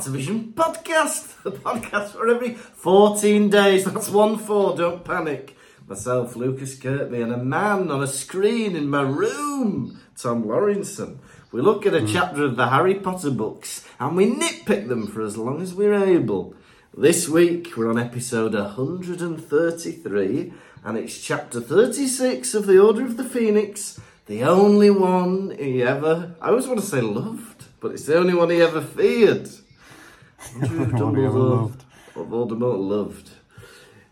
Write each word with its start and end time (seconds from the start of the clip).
Pottervision 0.00 0.54
podcast, 0.54 1.42
the 1.42 1.52
podcast 1.52 2.12
for 2.12 2.26
every 2.30 2.54
14 2.54 3.50
days. 3.50 3.84
That's 3.84 4.08
one 4.08 4.38
four, 4.38 4.74
don't 4.74 5.04
panic. 5.04 5.54
Myself, 5.86 6.36
Lukas 6.36 6.74
Kirkby, 6.74 7.20
and 7.20 7.34
a 7.34 7.36
man 7.36 7.90
on 7.90 8.02
a 8.02 8.06
screen 8.06 8.76
in 8.76 8.88
my 8.88 9.02
room, 9.02 10.00
Tom 10.16 10.44
Lawrinson. 10.44 11.18
We 11.52 11.60
look 11.60 11.84
at 11.84 11.92
a 11.92 12.00
hmm. 12.00 12.06
chapter 12.06 12.44
of 12.44 12.56
the 12.56 12.68
Harry 12.68 12.94
Potter 12.94 13.30
books 13.30 13.86
and 13.98 14.16
we 14.16 14.24
nitpick 14.24 14.88
them 14.88 15.06
for 15.06 15.20
as 15.20 15.36
long 15.36 15.60
as 15.60 15.74
we're 15.74 15.92
able. 15.92 16.54
This 16.96 17.28
week 17.28 17.76
we're 17.76 17.90
on 17.90 17.98
episode 17.98 18.54
133 18.54 20.52
and 20.82 20.96
it's 20.96 21.20
chapter 21.20 21.60
36 21.60 22.54
of 22.54 22.66
the 22.66 22.82
Order 22.82 23.04
of 23.04 23.18
the 23.18 23.24
Phoenix, 23.24 24.00
the 24.24 24.44
only 24.44 24.88
one 24.88 25.54
he 25.58 25.82
ever, 25.82 26.34
I 26.40 26.48
always 26.48 26.66
want 26.66 26.80
to 26.80 26.86
say 26.86 27.02
loved, 27.02 27.64
but 27.80 27.90
it's 27.90 28.06
the 28.06 28.16
only 28.16 28.32
one 28.32 28.48
he 28.48 28.62
ever 28.62 28.80
feared. 28.80 29.50
Andrew 29.50 29.50
The 29.50 29.50
one 29.50 29.50
he 29.50 29.50
ever 29.50 30.29
Dumbledore 30.40 31.72
or 32.14 32.24
Voldemort 32.24 32.78
loved. 32.78 33.30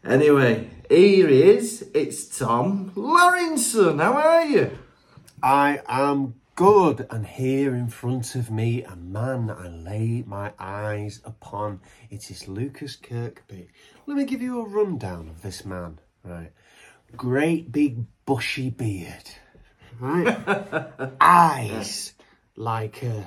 Anyway, 0.04 0.70
here 0.88 1.28
he 1.28 1.42
is. 1.42 1.84
It's 1.94 2.38
Tom 2.38 2.92
Lawrinson. 2.94 4.00
How 4.00 4.12
are 4.12 4.44
you? 4.44 4.78
I 5.42 5.80
am 5.88 6.34
good, 6.54 7.06
and 7.10 7.26
here 7.26 7.74
in 7.74 7.88
front 7.88 8.34
of 8.34 8.50
me, 8.50 8.82
a 8.82 8.96
man 8.96 9.50
I 9.50 9.68
lay 9.68 10.24
my 10.26 10.52
eyes 10.58 11.20
upon. 11.24 11.80
It 12.10 12.30
is 12.30 12.48
Lukas 12.48 12.96
Kirkby. 12.96 13.68
Let 14.06 14.16
me 14.16 14.24
give 14.24 14.42
you 14.42 14.60
a 14.60 14.68
rundown 14.68 15.28
of 15.28 15.42
this 15.42 15.64
man. 15.64 16.00
Right, 16.24 16.52
great 17.16 17.70
big 17.70 18.04
bushy 18.26 18.70
beard. 18.70 19.30
Right, 20.00 20.36
eyes 21.20 22.14
like 22.56 23.04
uh, 23.04 23.22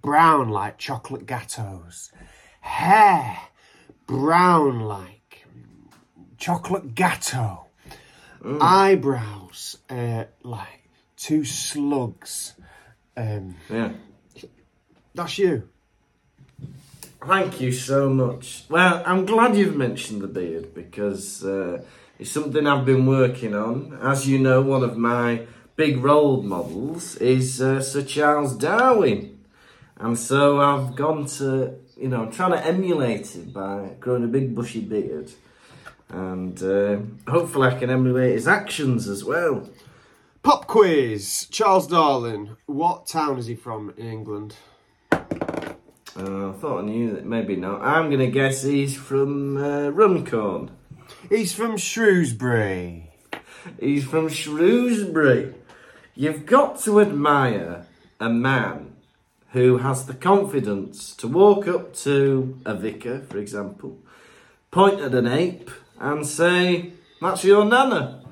brown 0.00 0.50
like 0.50 0.78
chocolate 0.78 1.26
gateaux, 1.26 2.10
hair 2.66 3.38
brown 4.06 4.80
like 4.80 5.46
chocolate 6.38 6.94
gateau, 6.94 7.66
eyebrows 8.60 9.78
uh, 9.90 10.24
like 10.42 10.88
two 11.16 11.44
slugs. 11.44 12.54
Um, 13.16 13.56
Yeah. 13.70 13.92
that's 15.14 15.38
you. 15.38 15.68
Thank 17.24 17.60
you 17.60 17.72
so 17.72 18.08
much. 18.10 18.64
Well, 18.68 19.02
I'm 19.04 19.24
glad 19.26 19.56
you've 19.56 19.74
mentioned 19.76 20.20
the 20.20 20.28
beard 20.28 20.74
because 20.74 21.44
uh, 21.44 21.82
it's 22.18 22.30
something 22.30 22.66
I've 22.66 22.84
been 22.84 23.06
working 23.06 23.54
on. 23.54 23.98
As 24.02 24.28
you 24.28 24.38
know, 24.38 24.60
one 24.60 24.84
of 24.84 24.96
my 24.96 25.46
big 25.76 25.98
role 26.04 26.42
models 26.42 27.16
is 27.16 27.60
uh, 27.60 27.80
Sir 27.80 28.02
Charles 28.02 28.54
Darwin. 28.56 29.38
And 29.96 30.16
so 30.18 30.60
I've 30.60 30.94
gone 30.94 31.26
to, 31.38 31.74
you 31.96 32.08
know, 32.08 32.26
trying 32.30 32.52
to 32.52 32.64
emulate 32.64 33.34
it 33.34 33.52
by 33.52 33.90
growing 34.00 34.24
a 34.24 34.28
big 34.28 34.54
bushy 34.54 34.80
beard. 34.80 35.30
And 36.08 36.62
uh, 36.62 36.98
hopefully 37.30 37.68
I 37.68 37.78
can 37.78 37.90
emulate 37.90 38.32
his 38.32 38.46
actions 38.46 39.08
as 39.08 39.24
well. 39.24 39.68
Pop 40.42 40.66
quiz. 40.66 41.48
Charles 41.50 41.88
Darwin. 41.88 42.56
What 42.66 43.06
town 43.06 43.38
is 43.38 43.46
he 43.46 43.54
from 43.54 43.92
in 43.96 44.06
England? 44.06 44.54
Uh, 46.18 46.50
I 46.50 46.52
thought 46.52 46.78
I 46.78 46.82
knew 46.82 47.14
that, 47.14 47.26
maybe 47.26 47.56
not. 47.56 47.82
I'm 47.82 48.08
going 48.08 48.20
to 48.20 48.30
guess 48.30 48.62
he's 48.62 48.96
from 48.96 49.56
uh, 49.56 49.90
Runcorn. 49.90 50.70
He's 51.28 51.52
from 51.52 51.76
Shrewsbury. 51.76 53.10
He's 53.80 54.04
from 54.04 54.28
Shrewsbury. 54.28 55.54
You've 56.14 56.46
got 56.46 56.80
to 56.80 57.00
admire 57.00 57.86
a 58.20 58.30
man 58.30 58.95
who 59.56 59.78
has 59.78 60.04
the 60.06 60.14
confidence 60.14 61.14
to 61.16 61.26
walk 61.26 61.66
up 61.66 61.94
to 61.94 62.58
a 62.66 62.74
vicar, 62.74 63.20
for 63.22 63.38
example, 63.38 63.98
point 64.70 65.00
at 65.00 65.14
an 65.14 65.26
ape, 65.26 65.70
and 65.98 66.26
say, 66.26 66.92
That's 67.22 67.42
your 67.42 67.64
nana. 67.64 68.22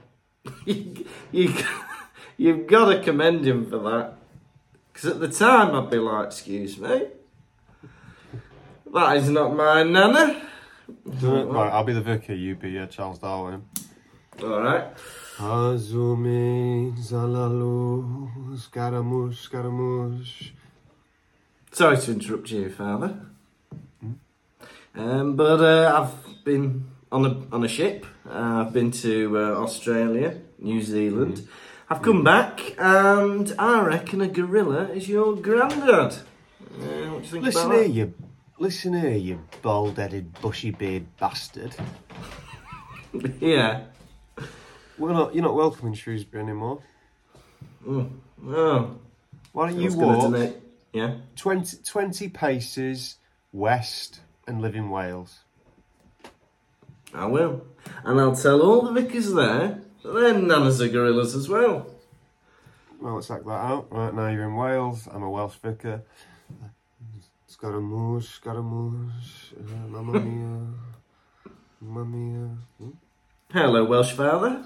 you, 0.64 1.04
you, 1.30 1.54
you've 2.38 2.66
got 2.66 2.86
to 2.86 3.02
commend 3.02 3.46
him 3.46 3.68
for 3.68 3.78
that. 3.80 4.14
Because 4.92 5.10
at 5.10 5.20
the 5.20 5.28
time, 5.28 5.74
I'd 5.74 5.90
be 5.90 5.98
like, 5.98 6.26
Excuse 6.28 6.78
me, 6.78 7.08
that 8.94 9.16
is 9.18 9.28
not 9.28 9.54
my 9.54 9.82
nana. 9.82 10.42
Right, 11.04 11.72
I'll 11.72 11.84
be 11.84 11.92
the 11.92 12.00
vicar. 12.00 12.34
You 12.34 12.54
be 12.54 12.78
uh, 12.78 12.86
Charles 12.86 13.18
Darwin. 13.18 13.62
Alright. 14.42 14.86
Azumin 15.36 16.96
zalalu 16.96 18.56
scaramouche 18.56 19.36
scaramouche. 19.36 20.52
Sorry 21.72 21.96
to 21.96 22.12
interrupt 22.12 22.50
you, 22.50 22.68
Father. 22.68 23.18
Um, 24.94 25.36
but 25.36 25.60
uh, 25.60 26.02
I've 26.02 26.44
been 26.44 26.84
on 27.10 27.24
a 27.24 27.54
on 27.54 27.64
a 27.64 27.68
ship. 27.68 28.04
Uh, 28.28 28.66
I've 28.66 28.74
been 28.74 28.90
to 28.90 29.38
uh, 29.38 29.62
Australia, 29.62 30.38
New 30.58 30.82
Zealand. 30.82 31.48
I've 31.88 32.02
come 32.02 32.22
back, 32.22 32.74
and 32.76 33.54
I 33.58 33.80
reckon 33.80 34.20
a 34.20 34.28
gorilla 34.28 34.90
is 34.90 35.08
your 35.08 35.34
granddad. 35.34 36.12
Uh, 36.12 36.18
what 36.68 36.78
do 36.78 37.14
you 37.16 37.20
think 37.22 37.44
Listen 37.44 37.66
about 37.70 37.78
here, 37.78 37.88
you. 37.88 38.14
Listen 38.58 38.92
here, 38.92 39.16
you 39.16 39.40
bald-headed, 39.62 40.40
bushy-beard 40.40 41.06
bastard. 41.18 41.74
Yeah. 43.40 43.84
We're 44.96 45.12
not. 45.12 45.34
You're 45.34 45.44
not 45.44 45.54
welcome 45.54 45.88
in 45.88 45.94
Shrewsbury 45.94 46.42
anymore. 46.42 46.80
Oh. 47.86 48.08
oh. 48.46 48.96
Why 49.52 49.68
don't 49.68 49.78
you 49.78 49.84
was 49.84 49.96
gonna 49.96 50.18
walk 50.18 50.54
Yeah. 50.92 51.14
20, 51.36 51.78
20 51.84 52.28
paces 52.28 53.16
west 53.52 54.20
and 54.46 54.60
live 54.60 54.76
in 54.76 54.90
Wales? 54.90 55.40
I 57.14 57.26
will, 57.26 57.66
and 58.04 58.20
I'll 58.20 58.34
tell 58.34 58.62
all 58.62 58.82
the 58.82 59.00
vicars 59.00 59.32
there 59.34 59.80
that 60.02 60.12
their 60.12 60.34
nanas 60.34 60.80
are 60.80 60.88
gorillas 60.88 61.34
as 61.34 61.48
well. 61.48 61.86
Well, 63.00 63.16
let's 63.16 63.30
act 63.30 63.44
that 63.44 63.50
out. 63.50 63.88
Right 63.90 64.14
now 64.14 64.28
you're 64.28 64.44
in 64.44 64.54
Wales. 64.54 65.08
I'm 65.12 65.22
a 65.22 65.30
Welsh 65.30 65.56
vicar. 65.56 66.02
Scaramouche, 67.46 68.28
Scaramouche, 68.28 69.52
uh, 69.58 69.88
Mamma 69.88 70.20
Mia, 70.24 70.66
Mamma 71.80 72.04
Mia. 72.04 72.48
Hmm? 72.78 72.90
Hello, 73.52 73.84
Welsh 73.84 74.12
father. 74.12 74.64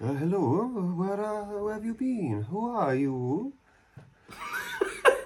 Uh, 0.00 0.12
hello, 0.14 0.66
where, 0.96 1.24
uh, 1.24 1.44
where 1.62 1.74
have 1.74 1.84
you 1.84 1.94
been? 1.94 2.42
Who 2.50 2.70
are 2.70 2.94
you? 2.94 3.52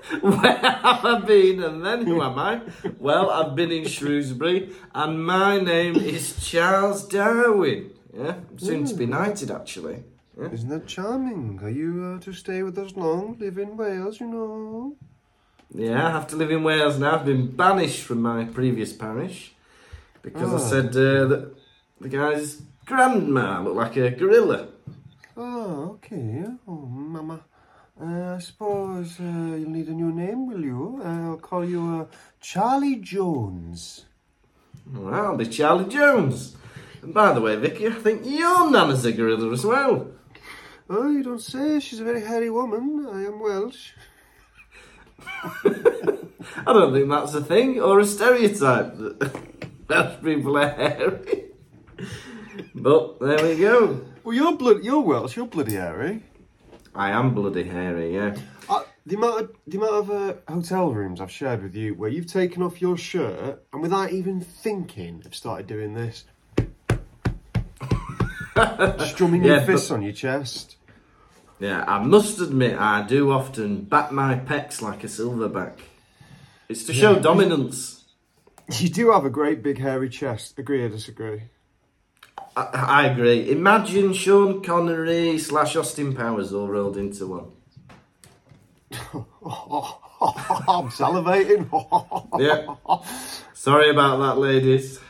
Where 0.21 0.57
have 0.59 1.05
I 1.05 1.21
been 1.21 1.63
and 1.63 1.85
then 1.85 2.07
who 2.07 2.23
am 2.23 2.39
I? 2.39 2.61
Well, 2.99 3.31
I've 3.31 3.55
been 3.57 3.73
in 3.73 3.87
Shrewsbury 3.89 4.71
and 4.95 5.25
my 5.25 5.59
name 5.59 5.97
is 5.97 6.37
Charles 6.49 7.07
Darwin. 7.09 7.91
Yeah, 8.17 8.35
I'm 8.51 8.59
soon 8.59 8.85
to 8.87 8.95
be 8.95 9.07
knighted 9.07 9.51
actually. 9.51 10.05
Isn't 10.53 10.69
that 10.69 10.87
charming? 10.87 11.59
Are 11.63 11.71
you 11.71 12.17
uh, 12.19 12.25
to 12.25 12.33
stay 12.33 12.63
with 12.63 12.79
us 12.79 12.95
long? 12.95 13.37
Live 13.41 13.59
in 13.59 13.77
Wales, 13.77 14.21
you 14.21 14.27
know. 14.29 14.97
Yeah, 15.75 16.07
I 16.07 16.11
have 16.11 16.27
to 16.29 16.37
live 16.37 16.51
in 16.51 16.63
Wales 16.63 16.99
now. 16.99 17.17
I've 17.17 17.25
been 17.27 17.55
banished 17.57 18.03
from 18.03 18.23
my 18.23 18.45
previous 18.45 18.93
parish 18.93 19.55
because 20.23 20.53
I 20.53 20.57
Ah. 20.57 20.71
said 20.71 20.87
uh, 20.91 21.25
that 21.27 21.55
the 22.01 22.09
guy's 22.09 22.63
grandma 22.85 23.63
looked 23.63 23.77
like 23.77 23.97
a 23.97 24.11
gorilla. 24.11 24.69
Oh, 25.37 25.93
okay. 25.97 26.45
Oh, 26.69 26.87
Mama. 26.87 27.41
Uh, 27.99 28.35
I 28.35 28.39
suppose 28.41 29.19
uh, 29.19 29.23
you'll 29.57 29.71
need 29.71 29.89
a 29.89 29.93
new 29.93 30.13
name, 30.13 30.47
will 30.47 30.61
you? 30.63 31.01
Uh, 31.03 31.31
I'll 31.31 31.37
call 31.39 31.65
you 31.65 32.01
uh, 32.03 32.15
Charlie 32.41 32.97
Jones. 32.97 34.05
Well, 34.93 35.15
I'll 35.15 35.37
be 35.37 35.47
Charlie 35.47 35.89
Jones. 35.89 36.57
And 37.01 37.15
by 37.15 37.33
the 37.33 37.41
way, 37.41 37.57
Vicky, 37.57 37.87
I 37.87 37.93
think 37.93 38.27
your 38.27 38.71
nana's 38.71 39.07
a 39.07 39.13
gorilla 39.13 39.51
as 39.51 39.65
well. 39.65 40.09
Oh, 40.91 41.11
you 41.11 41.23
don't 41.23 41.41
say. 41.41 41.81
She's 41.81 42.01
a 42.01 42.05
very 42.05 42.21
hairy 42.21 42.51
woman. 42.51 43.07
I 43.11 43.25
am 43.25 43.41
Welsh. 43.41 43.93
I 45.65 46.73
don't 46.73 46.93
think 46.93 47.09
that's 47.09 47.33
a 47.35 47.43
thing 47.43 47.81
or 47.81 47.99
a 47.99 48.05
stereotype 48.05 48.95
that 48.99 49.33
Welsh 49.89 50.23
people 50.23 50.59
are 50.59 50.69
hairy. 50.69 51.45
But 52.75 53.21
there 53.21 53.43
we 53.43 53.57
go. 53.59 54.03
Well, 54.23 54.37
you're 54.37 54.57
blood. 54.57 54.85
You're 54.85 55.01
Welsh. 55.01 55.37
You're 55.37 55.47
bloody 55.47 55.77
hairy. 55.77 56.23
I 56.97 57.11
am 57.11 57.35
bloody 57.35 57.65
hairy, 57.65 58.15
yeah. 58.15 58.37
Uh, 58.69 58.83
the 59.05 59.17
amount 59.17 59.41
of 59.43 59.57
the 59.67 59.77
amount 59.77 59.95
of 59.95 60.11
uh, 60.11 60.35
hotel 60.53 60.93
rooms 60.93 61.21
I've 61.21 61.31
shared 61.31 61.63
with 61.63 61.75
you, 61.75 61.95
where 61.95 62.11
you've 62.11 62.27
taken 62.27 62.63
off 62.63 62.81
your 62.81 62.97
shirt 62.97 63.63
and 63.73 63.83
without 63.83 64.13
even 64.13 64.41
thinking, 64.41 65.21
have 65.23 65.35
started 65.35 65.67
doing 65.67 65.95
this, 65.95 66.25
strumming 69.09 69.45
Yeah, 69.45 69.65
your 69.65 69.77
but- 69.77 69.91
on 69.91 70.03
your 70.03 70.13
chest. 70.13 70.77
Yeah, 71.59 71.85
I 71.89 72.03
must 72.03 72.39
admit, 72.39 72.79
I 72.79 73.07
do 73.07 73.33
often 73.33 73.85
bat 73.85 74.13
my 74.13 74.35
pecs 74.35 74.83
like 74.83 75.05
a 75.05 75.07
silverback. 75.07 75.79
It's 76.69 76.85
to 76.85 76.93
show 76.93 77.19
dominance. 77.19 78.05
You 78.79 78.91
do 78.91 79.13
have 79.13 79.25
a 79.25 79.31
great 79.31 79.63
big 79.63 79.79
hairy 79.79 80.11
chest. 80.11 80.59
Agree 80.59 80.83
or 80.83 80.91
disagree? 80.91 81.45
I, 82.57 82.63
I 82.73 83.07
agree. 83.07 83.51
Imagine 83.51 84.13
Sean 84.15 84.63
Connery 84.63 85.39
slash 85.39 85.77
Austin 85.77 86.15
Powers 86.15 86.53
all 86.53 86.69
rolled 86.69 86.97
into 86.97 87.27
one. 87.27 87.51
I'm 90.69 90.89
salivating. 90.91 91.69
Yeah. 92.39 92.75
Sorry 93.55 93.91
about 93.91 94.19
that, 94.19 94.39
ladies. 94.39 95.01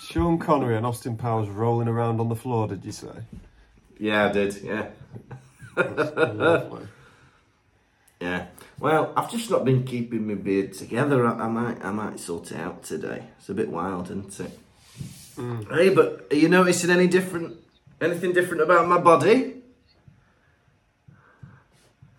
Sean 0.00 0.38
Connery 0.38 0.76
and 0.76 0.84
Austin 0.84 1.16
Powers 1.16 1.48
rolling 1.48 1.88
around 1.88 2.20
on 2.20 2.28
the 2.28 2.34
floor, 2.36 2.66
did 2.68 2.84
you 2.84 2.92
say? 2.92 3.22
Yeah, 3.98 4.26
I 4.26 4.32
did. 4.32 4.62
Yeah. 4.62 4.88
Lovely. 5.76 6.86
Yeah. 8.20 8.46
Well, 8.78 9.12
I've 9.16 9.30
just 9.30 9.50
not 9.50 9.64
been 9.64 9.84
keeping 9.84 10.26
my 10.26 10.34
beard 10.34 10.72
together. 10.74 11.26
I, 11.26 11.32
I 11.44 11.48
might, 11.48 11.84
I 11.84 11.90
might 11.92 12.18
sort 12.20 12.50
it 12.52 12.58
out 12.58 12.82
today. 12.82 13.24
It's 13.38 13.48
a 13.48 13.54
bit 13.54 13.68
wild, 13.68 14.06
isn't 14.06 14.40
it? 14.40 14.58
Hey, 15.36 15.88
but 15.94 16.26
are 16.30 16.36
you 16.36 16.48
noticing 16.48 16.90
any 16.90 17.06
different, 17.06 17.56
anything 18.00 18.32
different 18.32 18.62
about 18.62 18.86
my 18.86 18.98
body? 18.98 19.56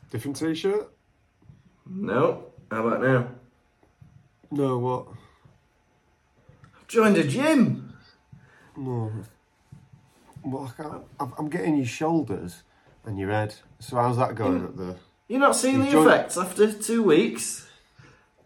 Different 0.10 0.38
t-shirt? 0.38 0.92
No. 1.90 2.46
How 2.72 2.88
about 2.88 3.02
now? 3.02 3.28
No, 4.52 4.78
what? 4.80 5.08
I've 6.80 6.88
joined 6.88 7.18
a 7.18 7.24
gym. 7.28 7.94
No. 8.78 9.12
Well, 10.44 10.74
I 11.20 11.28
I'm 11.38 11.50
getting 11.50 11.78
your 11.78 11.86
shoulders 11.86 12.64
and 13.06 13.18
your 13.20 13.30
head. 13.30 13.56
So 13.80 13.96
how's 13.98 14.18
that 14.18 14.36
going 14.36 14.64
at 14.64 14.78
the... 14.78 14.96
You're 15.28 15.40
not 15.40 15.56
seeing 15.56 15.78
You've 15.78 15.86
the 15.86 15.92
joined- 15.92 16.10
effects 16.10 16.38
after 16.38 16.72
two 16.72 17.04
weeks. 17.04 17.68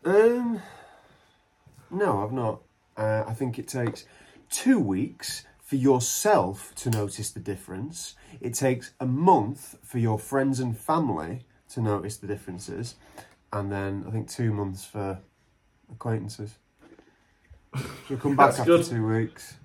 Um, 0.06 0.62
no, 1.90 2.24
I've 2.24 2.32
not. 2.32 2.62
Uh, 2.96 3.24
I 3.28 3.34
think 3.34 3.60
it 3.60 3.68
takes 3.68 4.06
two 4.50 4.80
weeks 4.80 5.44
for 5.64 5.76
yourself 5.76 6.74
to 6.76 6.90
notice 6.90 7.32
the 7.32 7.40
difference. 7.40 8.16
It 8.40 8.54
takes 8.54 8.92
a 9.00 9.06
month 9.06 9.76
for 9.84 9.98
your 10.00 10.18
friends 10.18 10.60
and 10.60 10.78
family 10.78 11.46
to 11.70 11.82
notice 11.82 12.18
the 12.18 12.28
differences, 12.28 12.96
and 13.52 13.72
then 13.72 14.06
I 14.08 14.12
think 14.12 14.30
two 14.30 14.54
months 14.54 14.86
for 14.86 15.20
acquaintances. 15.92 16.56
So 18.08 18.16
come 18.18 18.36
back 18.36 18.48
That's 18.52 18.60
after 18.62 18.78
good. 18.78 18.86
two 18.86 19.06
weeks. 19.08 19.56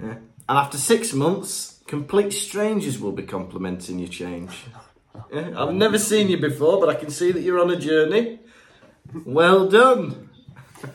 Yeah. 0.00 0.14
And 0.48 0.58
after 0.58 0.76
six 0.76 1.12
months, 1.12 1.80
complete 1.86 2.32
strangers 2.32 2.98
will 2.98 3.12
be 3.12 3.22
complimenting 3.22 3.98
your 4.00 4.08
change. 4.08 4.50
Yeah, 5.32 5.52
I've 5.56 5.74
never 5.74 5.98
seen 5.98 6.28
you 6.28 6.38
before, 6.38 6.80
but 6.80 6.88
I 6.88 6.94
can 6.94 7.10
see 7.10 7.30
that 7.32 7.40
you're 7.42 7.60
on 7.60 7.70
a 7.70 7.76
journey. 7.76 8.40
Well 9.24 9.68
done. 9.68 10.30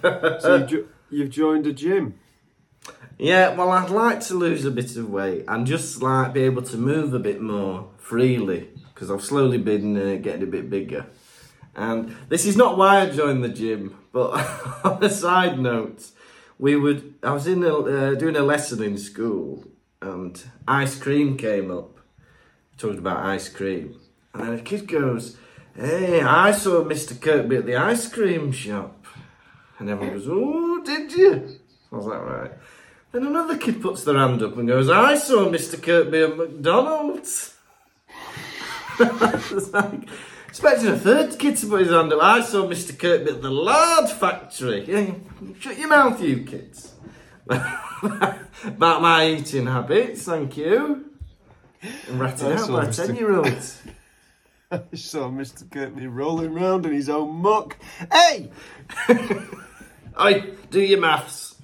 So 0.01 0.55
you've, 0.57 0.67
jo- 0.67 0.85
you've 1.09 1.29
joined 1.29 1.65
a 1.67 1.73
gym. 1.73 2.15
Yeah, 3.19 3.55
well, 3.55 3.71
I'd 3.71 3.89
like 3.89 4.19
to 4.27 4.35
lose 4.35 4.63
a 4.63 4.69
bit 4.69 4.95
of 4.95 5.09
weight 5.09 5.45
and 5.47 5.65
just 5.65 6.03
like 6.03 6.33
be 6.33 6.41
able 6.41 6.61
to 6.61 6.77
move 6.77 7.15
a 7.15 7.19
bit 7.19 7.41
more 7.41 7.89
freely 7.97 8.69
because 8.93 9.09
I've 9.09 9.23
slowly 9.23 9.57
been 9.57 9.97
uh, 9.97 10.19
getting 10.21 10.43
a 10.43 10.51
bit 10.51 10.69
bigger. 10.69 11.07
And 11.75 12.15
this 12.29 12.45
is 12.45 12.55
not 12.55 12.77
why 12.77 13.01
I 13.01 13.09
joined 13.09 13.43
the 13.43 13.49
gym, 13.49 13.97
but 14.11 14.33
on 14.83 15.03
a 15.03 15.09
side 15.09 15.59
note, 15.59 16.05
we 16.59 16.75
would. 16.75 17.15
I 17.23 17.31
was 17.31 17.47
in 17.47 17.63
a, 17.63 17.75
uh, 17.75 18.13
doing 18.15 18.35
a 18.35 18.41
lesson 18.41 18.83
in 18.83 18.97
school, 18.99 19.63
and 20.01 20.43
ice 20.67 20.99
cream 20.99 21.37
came 21.37 21.71
up. 21.71 21.99
Talking 22.77 22.99
about 22.99 23.25
ice 23.25 23.49
cream, 23.49 23.99
and 24.33 24.43
then 24.43 24.53
a 24.53 24.61
kid 24.61 24.87
goes, 24.87 25.37
"Hey, 25.75 26.21
I 26.21 26.51
saw 26.51 26.83
Mr. 26.83 27.19
Kirkby 27.19 27.57
at 27.57 27.65
the 27.65 27.75
ice 27.75 28.07
cream 28.07 28.51
shop," 28.51 29.05
and 29.79 29.89
everyone 29.89 30.17
goes, 30.17 30.27
"Oh, 30.29 30.83
did 30.83 31.11
you?" 31.13 31.59
I 31.91 31.95
was 31.95 32.05
like, 32.05 32.21
"Right." 32.21 32.51
Then 33.17 33.25
another 33.25 33.57
kid 33.57 33.81
puts 33.81 34.03
their 34.03 34.15
hand 34.15 34.43
up 34.43 34.55
and 34.57 34.67
goes, 34.67 34.91
I 34.91 35.15
saw 35.15 35.49
Mr. 35.49 35.81
Kirkby 35.81 36.21
at 36.21 36.37
McDonald's. 36.37 37.55
it's 38.99 39.73
like, 39.73 40.07
expecting 40.47 40.89
a 40.89 40.99
third 40.99 41.39
kid 41.39 41.57
to 41.57 41.65
put 41.65 41.79
his 41.79 41.89
hand 41.89 42.13
up. 42.13 42.21
I 42.21 42.41
saw 42.41 42.67
Mr. 42.67 42.95
Kirkby 42.95 43.31
at 43.31 43.41
the 43.41 43.49
lard 43.49 44.07
factory. 44.07 44.85
Yeah, 44.87 45.15
shut 45.59 45.79
your 45.79 45.87
mouth, 45.87 46.21
you 46.21 46.43
kids. 46.43 46.93
About 47.49 49.01
my 49.01 49.27
eating 49.29 49.65
habits, 49.65 50.21
thank 50.21 50.55
you. 50.55 51.09
I'm 52.07 52.19
ratting 52.19 52.49
I 52.49 52.53
out 52.53 52.67
saw 52.67 52.77
by 52.77 52.83
a 52.83 52.87
Mr. 52.89 53.07
10 53.07 53.15
year 53.15 53.35
old. 53.35 53.47
I 54.71 54.95
saw 54.95 55.27
Mr. 55.31 55.67
Kirkby 55.71 56.05
rolling 56.05 56.53
round 56.53 56.85
in 56.85 56.93
his 56.93 57.09
own 57.09 57.33
muck. 57.37 57.77
Hey! 58.11 58.51
I 60.15 60.51
do 60.69 60.81
your 60.81 60.99
maths. 60.99 61.56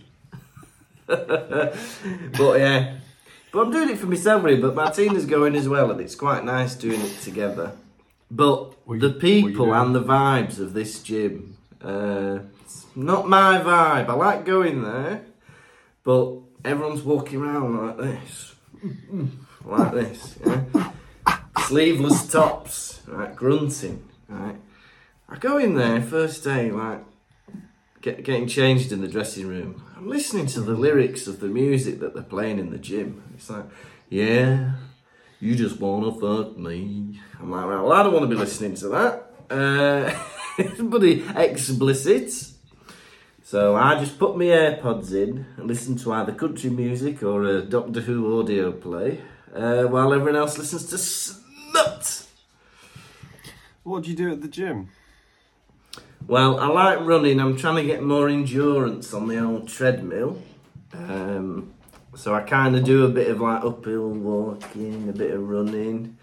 but 1.07 2.59
yeah. 2.59 2.95
But 3.51 3.59
I'm 3.67 3.71
doing 3.71 3.89
it 3.89 3.97
for 3.99 4.07
myself 4.07 4.43
really, 4.43 4.59
but 4.61 4.73
Martina's 4.75 5.25
going 5.25 5.55
as 5.55 5.69
well, 5.69 5.91
and 5.91 6.01
it's 6.01 6.15
quite 6.15 6.43
nice 6.43 6.73
doing 6.75 6.99
it 7.01 7.19
together. 7.21 7.73
But 8.31 8.73
the 8.87 8.93
you- 8.95 9.07
you 9.07 9.13
people 9.19 9.73
and 9.75 9.93
the 9.93 10.01
vibes 10.03 10.59
of 10.59 10.73
this 10.73 11.01
gym, 11.03 11.57
uh, 11.83 12.39
it's 12.61 12.85
not 12.95 13.29
my 13.29 13.59
vibe. 13.59 14.09
I 14.09 14.13
like 14.13 14.43
going 14.45 14.81
there, 14.83 15.21
but 16.03 16.37
everyone's 16.65 17.03
walking 17.03 17.41
around 17.41 17.77
like 17.85 17.97
this. 17.97 18.55
like 19.65 19.93
this, 19.93 20.37
yeah. 20.45 20.91
Sleeveless 21.67 22.27
tops, 22.29 23.01
right, 23.07 23.33
grunting, 23.35 24.03
right. 24.27 24.55
I 25.29 25.37
go 25.37 25.57
in 25.57 25.75
there 25.75 26.01
first 26.01 26.43
day, 26.43 26.71
like 26.71 27.03
get, 28.03 28.23
getting 28.23 28.47
changed 28.47 28.91
in 28.91 29.01
the 29.01 29.07
dressing 29.07 29.47
room. 29.47 29.81
I'm 29.97 30.07
listening 30.07 30.45
to 30.47 30.61
the 30.61 30.73
lyrics 30.73 31.25
of 31.25 31.39
the 31.39 31.47
music 31.47 31.99
that 32.01 32.13
they're 32.13 32.21
playing 32.21 32.59
in 32.59 32.69
the 32.69 32.77
gym. 32.77 33.23
It's 33.33 33.49
like, 33.49 33.65
yeah, 34.09 34.73
you 35.39 35.55
just 35.55 35.79
wanna 35.79 36.11
fuck 36.11 36.55
me. 36.57 37.19
I'm 37.39 37.49
like, 37.49 37.65
well, 37.65 37.91
I 37.91 38.03
don't 38.03 38.13
want 38.13 38.23
to 38.23 38.29
be 38.29 38.35
listening 38.35 38.75
to 38.75 38.89
that. 38.89 39.29
Uh, 39.49 40.13
it's 40.59 40.81
bloody 40.81 41.25
explicit. 41.35 42.31
So 43.43 43.75
I 43.75 43.99
just 43.99 44.19
put 44.19 44.37
my 44.37 44.45
AirPods 44.45 45.13
in 45.13 45.45
and 45.57 45.67
listen 45.67 45.95
to 45.97 46.13
either 46.13 46.33
country 46.33 46.69
music 46.69 47.23
or 47.23 47.43
a 47.43 47.61
Doctor 47.61 48.01
Who 48.01 48.39
audio 48.39 48.71
play, 48.71 49.21
uh, 49.53 49.83
while 49.83 50.13
everyone 50.13 50.35
else 50.35 50.57
listens 50.57 50.87
to 50.87 50.97
smut. 50.97 52.25
What 53.83 54.03
do 54.03 54.09
you 54.09 54.15
do 54.15 54.31
at 54.31 54.41
the 54.41 54.47
gym? 54.47 54.89
Well, 56.27 56.59
I 56.59 56.67
like 56.67 56.99
running. 57.01 57.39
I'm 57.39 57.57
trying 57.57 57.75
to 57.75 57.83
get 57.83 58.01
more 58.01 58.29
endurance 58.29 59.13
on 59.13 59.27
the 59.27 59.43
old 59.43 59.67
treadmill. 59.67 60.41
Um, 60.93 61.73
so 62.15 62.33
I 62.33 62.41
kind 62.41 62.75
of 62.75 62.83
do 62.83 63.05
a 63.05 63.09
bit 63.09 63.29
of 63.29 63.41
like 63.41 63.63
uphill 63.63 64.09
walking, 64.09 65.09
a 65.09 65.13
bit 65.13 65.31
of 65.31 65.47
running. 65.47 66.17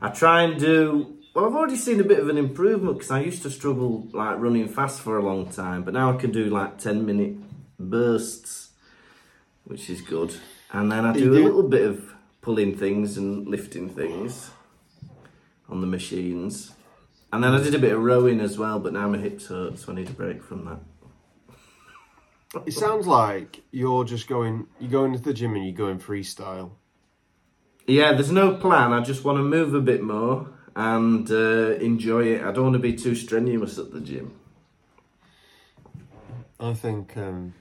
I 0.00 0.08
try 0.08 0.42
and 0.42 0.58
do. 0.58 1.16
Well, 1.34 1.46
I've 1.46 1.54
already 1.54 1.76
seen 1.76 2.00
a 2.00 2.04
bit 2.04 2.18
of 2.18 2.28
an 2.28 2.38
improvement 2.38 2.98
because 2.98 3.10
I 3.10 3.20
used 3.20 3.42
to 3.42 3.50
struggle 3.50 4.08
like 4.12 4.38
running 4.38 4.68
fast 4.68 5.00
for 5.00 5.18
a 5.18 5.22
long 5.22 5.50
time, 5.50 5.82
but 5.82 5.94
now 5.94 6.12
I 6.12 6.16
can 6.16 6.30
do 6.30 6.46
like 6.46 6.78
10 6.78 7.04
minute 7.06 7.36
bursts, 7.78 8.70
which 9.64 9.88
is 9.90 10.00
good. 10.02 10.34
And 10.70 10.90
then 10.90 11.04
I 11.04 11.14
You 11.14 11.24
do 11.24 11.32
a 11.32 11.44
little 11.44 11.68
bit 11.68 11.86
of 11.88 12.14
pulling 12.40 12.76
things 12.76 13.16
and 13.16 13.46
lifting 13.46 13.88
things 13.88 14.50
on 15.68 15.80
the 15.80 15.86
machines. 15.86 16.72
And 17.32 17.42
then 17.42 17.54
I 17.54 17.62
did 17.62 17.74
a 17.74 17.78
bit 17.78 17.92
of 17.92 18.02
rowing 18.02 18.40
as 18.40 18.58
well, 18.58 18.78
but 18.78 18.92
now 18.92 19.08
my 19.08 19.16
hips 19.18 19.46
hurt, 19.46 19.78
so 19.78 19.92
I 19.92 19.94
need 19.94 20.10
a 20.10 20.12
break 20.12 20.42
from 20.42 20.64
that. 20.66 20.80
It 22.66 22.72
sounds 22.72 23.06
like 23.06 23.62
you're 23.70 24.04
just 24.04 24.28
going, 24.28 24.66
you're 24.78 24.90
going 24.90 25.14
to 25.14 25.18
the 25.18 25.32
gym 25.32 25.54
and 25.54 25.64
you're 25.64 25.72
going 25.74 25.98
freestyle. 25.98 26.72
Yeah, 27.86 28.12
there's 28.12 28.30
no 28.30 28.54
plan. 28.54 28.92
I 28.92 29.00
just 29.00 29.24
want 29.24 29.38
to 29.38 29.42
move 29.42 29.74
a 29.74 29.80
bit 29.80 30.02
more 30.02 30.48
and 30.76 31.30
uh, 31.30 31.70
enjoy 31.80 32.24
it. 32.34 32.42
I 32.42 32.52
don't 32.52 32.64
want 32.64 32.74
to 32.74 32.78
be 32.78 32.92
too 32.94 33.14
strenuous 33.14 33.78
at 33.78 33.92
the 33.92 34.00
gym. 34.00 34.34
I 36.60 36.74
think, 36.74 37.16
um, 37.16 37.54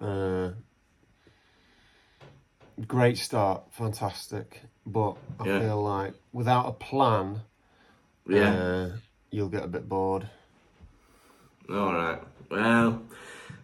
uh, 0.00 0.50
great 2.86 3.18
start, 3.18 3.64
fantastic. 3.72 4.60
But 4.86 5.16
I 5.40 5.46
Yeah. 5.46 5.58
feel 5.58 5.82
like 5.82 6.14
without 6.32 6.66
a 6.68 6.72
plan, 6.72 7.42
Yeah. 8.26 8.54
uh, 8.54 8.90
you'll 9.30 9.48
get 9.48 9.64
a 9.64 9.68
bit 9.68 9.88
bored. 9.88 10.28
All 11.70 11.92
right. 11.92 12.20
Well, 12.50 13.02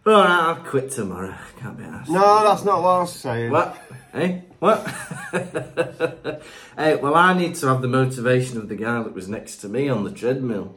all 0.05 0.13
right. 0.13 0.29
I'll 0.29 0.55
quit 0.55 0.91
tomorrow. 0.91 1.35
Can't 1.59 1.77
be 1.77 1.83
asked. 1.83 2.09
No, 2.09 2.43
that's 2.43 2.63
not 2.63 2.81
what 2.81 2.89
I 2.89 2.99
was 2.99 3.13
saying. 3.13 3.51
What? 3.51 3.77
Hey, 4.11 4.43
what? 4.59 4.85
hey, 5.31 6.95
well, 7.01 7.15
I 7.15 7.33
need 7.33 7.55
to 7.55 7.67
have 7.67 7.81
the 7.81 7.87
motivation 7.87 8.57
of 8.57 8.69
the 8.69 8.75
guy 8.75 9.01
that 9.03 9.13
was 9.13 9.29
next 9.29 9.57
to 9.57 9.69
me 9.69 9.87
on 9.89 10.03
the 10.03 10.11
treadmill 10.11 10.75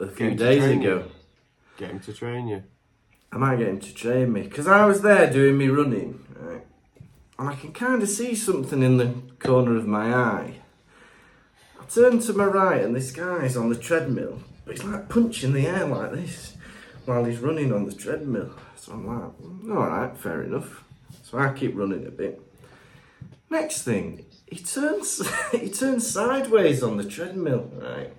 a 0.00 0.08
few 0.08 0.34
days 0.34 0.64
ago. 0.64 1.04
you. 1.04 1.04
Get 1.76 1.90
him 1.90 2.00
to 2.00 2.12
train 2.12 2.48
you. 2.48 2.62
I 3.32 3.36
might 3.36 3.58
get 3.58 3.68
him 3.68 3.80
to 3.80 3.94
train 3.94 4.32
me 4.32 4.42
because 4.42 4.66
I 4.66 4.86
was 4.86 5.02
there 5.02 5.30
doing 5.30 5.58
me 5.58 5.68
running, 5.68 6.24
right? 6.40 6.64
and 7.38 7.48
I 7.48 7.54
can 7.56 7.72
kind 7.72 8.02
of 8.02 8.08
see 8.08 8.34
something 8.34 8.82
in 8.82 8.96
the 8.96 9.12
corner 9.40 9.76
of 9.76 9.86
my 9.86 10.14
eye. 10.14 10.54
I 11.84 11.90
turn 11.90 12.18
to 12.20 12.32
my 12.32 12.44
right, 12.44 12.82
and 12.82 12.96
this 12.96 13.10
guy's 13.10 13.56
on 13.56 13.68
the 13.68 13.74
treadmill, 13.76 14.40
but 14.64 14.76
he's 14.76 14.84
like 14.84 15.08
punching 15.08 15.52
the 15.52 15.66
air 15.66 15.86
like 15.86 16.12
this 16.12 16.56
while 17.04 17.24
he's 17.24 17.38
running 17.38 17.72
on 17.72 17.84
the 17.86 17.92
treadmill. 17.92 18.50
So 18.76 18.92
I'm 18.92 19.06
like, 19.06 19.38
"Mm, 19.38 19.76
all 19.76 19.86
right, 19.88 20.16
fair 20.16 20.42
enough. 20.42 20.84
So 21.22 21.38
I 21.38 21.52
keep 21.52 21.76
running 21.76 22.06
a 22.06 22.10
bit. 22.10 22.40
Next 23.50 23.82
thing, 23.82 24.24
he 24.46 24.56
turns 24.56 25.22
he 25.52 25.68
turns 25.68 26.10
sideways 26.10 26.82
on 26.82 26.96
the 26.96 27.04
treadmill, 27.04 27.70
right? 27.74 28.12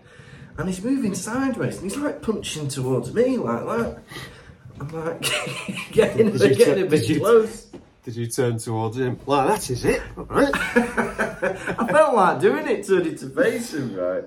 and 0.57 0.69
he's 0.69 0.81
moving 0.83 1.13
sideways, 1.15 1.75
and 1.81 1.91
he's 1.91 1.97
like 1.99 2.21
punching 2.21 2.69
towards 2.69 3.13
me 3.13 3.37
like 3.37 3.65
that. 3.65 4.03
I'm 4.79 4.87
like 4.89 5.21
getting, 5.91 6.31
getting 6.37 6.83
a 6.83 6.89
bit 6.89 7.19
close. 7.19 7.64
Did 8.05 8.17
you 8.17 8.27
turn 8.27 8.59
towards 8.59 8.99
him? 8.99 9.19
Like, 9.25 9.47
that 9.47 9.69
is 9.71 9.83
it. 9.83 9.99
Right. 10.15 10.51
I 10.53 11.87
felt 11.91 12.15
like 12.15 12.39
doing 12.39 12.67
it, 12.67 12.85
turning 12.85 13.15
to 13.15 13.29
face 13.31 13.73
him, 13.73 13.95
right? 13.95 14.23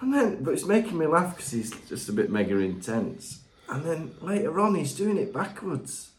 And 0.00 0.14
then, 0.14 0.42
but 0.42 0.54
it's 0.54 0.64
making 0.64 0.96
me 0.96 1.06
laugh 1.06 1.36
because 1.36 1.50
he's 1.50 1.70
just 1.86 2.08
a 2.08 2.12
bit 2.14 2.30
mega 2.30 2.56
intense. 2.56 3.40
And 3.68 3.84
then 3.84 4.14
later 4.22 4.58
on, 4.58 4.74
he's 4.74 4.94
doing 4.94 5.18
it 5.18 5.34
backwards. 5.34 6.12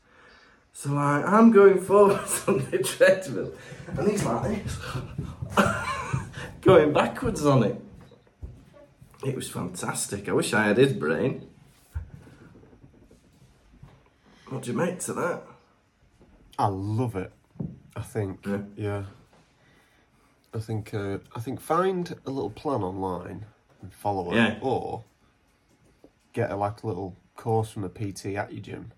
So 0.74 0.92
like, 0.94 1.26
I'm 1.26 1.52
going 1.52 1.82
forwards 1.82 2.44
on 2.48 2.70
the 2.70 2.78
treadmill, 2.78 3.56
and 3.98 4.12
he's 4.12 4.24
like 4.24 4.64
this, 4.64 4.78
going 6.62 6.94
backwards 6.94 7.44
on 7.48 7.64
it. 7.64 7.82
It 9.26 9.36
was 9.36 9.50
fantastic. 9.50 10.30
I 10.30 10.34
wish 10.34 10.54
I 10.54 10.66
had 10.66 10.78
his 10.78 10.94
brain. 10.94 11.50
What 14.50 14.62
do 14.62 14.72
you 14.72 14.78
make 14.78 15.00
to 15.00 15.14
that? 15.14 15.44
I 16.58 16.68
love 16.68 17.16
it. 17.16 17.32
I 17.96 18.02
think, 18.02 18.46
Yeah. 18.46 18.62
yeah. 18.76 19.04
I 20.54 20.60
think, 20.60 20.94
uh, 20.94 21.18
I 21.36 21.40
think 21.40 21.60
find 21.60 22.16
a 22.26 22.30
little 22.30 22.50
plan 22.52 22.84
online 22.84 23.46
and 23.82 23.94
follow 23.94 24.32
it, 24.32 24.36
Yeah. 24.36 24.60
or 24.62 25.04
get 26.34 26.52
a 26.52 26.56
like 26.56 26.84
little 26.84 27.16
course 27.36 27.70
from 27.72 27.82
the 27.84 27.90
PT 27.90 28.36
at 28.38 28.52
your 28.54 28.62
gym. 28.62 28.92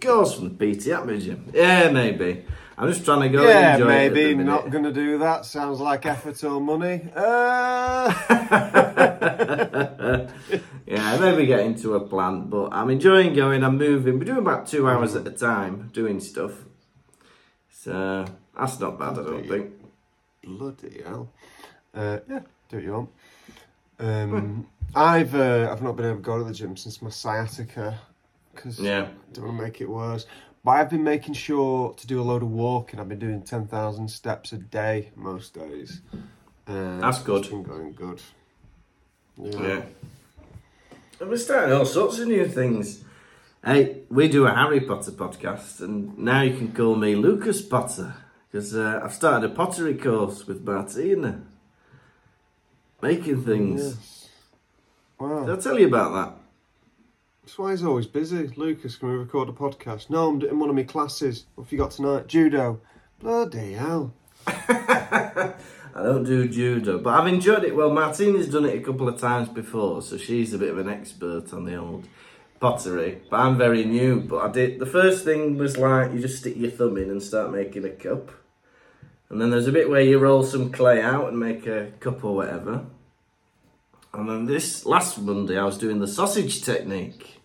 Goes 0.00 0.34
from 0.34 0.56
the 0.56 0.74
PT 0.76 0.88
at 0.92 1.06
me, 1.06 1.20
gym. 1.20 1.44
Yeah, 1.52 1.90
maybe. 1.90 2.44
I'm 2.78 2.88
just 2.92 3.04
trying 3.04 3.22
to 3.22 3.28
go. 3.28 3.42
yeah, 3.46 3.74
enjoy 3.74 3.88
it 3.90 4.06
at 4.06 4.14
the 4.14 4.20
maybe 4.20 4.44
not 4.44 4.70
going 4.70 4.84
to 4.84 4.92
do 4.92 5.18
that. 5.18 5.44
Sounds 5.44 5.80
like 5.80 6.06
effort 6.06 6.42
or 6.44 6.60
money. 6.60 7.08
Uh... 7.14 8.12
Yeah, 10.86 11.18
maybe 11.20 11.44
get 11.44 11.60
into 11.60 11.94
a 11.96 12.00
plan, 12.00 12.48
but 12.48 12.70
I'm 12.72 12.88
enjoying 12.88 13.34
going. 13.34 13.62
I'm 13.62 13.76
moving. 13.76 14.18
We're 14.18 14.24
doing 14.24 14.38
about 14.38 14.66
two 14.66 14.88
hours 14.88 15.14
at 15.16 15.26
a 15.26 15.30
time 15.30 15.90
doing 15.92 16.18
stuff. 16.18 16.52
So 17.70 18.24
that's 18.58 18.80
not 18.80 18.98
bad, 18.98 19.18
I 19.18 19.22
don't 19.22 19.46
think. 19.46 19.72
Bloody 20.42 21.02
hell. 21.04 21.28
Uh, 21.94 22.20
yeah, 22.26 22.40
do 22.70 22.76
what 22.76 22.82
you 22.82 22.92
want. 22.92 23.10
Um, 23.98 24.66
I've 24.94 25.34
uh, 25.34 25.68
I've 25.70 25.82
not 25.82 25.96
been 25.96 26.06
able 26.06 26.16
to 26.16 26.22
go 26.22 26.38
to 26.38 26.44
the 26.44 26.54
gym 26.54 26.74
since 26.74 27.02
my 27.02 27.10
sciatica 27.10 27.98
because 28.54 28.80
Yeah. 28.80 29.02
I 29.02 29.32
don't 29.34 29.44
want 29.44 29.58
to 29.58 29.62
make 29.64 29.80
it 29.82 29.90
worse. 29.90 30.24
But 30.68 30.74
I've 30.74 30.90
been 30.90 31.02
making 31.02 31.32
sure 31.32 31.94
to 31.94 32.06
do 32.06 32.20
a 32.20 32.22
load 32.22 32.42
of 32.42 32.50
walking. 32.50 33.00
I've 33.00 33.08
been 33.08 33.18
doing 33.18 33.40
10,000 33.40 34.06
steps 34.06 34.52
a 34.52 34.58
day 34.58 35.12
most 35.16 35.54
days. 35.54 36.02
Uh, 36.66 36.98
That's 36.98 37.16
it's 37.16 37.26
good. 37.26 37.48
been 37.48 37.62
going 37.62 37.92
good. 37.94 38.20
Yeah. 39.38 39.80
And 41.20 41.30
we're 41.30 41.38
starting 41.38 41.74
all 41.74 41.86
sorts 41.86 42.18
of 42.18 42.28
new 42.28 42.46
things. 42.46 43.02
Hey, 43.64 44.02
we 44.10 44.28
do 44.28 44.44
a 44.44 44.54
Harry 44.54 44.80
Potter 44.80 45.12
podcast, 45.12 45.80
and 45.80 46.18
now 46.18 46.42
you 46.42 46.54
can 46.54 46.72
call 46.72 46.96
me 46.96 47.14
Lukas 47.14 47.62
Potter 47.62 48.12
because 48.52 48.76
uh, 48.76 49.00
I've 49.02 49.14
started 49.14 49.50
a 49.50 49.54
pottery 49.54 49.94
course 49.94 50.46
with 50.46 50.66
Martina. 50.66 51.46
Making 53.00 53.42
things. 53.42 53.82
Yes. 53.86 54.28
Wow. 55.18 55.46
Did 55.46 55.58
I 55.58 55.62
tell 55.62 55.78
you 55.78 55.86
about 55.86 56.12
that? 56.12 56.37
That's 57.48 57.56
why 57.56 57.70
he's 57.70 57.82
always 57.82 58.06
busy. 58.06 58.48
Lukas, 58.56 58.96
can 58.96 59.08
we 59.08 59.14
record 59.14 59.48
a 59.48 59.52
podcast? 59.52 60.10
No, 60.10 60.28
I'm 60.28 60.38
doing 60.38 60.58
one 60.58 60.68
of 60.68 60.76
my 60.76 60.82
classes. 60.82 61.46
What 61.54 61.64
have 61.64 61.72
you 61.72 61.78
got 61.78 61.92
tonight? 61.92 62.26
Judo. 62.26 62.82
Bloody 63.20 63.72
hell. 63.72 64.12
I 64.46 65.54
don't 65.94 66.24
do 66.24 66.46
judo, 66.46 66.98
but 66.98 67.18
I've 67.18 67.26
enjoyed 67.26 67.64
it. 67.64 67.74
Well, 67.74 67.90
Martina's 67.90 68.50
done 68.50 68.66
it 68.66 68.76
a 68.76 68.84
couple 68.84 69.08
of 69.08 69.18
times 69.18 69.48
before, 69.48 70.02
so 70.02 70.18
she's 70.18 70.52
a 70.52 70.58
bit 70.58 70.68
of 70.68 70.76
an 70.76 70.90
expert 70.90 71.54
on 71.54 71.64
the 71.64 71.76
old 71.76 72.06
pottery. 72.60 73.22
But 73.30 73.40
I'm 73.40 73.56
very 73.56 73.82
new. 73.86 74.20
But 74.20 74.44
I 74.44 74.52
did 74.52 74.78
the 74.78 74.84
first 74.84 75.24
thing 75.24 75.56
was 75.56 75.78
like 75.78 76.12
you 76.12 76.20
just 76.20 76.40
stick 76.40 76.54
your 76.54 76.70
thumb 76.70 76.98
in 76.98 77.08
and 77.08 77.22
start 77.22 77.50
making 77.50 77.86
a 77.86 77.90
cup, 77.92 78.30
and 79.30 79.40
then 79.40 79.48
there's 79.48 79.68
a 79.68 79.72
bit 79.72 79.88
where 79.88 80.02
you 80.02 80.18
roll 80.18 80.42
some 80.42 80.70
clay 80.70 81.00
out 81.00 81.28
and 81.28 81.40
make 81.40 81.66
a 81.66 81.92
cup 81.98 82.22
or 82.24 82.34
whatever. 82.34 82.84
And 84.12 84.28
then 84.28 84.44
this 84.44 84.84
last 84.84 85.18
Monday, 85.18 85.58
I 85.58 85.64
was 85.64 85.78
doing 85.78 86.00
the 86.00 86.08
sausage 86.08 86.62
technique, 86.62 87.37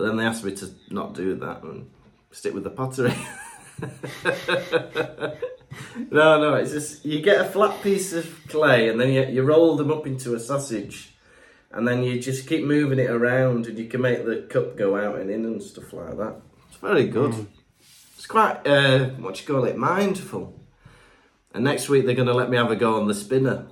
but 0.00 0.06
then 0.06 0.16
they 0.16 0.24
asked 0.24 0.44
me 0.44 0.54
to 0.54 0.70
not 0.88 1.12
do 1.12 1.34
that 1.34 1.62
and 1.62 1.90
stick 2.30 2.54
with 2.54 2.64
the 2.64 2.70
pottery. 2.70 3.14
No, 6.10 6.40
no, 6.40 6.54
it's 6.54 6.72
just 6.72 7.04
you 7.04 7.20
get 7.20 7.40
a 7.40 7.44
flat 7.44 7.82
piece 7.82 8.12
of 8.12 8.26
clay 8.48 8.88
and 8.88 9.00
then 9.00 9.12
you, 9.12 9.26
you 9.26 9.42
roll 9.42 9.76
them 9.76 9.90
up 9.90 10.06
into 10.06 10.34
a 10.34 10.40
sausage 10.40 11.14
and 11.70 11.86
then 11.86 12.02
you 12.02 12.18
just 12.18 12.48
keep 12.48 12.64
moving 12.64 12.98
it 12.98 13.10
around 13.10 13.66
and 13.66 13.78
you 13.78 13.86
can 13.86 14.00
make 14.00 14.24
the 14.24 14.46
cup 14.48 14.76
go 14.76 14.96
out 14.96 15.20
and 15.20 15.30
in 15.30 15.44
and 15.44 15.62
stuff 15.62 15.92
like 15.92 16.16
that. 16.16 16.36
It's 16.68 16.78
very 16.78 17.06
good. 17.06 17.46
It's 18.16 18.26
quite, 18.26 18.66
uh, 18.66 19.10
what 19.10 19.34
do 19.34 19.42
you 19.42 19.46
call 19.46 19.64
it, 19.64 19.76
mindful. 19.76 20.58
And 21.54 21.62
next 21.62 21.88
week 21.88 22.06
they're 22.06 22.14
going 22.16 22.26
to 22.26 22.34
let 22.34 22.50
me 22.50 22.56
have 22.56 22.70
a 22.70 22.76
go 22.76 22.98
on 22.98 23.06
the 23.06 23.14
spinner, 23.14 23.66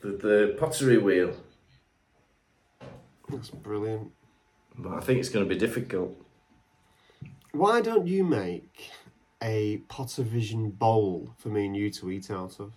the, 0.00 0.08
the 0.08 0.56
pottery 0.58 0.98
wheel. 0.98 1.36
That's 3.28 3.50
brilliant. 3.50 4.12
But 4.76 4.94
I 4.94 5.00
think 5.00 5.20
it's 5.20 5.28
going 5.28 5.46
to 5.46 5.48
be 5.48 5.58
difficult. 5.58 6.16
Why 7.52 7.80
don't 7.80 8.06
you 8.06 8.24
make 8.24 8.90
a 9.42 9.78
Potter 9.88 10.22
Vision 10.22 10.70
bowl 10.70 11.34
for 11.36 11.48
me 11.48 11.66
and 11.66 11.76
you 11.76 11.90
to 11.90 12.10
eat 12.10 12.30
out 12.30 12.60
of? 12.60 12.72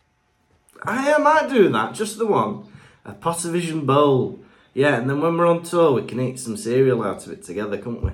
I, 0.83 1.13
I 1.13 1.17
might 1.17 1.49
do 1.49 1.69
that, 1.69 1.93
just 1.93 2.17
the 2.17 2.25
one. 2.25 2.65
A 3.05 3.13
Pottervision 3.13 3.85
bowl. 3.85 4.39
Yeah, 4.73 4.95
and 4.95 5.09
then 5.09 5.21
when 5.21 5.37
we're 5.37 5.45
on 5.45 5.63
tour, 5.63 5.91
we 5.91 6.03
can 6.03 6.19
eat 6.19 6.39
some 6.39 6.57
cereal 6.57 7.03
out 7.03 7.25
of 7.25 7.31
it 7.31 7.43
together, 7.43 7.77
can't 7.77 8.01
we? 8.03 8.11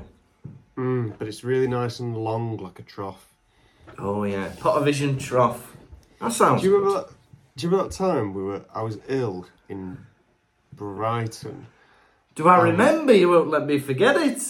Mm, 0.77 1.17
but 1.17 1.27
it's 1.27 1.43
really 1.43 1.67
nice 1.67 1.99
and 1.99 2.17
long, 2.17 2.57
like 2.57 2.79
a 2.79 2.83
trough. 2.83 3.33
Oh 3.97 4.23
yeah, 4.23 4.49
Pottervision 4.57 5.19
trough. 5.19 5.75
That 6.19 6.33
sounds. 6.33 6.61
Do 6.61 6.67
you 6.67 6.73
good. 6.73 6.83
remember 6.83 7.07
that? 7.07 7.13
Do 7.55 7.65
you 7.65 7.71
remember 7.71 7.89
that 7.89 7.95
time 7.97 8.33
we 8.33 8.43
were? 8.43 8.65
I 8.73 8.81
was 8.81 8.99
ill 9.07 9.47
in 9.67 9.97
Brighton, 10.73 11.67
Do 12.39 12.47
I 12.47 12.61
remember? 12.61 13.11
You 13.11 13.27
won't 13.31 13.49
let 13.49 13.65
me 13.65 13.79
forget 13.79 14.15
it. 14.15 14.41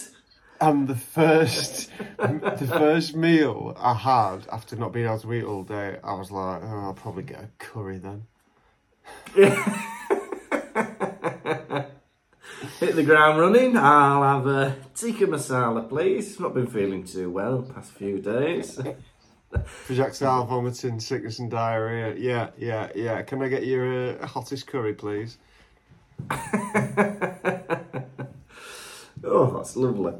and 0.60 0.86
the 0.86 0.94
first, 0.94 1.90
the 2.18 2.68
first 2.68 3.16
meal 3.16 3.76
I 3.76 3.94
had 3.94 4.46
after 4.52 4.76
not 4.76 4.92
being 4.92 5.06
able 5.06 5.18
to 5.18 5.32
eat 5.32 5.42
all 5.42 5.64
day, 5.64 5.98
I 6.04 6.12
was 6.12 6.30
like, 6.30 6.62
oh, 6.62 6.82
I'll 6.84 6.94
probably 6.94 7.24
get 7.24 7.40
a 7.40 7.48
curry 7.58 7.98
then. 7.98 8.26
Hit 12.78 12.94
the 12.94 13.02
ground 13.02 13.40
running. 13.40 13.76
I'll 13.76 14.22
have 14.22 14.46
a 14.46 14.76
tikka 14.94 15.26
masala, 15.26 15.88
please. 15.88 16.38
Not 16.38 16.54
been 16.54 16.68
feeling 16.68 17.02
too 17.02 17.28
well 17.28 17.62
past 17.62 17.90
few 17.90 18.20
days. 18.20 18.80
Projectile 19.86 20.46
vomiting, 20.46 21.00
sickness 21.00 21.40
and 21.40 21.50
diarrhea. 21.50 22.14
Yeah, 22.14 22.50
yeah, 22.56 22.90
yeah. 22.94 23.22
Can 23.22 23.42
I 23.42 23.48
get 23.48 23.66
your 23.66 24.22
uh, 24.22 24.26
hottest 24.28 24.68
curry, 24.68 24.94
please? 24.94 25.38
Oh, 29.24 29.56
that's 29.56 29.76
lovely. 29.76 30.14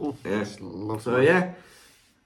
Yeah. 0.00 0.12
that's 0.22 0.60
lovely. 0.60 1.02
So 1.02 1.20
yeah, 1.20 1.52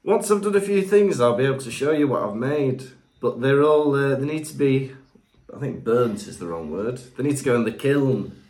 once 0.03 0.29
I've 0.31 0.41
done 0.41 0.55
a 0.55 0.61
few 0.61 0.81
things, 0.81 1.19
I'll 1.19 1.35
be 1.35 1.45
able 1.45 1.59
to 1.59 1.71
show 1.71 1.91
you 1.91 2.07
what 2.07 2.23
I've 2.23 2.35
made. 2.35 2.83
But 3.19 3.41
they're 3.41 3.63
all 3.63 3.93
uh, 3.95 4.15
they 4.15 4.25
need 4.25 4.45
to 4.45 4.53
be. 4.55 4.93
I 5.55 5.59
think 5.59 5.83
burnt 5.83 6.27
is 6.27 6.37
the 6.39 6.47
wrong 6.47 6.69
word. 6.71 6.97
They 7.17 7.23
need 7.23 7.37
to 7.37 7.43
go 7.43 7.55
in 7.55 7.63
the 7.63 7.71
kiln, 7.71 8.41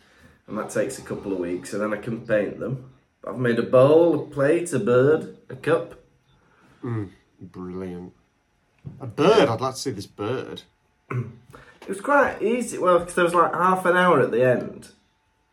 and 0.46 0.58
that 0.58 0.70
takes 0.70 0.98
a 0.98 1.02
couple 1.02 1.32
of 1.32 1.38
weeks, 1.38 1.72
and 1.72 1.82
then 1.82 1.92
I 1.94 1.98
can 2.02 2.26
paint 2.26 2.58
them. 2.58 2.90
I've 3.26 3.38
made 3.38 3.58
a 3.58 3.62
bowl, 3.62 4.14
a 4.20 4.26
plate, 4.26 4.72
a 4.72 4.78
bird, 4.78 5.36
a 5.48 5.56
cup. 5.56 5.94
Brilliant. 7.40 8.12
A 9.00 9.06
bird. 9.06 9.48
I'd 9.48 9.60
like 9.60 9.74
to 9.74 9.80
see 9.80 9.90
this 9.90 10.06
bird. 10.06 10.62
It 11.10 11.88
was 11.88 12.00
quite 12.00 12.40
easy. 12.42 12.78
Well, 12.78 12.98
because 13.00 13.14
there 13.14 13.24
was 13.24 13.34
like 13.34 13.52
half 13.54 13.84
an 13.84 13.96
hour 13.96 14.20
at 14.20 14.30
the 14.30 14.44
end, 14.44 14.88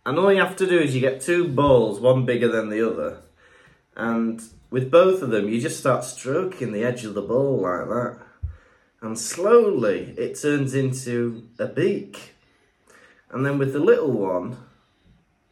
and 0.06 0.18
all 0.20 0.32
you 0.34 0.40
have 0.42 0.56
to 0.58 0.68
do 0.68 0.80
is 0.80 0.94
you 0.96 1.02
get 1.02 1.22
two 1.22 1.48
balls, 1.48 2.00
one 2.00 2.26
bigger 2.26 2.48
than 2.50 2.70
the 2.70 2.88
other, 2.88 3.18
and 3.96 4.42
with 4.70 4.90
both 4.92 5.22
of 5.22 5.30
them, 5.30 5.48
you 5.50 5.62
just 5.62 5.80
start 5.80 6.04
stroking 6.04 6.72
the 6.72 6.84
edge 6.84 7.06
of 7.06 7.14
the 7.14 7.22
ball 7.22 7.62
like 7.62 7.88
that, 7.88 8.18
and 9.02 9.18
slowly 9.18 10.14
it 10.18 10.40
turns 10.40 10.74
into 10.74 11.44
a 11.60 11.68
beak, 11.68 12.34
and 13.30 13.46
then 13.46 13.58
with 13.58 13.74
the 13.74 13.80
little 13.80 14.12
one, 14.12 14.58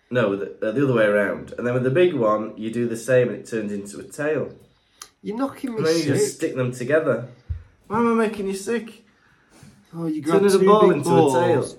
no, 0.10 0.36
the, 0.36 0.58
uh, 0.68 0.72
the 0.72 0.84
other 0.84 0.94
way 0.94 1.06
around, 1.06 1.54
and 1.58 1.66
then 1.66 1.74
with 1.74 1.84
the 1.84 1.90
big 1.92 2.14
one, 2.14 2.54
you 2.58 2.72
do 2.72 2.88
the 2.88 2.98
same, 2.98 3.30
and 3.30 3.38
it 3.38 3.46
turns 3.48 3.72
into 3.72 4.00
a 4.00 4.04
tail, 4.04 4.54
You're 5.22 5.38
knocking 5.38 5.72
me 5.72 5.78
and 5.78 5.86
then 5.86 5.96
you 5.96 6.02
sick. 6.02 6.14
just 6.16 6.36
stick 6.36 6.56
them 6.56 6.72
together. 6.72 7.28
Why 7.88 8.00
am 8.00 8.20
I 8.20 8.28
making 8.28 8.48
you 8.48 8.56
sick? 8.56 9.06
Oh, 9.94 10.08
you 10.08 10.22
grab 10.22 10.38
Turning 10.40 10.52
two 10.52 10.58
the 10.60 10.66
ball 10.66 10.88
big 10.88 10.98
into 10.98 11.10
balls. 11.10 11.36
a 11.36 11.40
tail. 11.40 11.78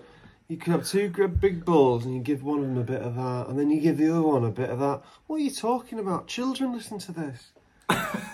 You 0.48 0.56
could 0.56 0.72
have 0.72 0.86
two 0.86 1.08
big 1.08 1.64
balls 1.64 2.04
and 2.04 2.14
you 2.14 2.20
give 2.20 2.42
one 2.42 2.58
of 2.58 2.66
them 2.66 2.78
a 2.78 2.84
bit 2.84 3.00
of 3.00 3.14
that, 3.16 3.46
and 3.48 3.58
then 3.58 3.70
you 3.70 3.80
give 3.80 3.96
the 3.96 4.10
other 4.10 4.22
one 4.22 4.44
a 4.44 4.50
bit 4.50 4.70
of 4.70 4.78
that. 4.80 5.02
What 5.26 5.36
are 5.36 5.40
you 5.40 5.50
talking 5.50 5.98
about? 5.98 6.26
Children 6.26 6.72
listen 6.74 6.98
to 6.98 7.12
this. 7.12 7.52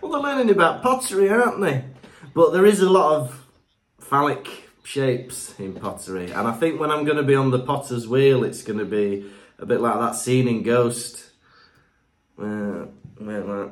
Well, 0.00 0.12
they're 0.12 0.20
learning 0.20 0.50
about 0.50 0.82
pottery, 0.82 1.28
aren't 1.28 1.60
they? 1.60 1.84
But 2.34 2.52
there 2.52 2.66
is 2.66 2.80
a 2.80 2.90
lot 2.90 3.20
of 3.20 3.46
phallic 4.00 4.48
shapes 4.82 5.54
in 5.58 5.74
pottery, 5.74 6.30
and 6.30 6.46
I 6.46 6.52
think 6.52 6.80
when 6.80 6.90
I'm 6.90 7.04
going 7.04 7.16
to 7.16 7.22
be 7.22 7.34
on 7.34 7.50
the 7.50 7.60
potter's 7.60 8.06
wheel, 8.06 8.44
it's 8.44 8.62
going 8.62 8.78
to 8.78 8.84
be 8.84 9.30
a 9.58 9.66
bit 9.66 9.80
like 9.80 9.98
that 9.98 10.16
scene 10.16 10.48
in 10.48 10.62
Ghost, 10.62 11.30
uh, 12.38 12.86
where, 13.16 13.42
where 13.42 13.70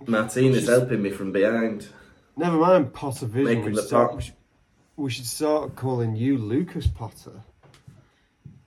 like 0.00 0.08
Martina's 0.08 0.68
helping 0.68 1.02
me 1.02 1.10
from 1.10 1.32
behind. 1.32 1.86
Never 2.36 2.56
mind 2.56 2.92
Potter 2.92 3.26
Vision. 3.26 3.44
Making 3.60 3.74
the 3.74 3.82
pot. 3.82 4.30
We, 4.96 5.10
should, 5.10 5.26
start 5.26 5.74
calling 5.74 6.14
you 6.14 6.38
Lukas 6.38 6.86
Potter. 6.86 7.42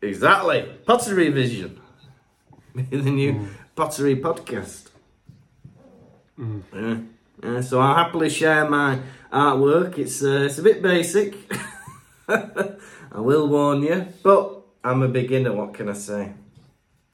Exactly, 0.01 0.63
pottery 0.85 1.29
vision, 1.29 1.79
the 2.75 2.97
new 2.97 3.47
pottery 3.75 4.15
podcast. 4.17 4.89
Yeah. 6.37 6.97
Yeah, 7.43 7.61
so 7.61 7.79
I'll 7.79 7.95
happily 7.95 8.29
share 8.29 8.67
my 8.69 8.99
artwork. 9.31 9.97
It's 9.97 10.23
uh, 10.23 10.45
it's 10.45 10.57
a 10.57 10.63
bit 10.63 10.81
basic. 10.81 11.35
I 12.27 12.75
will 13.19 13.47
warn 13.47 13.83
you, 13.83 14.07
but 14.23 14.63
I'm 14.83 15.03
a 15.03 15.07
beginner. 15.07 15.53
What 15.53 15.75
can 15.75 15.87
I 15.87 15.93
say? 15.93 16.33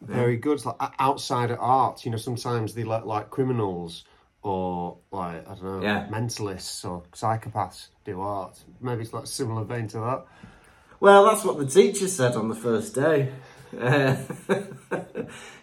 Very 0.01 0.38
good. 0.38 0.53
It's 0.53 0.65
like 0.65 0.77
outsider 1.00 1.58
art. 1.60 2.05
You 2.05 2.12
know, 2.12 2.17
sometimes 2.17 2.74
they 2.74 2.84
let 2.84 3.05
like 3.05 3.29
criminals 3.29 4.05
or 4.44 4.98
like 5.12 5.48
I 5.48 5.56
don't 5.56 5.64
know, 5.64 5.82
Yeah. 5.82 6.08
mentalists 6.12 6.84
or 6.88 7.04
psychopaths 7.14 7.88
do 8.06 8.22
art. 8.22 8.60
Maybe 8.82 9.02
it's 9.04 9.14
like 9.14 9.24
a 9.24 9.28
similar 9.28 9.64
vein 9.64 9.88
to 9.90 9.98
that. 10.00 10.26
Well, 11.00 11.26
that's 11.26 11.44
what 11.44 11.58
the 11.58 11.66
teacher 11.66 12.08
said 12.08 12.36
on 12.36 12.50
the 12.50 12.56
first 12.56 12.94
day. 12.96 13.32
Uh, 13.74 14.16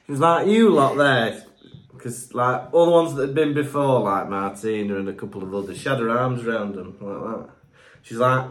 he 0.06 0.10
was 0.12 0.18
like, 0.18 0.48
"You 0.48 0.70
lot 0.70 0.96
there," 0.96 1.44
because 1.92 2.34
like 2.34 2.74
all 2.74 2.86
the 2.86 2.90
ones 2.90 3.14
that 3.14 3.26
had 3.28 3.34
been 3.36 3.54
before, 3.54 4.00
like 4.00 4.28
Martina 4.28 4.96
and 4.96 5.08
a 5.08 5.12
couple 5.12 5.44
of 5.44 5.54
others, 5.54 5.78
she 5.78 5.88
had 5.88 6.00
her 6.00 6.10
arms 6.10 6.42
around 6.44 6.74
them 6.74 6.96
like 7.00 7.20
that. 7.46 7.50
She's 8.02 8.18
like, 8.18 8.48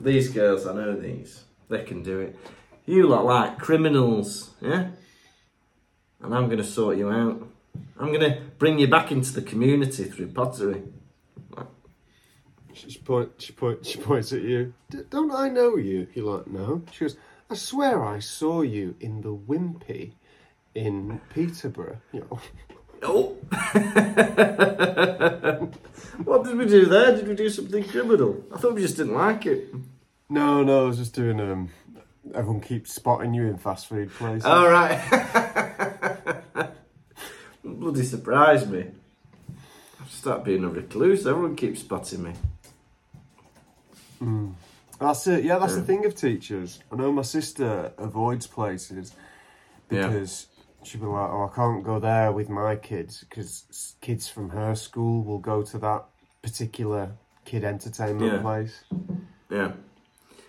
"These 0.00 0.30
girls, 0.30 0.66
I 0.66 0.74
know 0.74 0.96
these. 0.96 1.44
They 1.68 1.84
can 1.84 2.02
do 2.02 2.18
it. 2.18 2.36
You 2.84 3.06
lot 3.06 3.24
like 3.24 3.58
criminals, 3.58 4.50
yeah." 4.60 4.88
And 6.20 6.34
I'm 6.34 6.46
going 6.46 6.58
to 6.58 6.64
sort 6.64 6.96
you 6.98 7.08
out. 7.10 7.46
I'm 7.98 8.08
going 8.12 8.20
to 8.20 8.40
bring 8.58 8.78
you 8.78 8.88
back 8.88 9.10
into 9.12 9.32
the 9.32 9.42
community 9.42 10.04
through 10.04 10.28
pottery. 10.28 10.82
She, 12.72 12.90
she, 12.90 12.98
point, 12.98 13.30
she, 13.38 13.52
point, 13.52 13.86
she 13.86 13.98
points 13.98 14.32
at 14.34 14.42
you. 14.42 14.74
"D- 14.90 14.98
Don't 15.08 15.32
I 15.32 15.48
know 15.48 15.76
you? 15.76 16.06
You're 16.14 16.36
like, 16.36 16.46
no. 16.46 16.82
She 16.92 17.04
goes, 17.06 17.16
I 17.50 17.54
swear 17.54 18.04
I 18.04 18.18
saw 18.18 18.60
you 18.62 18.94
in 19.00 19.22
the 19.22 19.34
Wimpy 19.34 20.12
in 20.74 21.20
Peterborough. 21.32 21.98
You 22.12 22.26
know, 22.30 22.38
Oh. 23.02 23.36
what 26.24 26.44
did 26.44 26.56
we 26.56 26.66
do 26.66 26.86
there? 26.86 27.14
Did 27.16 27.28
we 27.28 27.34
do 27.34 27.48
something 27.50 27.84
criminal? 27.84 28.42
I 28.54 28.58
thought 28.58 28.74
we 28.74 28.82
just 28.82 28.96
didn't 28.96 29.14
like 29.14 29.46
it. 29.46 29.72
no, 30.28 30.62
no, 30.62 30.84
I 30.84 30.88
was 30.88 30.98
just 30.98 31.14
doing. 31.14 31.40
Um, 31.40 31.68
everyone 32.34 32.60
keeps 32.60 32.92
spotting 32.92 33.34
you 33.34 33.46
in 33.46 33.58
fast 33.58 33.86
food 33.88 34.10
places. 34.12 34.44
All 34.46 34.68
right. 34.68 34.98
Bloody 37.86 38.02
surprised 38.02 38.68
me. 38.68 38.84
I've 40.00 40.10
started 40.10 40.44
being 40.44 40.64
a 40.64 40.68
recluse. 40.68 41.24
Everyone 41.24 41.54
keeps 41.54 41.82
spotting 41.82 42.24
me. 42.24 42.32
Hmm. 44.18 44.48
That's 44.98 45.24
it. 45.28 45.44
Yeah, 45.44 45.60
that's 45.60 45.76
the 45.76 45.82
thing 45.82 46.04
of 46.04 46.16
teachers. 46.16 46.80
I 46.90 46.96
know 46.96 47.12
my 47.12 47.22
sister 47.22 47.92
avoids 47.96 48.48
places 48.48 49.12
Yeah. 49.88 50.08
because 50.08 50.48
she'd 50.82 51.00
be 51.00 51.06
like, 51.06 51.30
"Oh, 51.30 51.48
I 51.48 51.54
can't 51.54 51.84
go 51.84 52.00
there 52.00 52.32
with 52.32 52.48
my 52.48 52.74
kids 52.74 53.20
because 53.20 53.94
kids 54.00 54.26
from 54.28 54.48
her 54.48 54.74
school 54.74 55.22
will 55.22 55.38
go 55.38 55.62
to 55.62 55.78
that 55.78 56.06
particular 56.42 57.12
kid 57.44 57.62
entertainment 57.62 58.32
Yeah. 58.32 58.40
place." 58.40 58.82
Yeah. 59.48 59.72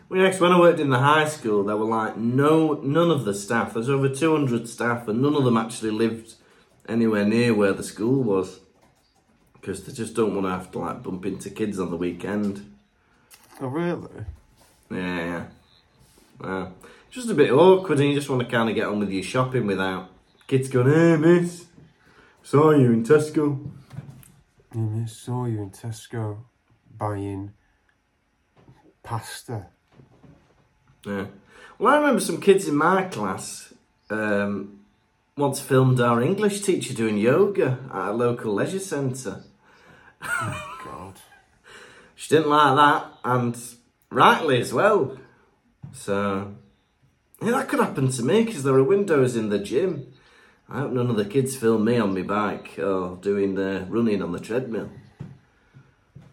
Well, 0.10 0.22
yes, 0.22 0.40
when 0.42 0.52
I 0.54 0.60
worked 0.60 0.80
in 0.80 0.90
the 0.90 0.98
high 1.02 1.28
school, 1.28 1.64
there 1.64 1.78
were 1.78 1.86
like 1.86 2.18
no, 2.18 2.80
none 2.82 3.12
of 3.12 3.26
the 3.26 3.36
staff. 3.36 3.76
There's 3.76 3.90
over 3.90 4.10
200 4.10 4.68
staff, 4.68 5.08
and 5.08 5.22
none 5.22 5.36
of 5.36 5.44
them 5.44 5.56
actually 5.56 5.92
lived 5.92 6.34
anywhere 6.88 7.26
near 7.26 7.54
where 7.54 7.74
the 7.74 7.84
school 7.84 8.24
was. 8.24 8.60
Because 9.54 9.84
they 9.84 9.94
just 9.94 10.16
don't 10.16 10.34
want 10.34 10.46
to 10.46 10.52
have 10.52 10.72
to 10.72 10.80
like 10.80 11.04
bump 11.04 11.26
into 11.26 11.50
kids 11.50 11.80
on 11.80 11.90
the 11.90 11.98
weekend. 11.98 12.74
Oh, 13.60 13.68
really? 13.68 14.26
Yeah, 14.90 15.26
yeah. 15.26 15.46
Well, 16.40 16.74
just 17.10 17.30
a 17.30 17.34
bit 17.34 17.52
awkward, 17.52 18.00
and 18.00 18.10
you 18.10 18.16
just 18.16 18.30
want 18.30 18.42
to 18.42 18.48
kind 18.48 18.70
of 18.70 18.76
get 18.76 18.88
on 18.88 19.00
with 19.00 19.10
your 19.10 19.24
shopping 19.24 19.66
without 19.66 20.10
kids 20.46 20.70
going, 20.70 20.94
"Hey, 20.94 21.18
miss, 21.18 21.66
saw 22.44 22.72
you 22.72 22.92
in 22.92 23.04
Tesco." 23.04 23.72
Mm, 24.74 25.04
I 25.04 25.08
saw 25.08 25.46
you 25.46 25.62
in 25.62 25.72
Tesco 25.72 26.38
buying 26.98 27.54
pasta. 29.04 29.68
Yeah. 31.06 31.26
Well, 31.80 31.94
I 31.94 31.98
remember 31.98 32.22
some 32.22 32.42
kids 32.42 32.68
in 32.68 32.76
my 32.76 33.04
class 33.04 33.74
um, 34.10 34.77
once 35.38 35.60
filmed 35.60 36.02
our 36.02 36.22
English 36.22 36.62
teacher 36.62 36.94
doing 36.94 37.18
yoga 37.18 37.80
at 37.94 38.10
a 38.10 38.12
local 38.12 38.54
leisure 38.54 38.80
centre. 38.80 39.44
God. 40.22 41.14
She 42.20 42.36
didn't 42.36 42.50
like 42.50 42.76
that, 42.76 43.12
and 43.24 43.56
rightly 44.10 44.60
as 44.60 44.74
well. 44.74 45.20
So, 45.94 46.56
yeah, 47.44 47.52
that 47.52 47.70
could 47.70 47.80
happen 47.80 48.10
to 48.10 48.24
me 48.24 48.44
because 48.44 48.64
there 48.64 48.74
are 48.74 48.84
windows 48.84 49.36
in 49.36 49.50
the 49.50 49.60
gym. 49.60 50.14
I 50.68 50.80
hope 50.80 50.94
none 50.94 51.12
of 51.12 51.16
the 51.16 51.26
kids 51.26 51.56
film 51.56 51.86
me 51.86 52.00
on 52.00 52.16
my 52.16 52.24
bike 52.24 52.80
or 52.80 53.18
doing 53.18 53.54
the 53.54 53.86
running 53.88 54.24
on 54.24 54.32
the 54.32 54.40
treadmill. 54.40 54.90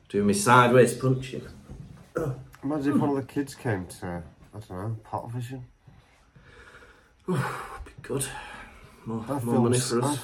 Doing 0.09 0.29
me 0.29 0.33
sideways 0.33 0.95
punching. 0.95 1.47
Imagine 2.63 2.95
if 2.95 2.99
one 2.99 3.11
of 3.11 3.17
the 3.17 3.31
kids 3.31 3.55
came 3.55 3.87
to, 3.87 4.23
I 4.55 4.59
don't 4.59 4.71
know, 4.71 4.97
Pot 5.05 5.31
Vision. 5.33 5.67
Be 7.29 7.35
good. 8.01 8.27
More, 9.07 9.25
I 9.25 9.33
more 9.33 9.41
filmed, 9.41 9.63
money 9.65 9.79
for 9.79 10.03
us. 10.03 10.19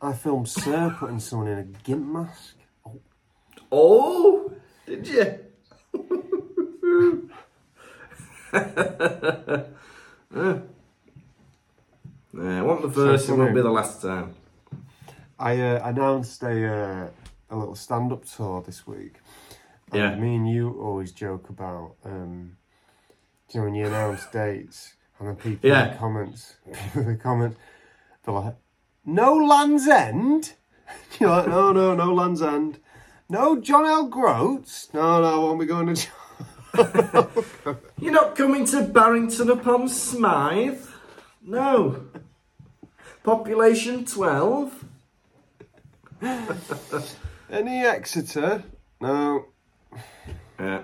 I, 0.00 0.08
I 0.08 0.12
filmed 0.12 0.48
Sir 0.48 0.94
putting 0.98 1.20
someone 1.20 1.48
in 1.48 1.58
a 1.58 1.64
gimp 1.64 2.06
mask. 2.06 2.54
Oh, 3.70 4.52
did 4.86 5.06
you? 5.06 5.38
Yeah, 12.32 12.60
it 12.60 12.64
wasn't 12.64 12.94
the 12.94 12.94
first, 12.94 13.28
it 13.28 13.32
won't 13.34 13.54
be 13.54 13.60
the 13.60 13.70
last 13.70 14.00
time. 14.00 14.34
I 15.38 15.60
uh, 15.60 15.88
announced 15.88 16.42
a 16.42 16.66
uh, 16.66 17.08
a 17.50 17.56
little 17.56 17.74
stand 17.74 18.12
up 18.12 18.24
tour 18.24 18.62
this 18.64 18.86
week. 18.86 19.14
And 19.92 20.00
Yeah. 20.00 20.14
Me 20.14 20.36
and 20.36 20.48
you 20.48 20.70
always 20.80 21.12
joke 21.12 21.48
about, 21.48 21.96
um, 22.04 22.56
do 23.48 23.58
you 23.58 23.60
know, 23.60 23.64
when 23.66 23.74
you 23.74 23.86
announce 23.86 24.26
dates 24.32 24.94
and 25.18 25.28
then 25.28 25.36
people 25.36 25.70
in 25.70 25.90
the 25.90 25.96
comments, 25.98 26.54
people 26.64 26.80
in 27.02 27.06
the 27.08 27.16
comments, 27.16 27.56
they're 28.24 28.34
like, 28.34 28.56
no 29.04 29.34
Land's 29.34 29.88
End? 29.88 30.54
You're 31.20 31.30
like, 31.30 31.48
no, 31.48 31.72
no, 31.72 31.94
no 31.94 32.12
Land's 32.12 32.42
End. 32.42 32.78
No 33.28 33.60
John 33.60 33.84
o' 33.86 34.06
Groats? 34.06 34.88
No, 34.92 35.20
no, 35.20 35.26
I 35.26 35.36
won't 35.36 35.60
be 35.60 35.66
going 35.66 35.94
to 35.94 36.06
John. 36.74 37.78
You're 37.98 38.12
not 38.12 38.36
coming 38.36 38.64
to 38.66 38.82
Barrington 38.82 39.50
upon 39.50 39.88
Smythe? 39.88 40.84
No. 41.42 42.04
Population 43.22 44.04
12? 44.04 44.84
Any 47.50 47.84
Exeter? 47.84 48.62
No. 49.00 49.46
Uh, 49.92 49.98
yeah. 50.58 50.82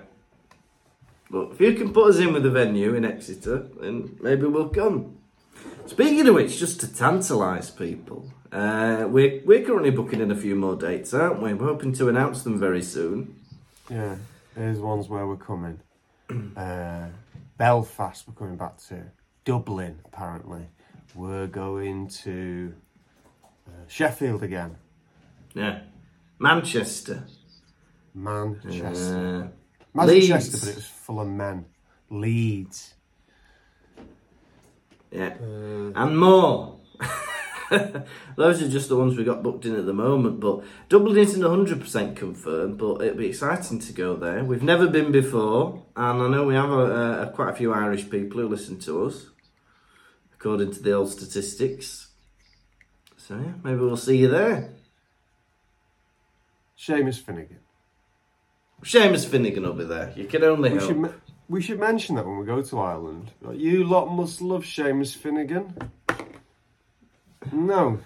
But 1.30 1.52
if 1.52 1.60
you 1.60 1.74
can 1.74 1.92
put 1.92 2.10
us 2.10 2.18
in 2.18 2.32
with 2.32 2.46
a 2.46 2.50
venue 2.50 2.94
in 2.94 3.04
Exeter, 3.04 3.66
then 3.80 4.16
maybe 4.20 4.46
we'll 4.46 4.68
come. 4.68 5.15
Speaking 5.86 6.26
of 6.26 6.34
which, 6.34 6.58
just 6.58 6.80
to 6.80 6.86
tantalise 6.86 7.70
people, 7.76 8.30
uh, 8.52 9.06
we're, 9.08 9.40
we're 9.44 9.62
currently 9.64 9.90
booking 9.90 10.20
in 10.20 10.30
a 10.30 10.36
few 10.36 10.56
more 10.56 10.74
dates, 10.76 11.14
aren't 11.14 11.40
we? 11.40 11.54
We're 11.54 11.66
hoping 11.66 11.92
to 11.94 12.08
announce 12.08 12.42
them 12.42 12.58
very 12.58 12.82
soon. 12.82 13.36
Yeah, 13.88 14.16
there's 14.54 14.78
ones 14.80 15.08
where 15.08 15.26
we're 15.26 15.36
coming. 15.36 15.80
Uh, 16.56 17.06
Belfast, 17.56 18.26
we're 18.26 18.34
coming 18.34 18.56
back 18.56 18.76
to. 18.88 19.00
Dublin, 19.44 20.00
apparently. 20.06 20.66
We're 21.14 21.46
going 21.46 22.08
to 22.24 22.74
uh, 23.68 23.70
Sheffield 23.86 24.42
again. 24.42 24.76
Yeah. 25.54 25.82
Manchester. 26.40 27.22
Manchester. 28.12 29.44
Uh, 29.44 29.48
Manchester, 29.94 30.34
Leeds. 30.34 30.60
but 30.60 30.68
it 30.68 30.74
was 30.74 30.86
full 30.86 31.20
of 31.20 31.28
men. 31.28 31.66
Leeds. 32.10 32.94
Yeah. 35.10 35.34
Uh, 35.40 35.92
and 35.94 36.18
more. 36.18 36.80
Those 38.36 38.62
are 38.62 38.68
just 38.68 38.88
the 38.88 38.96
ones 38.96 39.16
we 39.16 39.24
got 39.24 39.42
booked 39.42 39.64
in 39.64 39.74
at 39.74 39.86
the 39.86 39.92
moment, 39.92 40.40
but 40.40 40.62
Dublin 40.88 41.18
isn't 41.18 41.42
100% 41.42 42.16
confirmed, 42.16 42.78
but 42.78 43.02
it'll 43.02 43.18
be 43.18 43.26
exciting 43.26 43.78
to 43.80 43.92
go 43.92 44.14
there. 44.16 44.44
We've 44.44 44.62
never 44.62 44.86
been 44.86 45.10
before, 45.10 45.84
and 45.96 46.22
I 46.22 46.28
know 46.28 46.44
we 46.44 46.54
have 46.54 46.70
a, 46.70 47.22
a, 47.22 47.30
quite 47.34 47.50
a 47.50 47.56
few 47.56 47.72
Irish 47.72 48.08
people 48.08 48.40
who 48.40 48.48
listen 48.48 48.78
to 48.80 49.04
us, 49.06 49.26
according 50.34 50.72
to 50.74 50.82
the 50.82 50.92
old 50.92 51.10
statistics. 51.10 52.08
So, 53.16 53.34
yeah, 53.34 53.54
maybe 53.64 53.80
we'll 53.80 53.96
see 53.96 54.18
you 54.18 54.28
there. 54.28 54.72
Seamus 56.78 57.20
Finnigan. 57.20 57.58
Seamus 58.84 59.26
Finnigan 59.26 59.64
will 59.64 59.72
be 59.72 59.84
there. 59.84 60.12
You 60.14 60.26
can 60.26 60.44
only 60.44 60.72
We 60.72 60.78
hope. 60.78 61.14
We 61.48 61.62
should 61.62 61.78
mention 61.78 62.16
that 62.16 62.26
when 62.26 62.38
we 62.38 62.46
go 62.46 62.60
to 62.60 62.78
Ireland. 62.80 63.30
Like, 63.40 63.58
You 63.58 63.84
lot 63.84 64.06
must 64.06 64.40
love 64.40 64.64
Seamus 64.64 65.14
Finnigan. 65.16 65.90
No. 67.52 68.00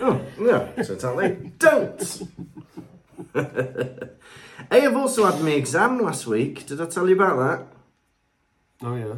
Oh, 0.00 0.20
no, 0.38 0.72
certainly 0.82 1.52
don't. 1.58 2.22
hey, 3.34 4.08
I've 4.70 4.96
also 4.96 5.24
had 5.30 5.42
my 5.42 5.50
exam 5.50 6.00
last 6.00 6.26
week. 6.26 6.66
Did 6.66 6.80
I 6.80 6.86
tell 6.86 7.08
you 7.08 7.14
about 7.14 7.36
that? 7.38 8.86
Oh, 8.86 8.94
yeah. 8.94 9.14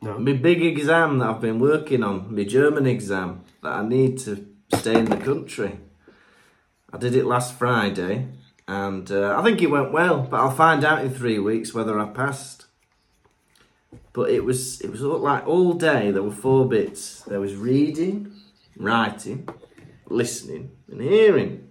No. 0.00 0.18
My 0.18 0.32
big 0.32 0.62
exam 0.62 1.18
that 1.18 1.28
I've 1.28 1.40
been 1.40 1.60
working 1.60 2.02
on, 2.02 2.34
my 2.34 2.44
German 2.44 2.86
exam 2.86 3.44
that 3.62 3.72
I 3.72 3.86
need 3.86 4.18
to 4.20 4.46
stay 4.74 4.98
in 4.98 5.06
the 5.06 5.16
country. 5.16 5.78
I 6.92 6.98
did 6.98 7.14
it 7.14 7.24
last 7.24 7.54
Friday, 7.54 8.28
and 8.72 9.10
uh, 9.10 9.38
I 9.38 9.42
think 9.42 9.60
it 9.60 9.70
went 9.70 9.92
well. 9.92 10.22
But 10.22 10.40
I'll 10.40 10.50
find 10.50 10.82
out 10.82 11.04
in 11.04 11.12
three 11.12 11.38
weeks 11.38 11.74
whether 11.74 12.00
I 12.00 12.06
passed. 12.06 12.64
But 14.14 14.30
it 14.30 14.44
was 14.44 14.80
it 14.80 14.90
was 14.90 15.02
like 15.02 15.46
all 15.46 15.74
day. 15.74 16.10
There 16.10 16.22
were 16.22 16.30
four 16.30 16.66
bits. 16.66 17.20
There 17.22 17.40
was 17.40 17.54
reading, 17.54 18.32
writing, 18.78 19.46
listening, 20.08 20.70
and 20.90 21.02
hearing. 21.02 21.68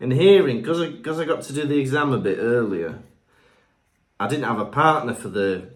And 0.00 0.12
hearing, 0.12 0.58
because 0.58 0.80
I, 0.80 0.92
cause 1.00 1.18
I 1.18 1.24
got 1.24 1.42
to 1.42 1.52
do 1.54 1.64
the 1.64 1.78
exam 1.78 2.12
a 2.12 2.18
bit 2.18 2.38
earlier, 2.38 2.98
I 4.20 4.26
didn't 4.26 4.44
have 4.44 4.58
a 4.58 4.66
partner 4.66 5.14
for 5.14 5.28
the 5.28 5.70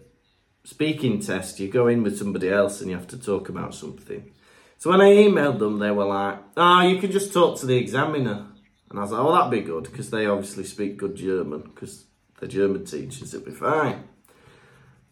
speaking 0.63 1.19
test, 1.19 1.59
you 1.59 1.69
go 1.69 1.87
in 1.87 2.03
with 2.03 2.19
somebody 2.19 2.49
else 2.49 2.81
and 2.81 2.91
you 2.91 2.95
have 2.95 3.07
to 3.07 3.17
talk 3.17 3.49
about 3.49 3.73
something. 3.73 4.31
So 4.77 4.91
when 4.91 5.01
I 5.01 5.09
emailed 5.09 5.57
them, 5.57 5.79
they 5.79 5.89
were 5.89 6.05
like, 6.05 6.37
"Ah, 6.55 6.83
you 6.83 6.99
can 6.99 7.11
just 7.11 7.33
talk 7.33 7.59
to 7.59 7.65
the 7.65 7.77
examiner." 7.77 8.50
And 8.91 8.99
I 8.99 9.03
was 9.03 9.11
like, 9.11 9.21
"Oh, 9.21 9.31
that'd 9.31 9.51
be 9.51 9.61
good 9.61 9.85
because 9.85 10.09
they 10.09 10.25
obviously 10.25 10.65
speak 10.65 10.97
good 10.97 11.15
German 11.15 11.61
because 11.61 12.05
they're 12.37 12.49
German 12.49 12.83
teachers. 12.83 13.33
It'd 13.33 13.45
be 13.45 13.51
fine." 13.53 14.03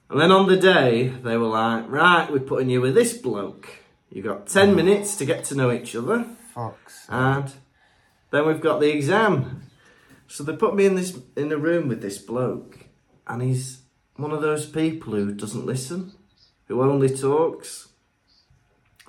And 0.09 0.19
then 0.19 0.31
on 0.31 0.47
the 0.47 0.57
day, 0.57 1.07
they 1.07 1.37
were 1.37 1.47
like, 1.47 1.89
"Right, 1.89 2.29
we're 2.29 2.39
putting 2.39 2.69
you 2.69 2.81
with 2.81 2.93
this 2.93 3.17
bloke. 3.17 3.69
You've 4.09 4.25
got 4.25 4.47
ten 4.47 4.75
minutes 4.75 5.15
to 5.17 5.25
get 5.25 5.45
to 5.45 5.55
know 5.55 5.71
each 5.71 5.95
other, 5.95 6.25
Fox. 6.53 7.05
and 7.07 7.53
then 8.31 8.45
we've 8.45 8.59
got 8.59 8.81
the 8.81 8.93
exam." 8.93 9.61
So 10.27 10.43
they 10.43 10.57
put 10.57 10.75
me 10.75 10.85
in 10.85 10.95
this 10.95 11.17
in 11.37 11.49
a 11.51 11.57
room 11.57 11.87
with 11.87 12.01
this 12.01 12.17
bloke, 12.17 12.85
and 13.27 13.41
he's 13.41 13.83
one 14.17 14.31
of 14.31 14.41
those 14.41 14.65
people 14.65 15.13
who 15.13 15.31
doesn't 15.33 15.65
listen, 15.65 16.11
who 16.67 16.81
only 16.81 17.09
talks. 17.09 17.87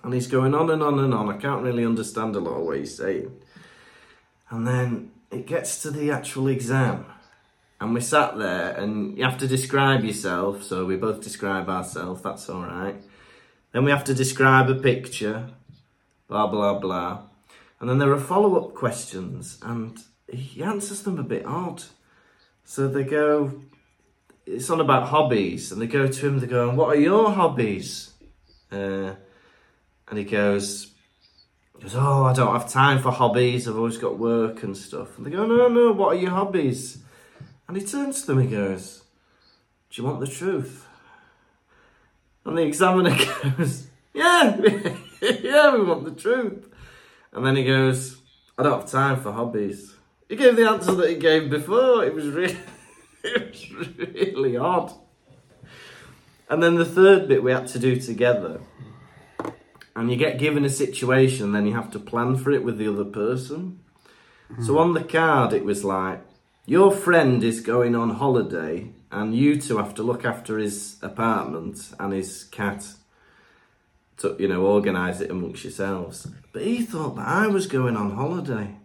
And 0.05 0.15
he's 0.15 0.29
going 0.29 0.55
on 0.55 0.71
and 0.71 0.83
on 0.83 0.99
and 1.01 1.13
on. 1.13 1.29
I 1.29 1.37
can't 1.37 1.63
really 1.63 1.85
understand 1.85 2.37
a 2.37 2.41
lot 2.41 2.59
of 2.59 2.65
what 2.65 2.79
he's 2.79 2.97
saying. 2.97 3.33
And 4.51 4.67
then 4.67 5.13
it 5.31 5.47
gets 5.47 5.81
to 5.83 5.91
the 5.91 6.11
actual 6.11 6.49
exam. 6.49 7.07
And 7.81 7.95
we 7.95 8.01
sat 8.01 8.37
there, 8.37 8.73
and 8.73 9.17
you 9.17 9.25
have 9.25 9.39
to 9.39 9.49
describe 9.49 10.05
yourself. 10.05 10.63
So 10.63 10.85
we 10.85 10.97
both 10.97 11.23
describe 11.23 11.69
ourselves, 11.69 12.21
that's 12.21 12.51
all 12.51 12.63
right. 12.63 12.97
Then 13.73 13.85
we 13.85 13.91
have 13.91 14.05
to 14.05 14.15
describe 14.15 14.69
a 14.69 14.75
picture, 14.75 15.49
blah, 16.29 16.49
blah, 16.49 16.79
blah. 16.79 17.23
And 17.79 17.89
then 17.89 17.99
there 17.99 18.13
are 18.13 18.21
follow 18.21 18.57
up 18.57 18.75
questions, 18.75 19.59
and 19.63 19.99
he 20.31 20.63
answers 20.63 21.03
them 21.03 21.19
a 21.19 21.23
bit 21.23 21.47
odd. 21.47 21.85
So 22.65 22.89
they 22.89 23.05
go, 23.05 23.63
it's 24.45 24.69
on 24.69 24.81
about 24.81 25.09
hobbies, 25.09 25.73
and 25.73 25.81
they 25.81 25.87
go 25.87 26.07
to 26.07 26.27
him. 26.27 26.41
They 26.41 26.47
go, 26.47 26.71
"What 26.75 26.97
are 26.97 27.01
your 27.01 27.31
hobbies?" 27.31 28.13
Uh, 28.71 29.15
and 30.09 30.19
he 30.19 30.25
goes, 30.25 30.90
he 31.81 31.85
"goes 31.85 31.95
Oh, 31.97 32.25
I 32.25 32.35
don't 32.35 32.53
have 32.53 32.71
time 32.71 33.01
for 33.01 33.11
hobbies. 33.11 33.67
I've 33.67 33.77
always 33.77 33.97
got 33.97 34.19
work 34.19 34.63
and 34.63 34.77
stuff." 34.77 35.17
And 35.17 35.27
they 35.27 35.31
go, 35.31 35.47
"No, 35.47 35.69
no. 35.69 35.93
What 35.93 36.15
are 36.15 36.21
your 36.21 36.31
hobbies?" 36.31 36.99
And 37.67 37.77
he 37.77 37.83
turns 37.83 38.21
to 38.21 38.27
them. 38.27 38.43
He 38.43 38.49
goes, 38.49 39.03
"Do 39.89 40.03
you 40.03 40.07
want 40.07 40.21
the 40.21 40.27
truth?" 40.27 40.87
And 42.45 42.59
the 42.59 42.63
examiner 42.63 43.17
goes, 43.57 43.87
"Yeah, 44.13 44.61
yeah, 45.23 45.75
we 45.75 45.83
want 45.83 46.05
the 46.05 46.15
truth." 46.21 46.69
And 47.33 47.47
then 47.47 47.57
he 47.57 47.65
goes, 47.65 48.21
"I 48.59 48.63
don't 48.63 48.81
have 48.81 48.91
time 48.91 49.19
for 49.19 49.33
hobbies." 49.33 49.95
He 50.29 50.37
gave 50.37 50.57
the 50.57 50.69
answer 50.69 50.95
that 50.95 51.09
he 51.09 51.17
gave 51.17 51.49
before. 51.49 52.05
It 52.05 52.15
was 52.15 52.27
really. 52.27 52.59
it 53.25 53.51
was 53.51 53.73
really 53.73 54.57
odd. 54.59 54.93
And 56.51 56.63
then 56.63 56.75
the 56.75 56.85
third 56.85 57.27
bit 57.27 57.43
we 57.43 57.53
had 57.53 57.69
to 57.69 57.79
do 57.79 57.97
together. 57.97 58.61
And 59.95 60.11
you 60.11 60.17
get 60.17 60.39
given 60.39 60.65
a 60.65 60.71
situation, 60.71 61.53
then 61.53 61.67
you 61.67 61.75
have 61.75 61.91
to 61.93 61.99
plan 61.99 62.37
for 62.37 62.51
it 62.51 62.65
with 62.65 62.79
the 62.79 62.89
other 62.89 63.05
person. 63.05 63.81
So 64.65 64.79
on 64.79 64.95
the 64.95 65.05
card, 65.05 65.53
it 65.53 65.65
was 65.65 65.85
like, 65.85 66.23
your 66.67 66.91
friend 66.91 67.43
is 67.45 67.61
going 67.61 67.95
on 67.95 68.11
holiday, 68.11 68.91
and 69.13 69.35
you 69.35 69.61
two 69.61 69.79
have 69.79 69.95
to 69.95 70.03
look 70.03 70.25
after 70.25 70.59
his 70.59 70.97
apartment 71.03 71.93
and 71.99 72.13
his 72.13 72.45
cat. 72.45 72.87
To, 74.19 74.37
you 74.39 74.49
know, 74.49 74.67
organise 74.67 75.21
it 75.21 75.31
amongst 75.31 75.65
yourselves. 75.65 76.27
But 76.53 76.63
he 76.63 76.83
thought 76.83 77.17
that 77.17 77.27
I 77.27 77.47
was 77.47 77.67
going 77.67 77.97
on 77.97 78.17
holiday. 78.17 78.77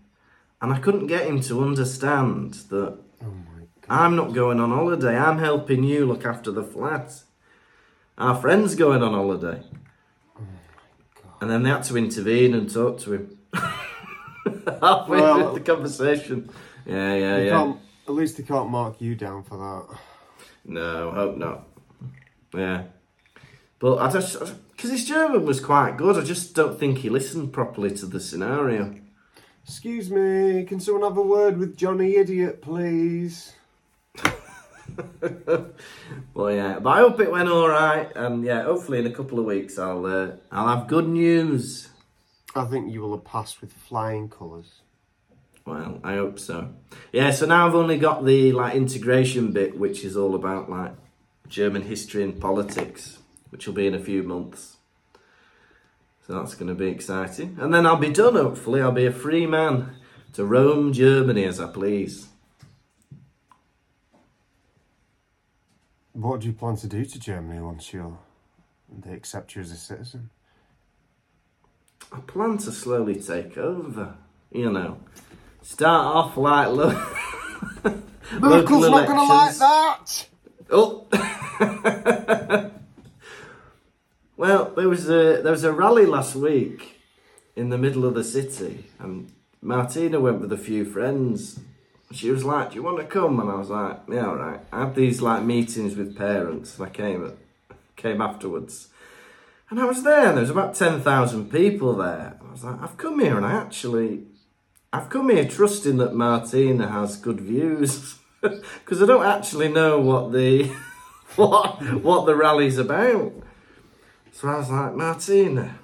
And 0.61 0.71
I 0.71 0.79
couldn't 0.79 1.07
get 1.07 1.27
him 1.27 1.41
to 1.41 1.61
understand 1.61 2.53
that 2.69 2.97
Oh. 3.21 3.33
I'm 3.89 4.15
not 4.15 4.33
going 4.33 4.59
on 4.59 4.71
holiday. 4.71 5.17
I'm 5.17 5.37
helping 5.37 5.83
you 5.83 6.05
look 6.05 6.25
after 6.25 6.51
the 6.51 6.63
flat. 6.63 7.23
Our 8.17 8.35
friend's 8.35 8.75
going 8.75 9.03
on 9.03 9.13
holiday. 9.13 9.61
And 11.41 11.49
then 11.49 11.63
they 11.63 11.69
had 11.69 11.83
to 11.83 11.97
intervene 11.97 12.53
and 12.53 12.71
talk 12.71 12.99
to 13.01 13.13
him. 13.13 13.37
Halfway 14.81 15.21
Well- 15.21 15.51
through 15.53 15.59
the 15.59 15.65
conversation. 15.65 16.49
Yeah, 16.85 17.15
yeah, 17.15 17.37
yeah. 17.39 17.49
can't, 17.49 17.77
at 18.07 18.13
least 18.13 18.37
they 18.37 18.43
can't 18.43 18.69
mark 18.69 19.01
you 19.01 19.15
down 19.15 19.43
for 19.43 19.57
that. 19.57 19.97
No, 20.65 21.11
hope 21.11 21.37
not. 21.37 21.67
Yeah. 22.53 22.83
But 23.79 23.97
I 23.97 24.11
just, 24.11 24.39
because 24.75 24.91
his 24.91 25.05
German 25.05 25.45
was 25.45 25.59
quite 25.59 25.97
good, 25.97 26.15
I 26.17 26.21
just 26.23 26.55
don't 26.55 26.79
think 26.79 26.99
he 26.99 27.09
listened 27.09 27.53
properly 27.53 27.91
to 27.97 28.05
the 28.05 28.19
scenario. 28.19 28.95
Excuse 29.63 30.11
me, 30.11 30.63
can 30.65 30.79
someone 30.79 31.03
have 31.03 31.17
a 31.17 31.21
word 31.23 31.57
with 31.57 31.75
Johnny 31.75 32.15
Idiot, 32.17 32.61
please? 32.61 33.53
Well, 36.35 36.53
yeah, 36.53 36.79
but 36.79 36.89
I 36.89 36.97
hope 36.99 37.21
it 37.21 37.31
went 37.31 37.47
all 37.47 37.69
right, 37.69 38.11
and 38.13 38.43
yeah, 38.43 38.63
hopefully 38.63 38.99
in 38.99 39.07
a 39.07 39.11
couple 39.11 39.39
of 39.39 39.45
weeks 39.45 39.79
I'll 39.79 40.05
uh, 40.05 40.31
I'll 40.51 40.67
have 40.67 40.87
good 40.89 41.07
news. 41.07 41.87
I 42.53 42.65
think 42.65 42.91
you 42.91 42.99
will 42.99 43.15
have 43.15 43.23
passed 43.23 43.61
with 43.61 43.71
flying 43.71 44.27
colours. 44.27 44.81
Well, 45.65 46.01
I 46.03 46.15
hope 46.15 46.37
so. 46.37 46.73
Yeah, 47.13 47.31
so 47.31 47.45
now 47.45 47.65
I've 47.65 47.73
only 47.73 47.97
got 47.97 48.25
the 48.25 48.51
like 48.51 48.75
integration 48.75 49.53
bit, 49.53 49.79
which 49.79 50.03
is 50.03 50.17
all 50.17 50.35
about 50.35 50.69
like 50.69 50.91
German 51.47 51.83
history 51.83 52.21
and 52.21 52.39
politics, 52.39 53.19
which 53.49 53.65
will 53.65 53.73
be 53.73 53.87
in 53.87 53.95
a 53.95 53.99
few 53.99 54.21
months. 54.21 54.75
So 56.27 56.33
that's 56.33 56.55
going 56.55 56.67
to 56.67 56.75
be 56.75 56.87
exciting, 56.87 57.57
and 57.61 57.73
then 57.73 57.85
I'll 57.85 57.95
be 57.95 58.09
done. 58.09 58.35
Hopefully, 58.35 58.81
I'll 58.81 58.91
be 58.91 59.05
a 59.05 59.11
free 59.13 59.45
man 59.45 59.95
to 60.33 60.43
roam 60.43 60.91
Germany 60.91 61.45
as 61.45 61.61
I 61.61 61.67
please. 61.67 62.27
What 66.15 66.39
do 66.39 66.47
you 66.47 66.53
plan 66.53 66.77
to 66.77 66.87
do 66.87 67.03
to 67.03 67.19
Germany 67.19 67.59
once 67.59 67.91
you're 67.91 68.17
they 69.03 69.11
accept 69.11 69.53
you 69.53 69.61
as 69.61 69.71
a 69.71 69.75
citizen? 69.75 70.29
I 72.09 72.21
plan 72.21 72.57
to 72.59 72.71
slowly 72.71 73.15
take 73.15 73.57
over. 73.57 74.15
You 74.49 74.71
know, 74.71 75.01
start 75.61 76.15
off 76.15 76.37
like 76.37 76.69
lo- 76.69 77.05
Merkel's 78.39 78.89
not 78.89 79.07
going 79.07 79.19
to 79.19 79.25
like 79.25 79.57
that. 79.57 80.27
Oh. 80.69 81.05
well, 84.37 84.71
there 84.73 84.87
was 84.87 85.09
a 85.09 85.41
there 85.41 85.51
was 85.51 85.65
a 85.65 85.73
rally 85.73 86.05
last 86.05 86.33
week 86.33 86.95
in 87.57 87.67
the 87.67 87.77
middle 87.77 88.05
of 88.05 88.13
the 88.13 88.23
city, 88.23 88.85
and 88.99 89.33
Martina 89.61 90.21
went 90.21 90.39
with 90.39 90.53
a 90.53 90.57
few 90.57 90.85
friends. 90.85 91.59
She 92.11 92.29
was 92.29 92.43
like, 92.43 92.69
"Do 92.69 92.75
you 92.75 92.83
want 92.83 92.97
to 92.97 93.03
come?" 93.05 93.39
And 93.39 93.49
I 93.49 93.55
was 93.55 93.69
like, 93.69 93.99
"Yeah, 94.07 94.27
all 94.27 94.35
right." 94.35 94.59
I 94.71 94.81
had 94.81 94.95
these 94.95 95.21
like 95.21 95.43
meetings 95.43 95.95
with 95.95 96.15
parents, 96.15 96.77
and 96.77 96.87
I 96.87 96.89
came 96.89 97.33
came 97.95 98.21
afterwards, 98.21 98.89
and 99.69 99.79
I 99.79 99.85
was 99.85 100.03
there. 100.03 100.27
And 100.27 100.37
there 100.37 100.41
was 100.41 100.49
about 100.49 100.75
ten 100.75 101.01
thousand 101.01 101.51
people 101.51 101.95
there. 101.95 102.37
I 102.47 102.51
was 102.51 102.63
like, 102.63 102.81
"I've 102.81 102.97
come 102.97 103.19
here, 103.19 103.37
and 103.37 103.45
I 103.45 103.53
actually." 103.53 104.23
I've 104.93 105.09
come 105.09 105.29
here 105.29 105.43
trusting 105.45 105.97
that 105.97 106.15
Martina 106.15 106.87
has 106.87 107.17
good 107.17 107.41
views 107.41 108.15
because 108.41 109.03
I 109.03 109.05
don't 109.05 109.25
actually 109.25 109.67
know 109.67 109.99
what 109.99 110.31
the 110.31 110.67
what 111.35 111.81
what 112.01 112.25
the 112.25 112.35
rally's 112.35 112.77
about. 112.77 113.33
So 114.31 114.47
I 114.49 114.57
was 114.57 114.69
like, 114.69 114.95
Martina, 114.95 115.79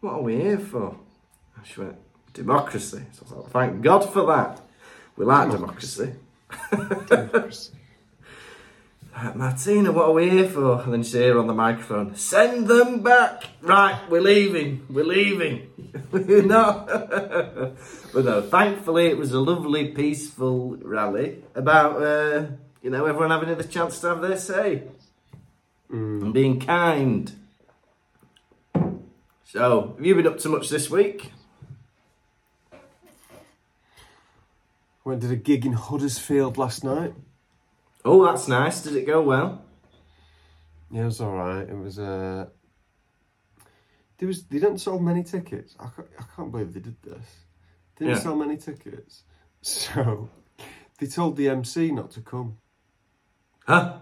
what 0.00 0.14
are 0.14 0.22
we 0.22 0.40
here 0.40 0.58
for? 0.58 0.96
And 1.56 1.66
she 1.66 1.80
went, 1.80 1.96
democracy. 2.32 3.02
So 3.12 3.22
I 3.22 3.34
was 3.34 3.44
like, 3.44 3.52
thank 3.52 3.82
God 3.82 4.12
for 4.12 4.26
that. 4.26 4.60
We 5.16 5.24
like 5.24 5.50
democracy. 5.50 6.12
Right, 6.70 7.70
Martina, 9.34 9.92
what 9.92 10.06
are 10.06 10.12
we 10.12 10.28
here 10.28 10.48
for? 10.48 10.82
And 10.82 10.92
then 10.92 11.02
she's 11.02 11.14
here 11.14 11.38
on 11.38 11.46
the 11.46 11.54
microphone. 11.54 12.14
Send 12.16 12.68
them 12.68 13.02
back. 13.02 13.44
Right, 13.62 13.98
we're 14.10 14.20
leaving. 14.20 14.86
We're 14.90 15.06
leaving. 15.06 15.70
no. 16.12 16.84
but 18.12 18.24
no, 18.24 18.42
thankfully 18.42 19.06
it 19.06 19.16
was 19.16 19.32
a 19.32 19.40
lovely, 19.40 19.88
peaceful 19.88 20.76
rally 20.82 21.42
about, 21.54 22.02
uh, 22.02 22.46
you 22.82 22.90
know, 22.90 23.06
everyone 23.06 23.30
having 23.30 23.56
the 23.56 23.64
chance 23.64 23.98
to 24.00 24.08
have 24.08 24.20
their 24.20 24.36
say 24.36 24.82
and 25.90 26.34
being 26.34 26.60
kind. 26.60 27.32
So, 29.44 29.94
have 29.96 30.04
you 30.04 30.14
been 30.14 30.26
up 30.26 30.38
to 30.40 30.48
much 30.50 30.68
this 30.68 30.90
week? 30.90 31.32
Went 35.06 35.22
to 35.22 35.30
a 35.30 35.36
gig 35.36 35.64
in 35.64 35.72
Huddersfield 35.72 36.58
last 36.58 36.82
night. 36.82 37.14
Oh, 38.04 38.26
that's 38.26 38.48
nice. 38.48 38.80
Did 38.82 38.96
it 38.96 39.06
go 39.06 39.22
well? 39.22 39.62
Yeah, 40.90 41.02
it 41.02 41.04
was 41.04 41.20
all 41.20 41.30
right. 41.30 41.62
It 41.62 41.78
was 41.78 42.00
uh, 42.00 42.46
there 44.18 44.26
was 44.26 44.42
they 44.46 44.58
didn't 44.58 44.78
sell 44.78 44.98
many 44.98 45.22
tickets. 45.22 45.76
I 45.78 45.86
can't, 45.94 46.08
I 46.18 46.24
can't 46.34 46.50
believe 46.50 46.74
they 46.74 46.80
did 46.80 47.00
this. 47.04 47.24
Didn't 47.96 48.14
Yeah. 48.14 48.18
sell 48.18 48.34
many 48.34 48.56
tickets, 48.56 49.22
so 49.62 50.28
they 50.98 51.06
told 51.06 51.36
the 51.36 51.50
MC 51.50 51.92
not 51.92 52.10
to 52.10 52.20
come. 52.20 52.58
Huh? 53.64 53.98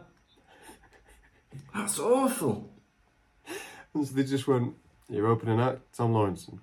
That's 1.75 1.99
awful. 1.99 2.71
And 3.93 4.09
so 4.09 4.15
they 4.15 4.25
just 4.25 4.49
went, 4.49 4.75
"You're 5.11 5.27
opening 5.27 5.61
act, 5.61 5.81
Tom 5.95 6.15
Lawrinson." 6.15 6.61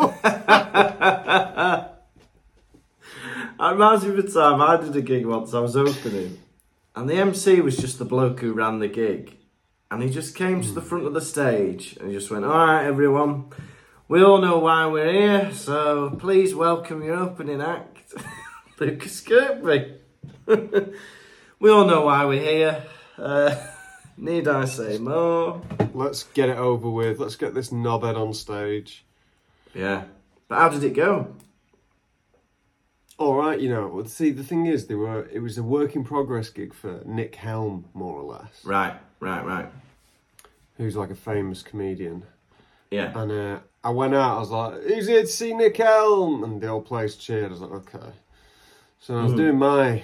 It 3.60 3.72
reminds 3.72 4.06
me 4.06 4.12
of 4.12 4.18
a 4.18 4.22
time 4.22 4.62
I 4.62 4.78
did 4.78 4.96
a 4.96 5.02
gig 5.02 5.26
once, 5.26 5.52
I 5.52 5.60
was 5.60 5.76
opening, 5.76 6.38
and 6.96 7.06
the 7.06 7.16
MC 7.16 7.60
was 7.60 7.76
just 7.76 7.98
the 7.98 8.06
bloke 8.06 8.40
who 8.40 8.54
ran 8.54 8.78
the 8.78 8.88
gig. 8.88 9.36
And 9.90 10.02
he 10.02 10.08
just 10.08 10.34
came 10.34 10.62
to 10.62 10.72
the 10.72 10.80
front 10.80 11.04
of 11.04 11.12
the 11.12 11.20
stage 11.20 11.94
and 12.00 12.08
he 12.08 12.16
just 12.16 12.30
went, 12.30 12.46
Alright, 12.46 12.86
everyone, 12.86 13.50
we 14.08 14.24
all 14.24 14.40
know 14.40 14.60
why 14.60 14.86
we're 14.86 15.12
here, 15.12 15.52
so 15.52 16.16
please 16.18 16.54
welcome 16.54 17.02
your 17.02 17.16
opening 17.16 17.60
act, 17.60 18.14
Lukas 18.80 19.20
Kirkby. 19.20 19.94
we 21.60 21.70
all 21.70 21.84
know 21.84 22.06
why 22.06 22.24
we're 22.24 22.40
here. 22.40 22.82
Uh, 23.18 23.54
need 24.16 24.48
I 24.48 24.64
say 24.64 24.96
more? 24.96 25.60
Let's 25.92 26.22
get 26.22 26.48
it 26.48 26.56
over 26.56 26.88
with. 26.88 27.18
Let's 27.18 27.36
get 27.36 27.52
this 27.52 27.68
knobhead 27.68 28.16
on 28.16 28.32
stage. 28.32 29.04
Yeah. 29.74 30.04
But 30.48 30.60
how 30.60 30.70
did 30.70 30.82
it 30.82 30.94
go? 30.94 31.34
All 33.20 33.34
right, 33.34 33.60
you 33.60 33.68
know. 33.68 33.86
Well, 33.86 34.06
see, 34.06 34.30
the 34.30 34.42
thing 34.42 34.64
is, 34.64 34.86
they 34.86 34.94
were. 34.94 35.28
It 35.30 35.40
was 35.40 35.58
a 35.58 35.62
work 35.62 35.94
in 35.94 36.04
progress 36.04 36.48
gig 36.48 36.72
for 36.72 37.02
Nick 37.04 37.34
Helm, 37.34 37.84
more 37.92 38.18
or 38.18 38.22
less, 38.22 38.64
Right, 38.64 38.94
right, 39.20 39.44
right. 39.44 39.66
who's 40.78 40.96
like 40.96 41.10
a 41.10 41.14
famous 41.14 41.62
comedian. 41.62 42.22
Yeah. 42.90 43.12
And 43.14 43.30
uh, 43.30 43.58
I 43.84 43.90
went 43.90 44.14
out. 44.14 44.38
I 44.38 44.40
was 44.40 44.48
like, 44.50 44.82
"Who's 44.84 45.06
here 45.06 45.20
to 45.20 45.26
see 45.26 45.52
Nick 45.52 45.76
Helm?" 45.76 46.42
And 46.44 46.62
the 46.62 46.68
whole 46.68 46.80
place 46.80 47.14
cheered. 47.16 47.44
I 47.44 47.48
was 47.48 47.60
like, 47.60 47.70
"Okay." 47.72 48.10
So 49.00 49.18
I 49.18 49.22
was 49.24 49.34
doing 49.34 49.58
my. 49.58 50.02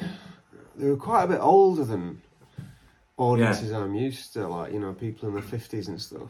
They 0.77 0.91
were 0.91 0.97
quite 0.99 1.25
a 1.25 1.29
bit 1.29 1.41
older 1.41 1.87
than 1.87 2.21
audiences 3.17 3.73
I'm 3.73 3.95
used 3.95 4.35
to, 4.35 4.47
like 4.47 4.75
you 4.75 4.79
know, 4.79 4.93
people 4.93 5.29
in 5.31 5.35
their 5.35 5.43
fifties 5.43 5.89
and 5.89 5.99
stuff. 6.01 6.29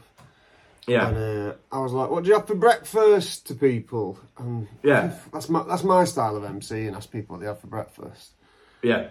Yeah. 0.86 1.08
And 1.08 1.16
uh, 1.16 1.52
I 1.72 1.78
was 1.80 1.92
like, 1.92 2.10
"What 2.10 2.24
do 2.24 2.28
you 2.30 2.36
have 2.36 2.46
for 2.46 2.54
breakfast?" 2.54 3.46
to 3.48 3.54
people, 3.54 4.18
and 4.38 4.68
Yeah. 4.82 5.12
that's 5.32 5.48
my 5.48 5.62
that's 5.64 5.82
my 5.84 6.04
style 6.04 6.36
of 6.36 6.44
MC, 6.44 6.86
and 6.86 6.96
ask 6.96 7.10
people 7.10 7.34
what 7.34 7.40
they 7.40 7.46
have 7.46 7.60
for 7.60 7.66
breakfast. 7.66 8.32
Yeah. 8.82 9.08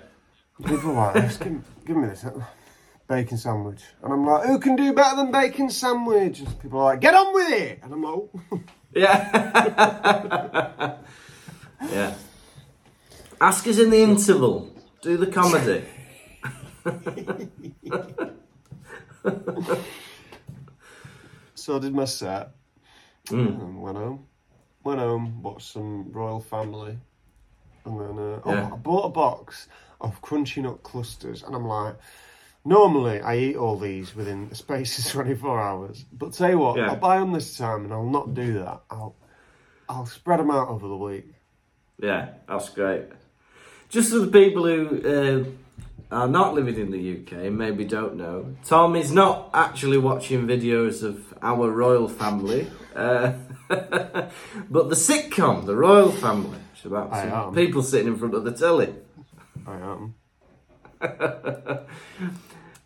And 0.57 0.67
people 0.67 0.97
are 0.97 1.13
like, 1.13 1.25
"Just 1.25 1.39
give, 1.41 1.61
give 1.85 1.97
me 1.97 2.07
this 2.07 2.23
uh, 2.23 2.41
bacon 3.07 3.37
sandwich," 3.37 3.83
and 4.01 4.13
I'm 4.13 4.25
like, 4.25 4.45
"Who 4.47 4.57
can 4.59 4.75
do 4.77 4.93
better 4.93 5.17
than 5.17 5.31
bacon 5.31 5.69
sandwich?" 5.69 6.39
And 6.39 6.59
people 6.61 6.79
are 6.79 6.85
like, 6.85 7.01
"Get 7.01 7.13
on 7.13 7.33
with 7.33 7.51
it," 7.51 7.79
and 7.83 7.93
I'm 7.93 8.01
like, 8.01 8.13
"Oh." 8.13 8.29
Yeah. 8.97 9.27
yeah. 11.91 12.13
Ask 13.41 13.67
us 13.67 13.77
in 13.77 13.89
the 13.89 14.01
interval. 14.01 14.69
Do 15.01 15.17
the 15.17 15.27
comedy. 15.27 15.83
So 21.65 21.77
I 21.77 21.79
did 21.79 21.95
my 21.95 22.05
set 22.05 22.51
Mm. 23.25 23.59
and 23.59 23.81
went 23.81 23.97
home. 23.97 24.27
Went 24.83 24.99
home, 24.99 25.41
watched 25.41 25.71
some 25.73 26.11
Royal 26.11 26.39
Family, 26.39 26.99
and 27.85 27.99
then 27.99 28.19
uh, 28.19 28.39
Yeah. 28.45 28.69
oh, 28.69 28.73
I 28.75 28.77
bought 28.77 29.05
a 29.05 29.09
box 29.09 29.67
of 29.99 30.21
crunchy 30.21 30.61
nut 30.61 30.83
clusters, 30.83 31.41
and 31.41 31.55
I'm 31.55 31.65
like, 31.65 31.95
normally 32.65 33.19
I 33.19 33.37
eat 33.37 33.55
all 33.55 33.79
these 33.79 34.15
within 34.15 34.47
the 34.47 34.53
space 34.53 34.99
of 35.03 35.11
24 35.11 35.59
hours, 35.59 36.05
but 36.13 36.33
tell 36.33 36.51
you 36.51 36.59
what, 36.59 36.77
Yeah. 36.77 36.91
I'll 36.91 36.97
buy 36.97 37.17
them 37.17 37.31
this 37.31 37.57
time, 37.57 37.83
and 37.85 37.91
I'll 37.91 38.11
not 38.19 38.35
do 38.35 38.53
that. 38.59 38.81
I'll 38.91 39.15
I'll 39.89 40.05
spread 40.05 40.39
them 40.39 40.51
out 40.51 40.67
over 40.67 40.87
the 40.87 40.97
week. 40.97 41.33
Yeah, 41.97 42.27
that's 42.47 42.69
great. 42.69 43.05
Just 43.89 44.11
for 44.11 44.19
the 44.19 44.27
people 44.27 44.65
who 44.65 45.01
uh, 45.03 45.49
are 46.11 46.27
not 46.27 46.53
living 46.53 46.75
in 46.75 46.91
the 46.91 47.17
UK 47.17 47.51
maybe 47.51 47.85
don't 47.85 48.15
know, 48.15 48.55
Tom 48.63 48.95
is 48.95 49.11
not 49.11 49.49
actually 49.53 49.97
watching 49.97 50.47
videos 50.47 51.03
of 51.03 51.33
our 51.41 51.69
royal 51.69 52.07
family, 52.07 52.67
uh, 52.95 53.33
but 53.67 54.89
the 54.89 54.95
sitcom, 54.95 55.65
The 55.65 55.75
Royal 55.75 56.11
Family. 56.11 56.59
It's 56.73 56.85
about 56.85 57.11
I 57.13 57.21
some 57.23 57.31
am. 57.31 57.55
people 57.55 57.81
sitting 57.83 58.07
in 58.07 58.17
front 58.17 58.33
of 58.33 58.43
the 58.43 58.51
telly. 58.51 58.93
I 59.65 59.75
am. 59.77 60.15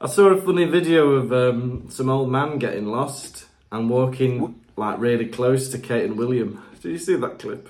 I 0.01 0.07
saw 0.07 0.27
a 0.29 0.41
funny 0.41 0.65
video 0.65 1.09
of 1.11 1.33
um, 1.33 1.87
some 1.89 2.09
old 2.09 2.29
man 2.31 2.57
getting 2.57 2.85
lost 2.85 3.45
and 3.71 3.89
walking 3.89 4.61
like 4.77 4.97
really 4.99 5.25
close 5.27 5.69
to 5.69 5.77
Kate 5.77 6.05
and 6.05 6.17
William. 6.17 6.63
Did 6.81 6.91
you 6.91 6.97
see 6.97 7.15
that 7.17 7.39
clip? 7.39 7.69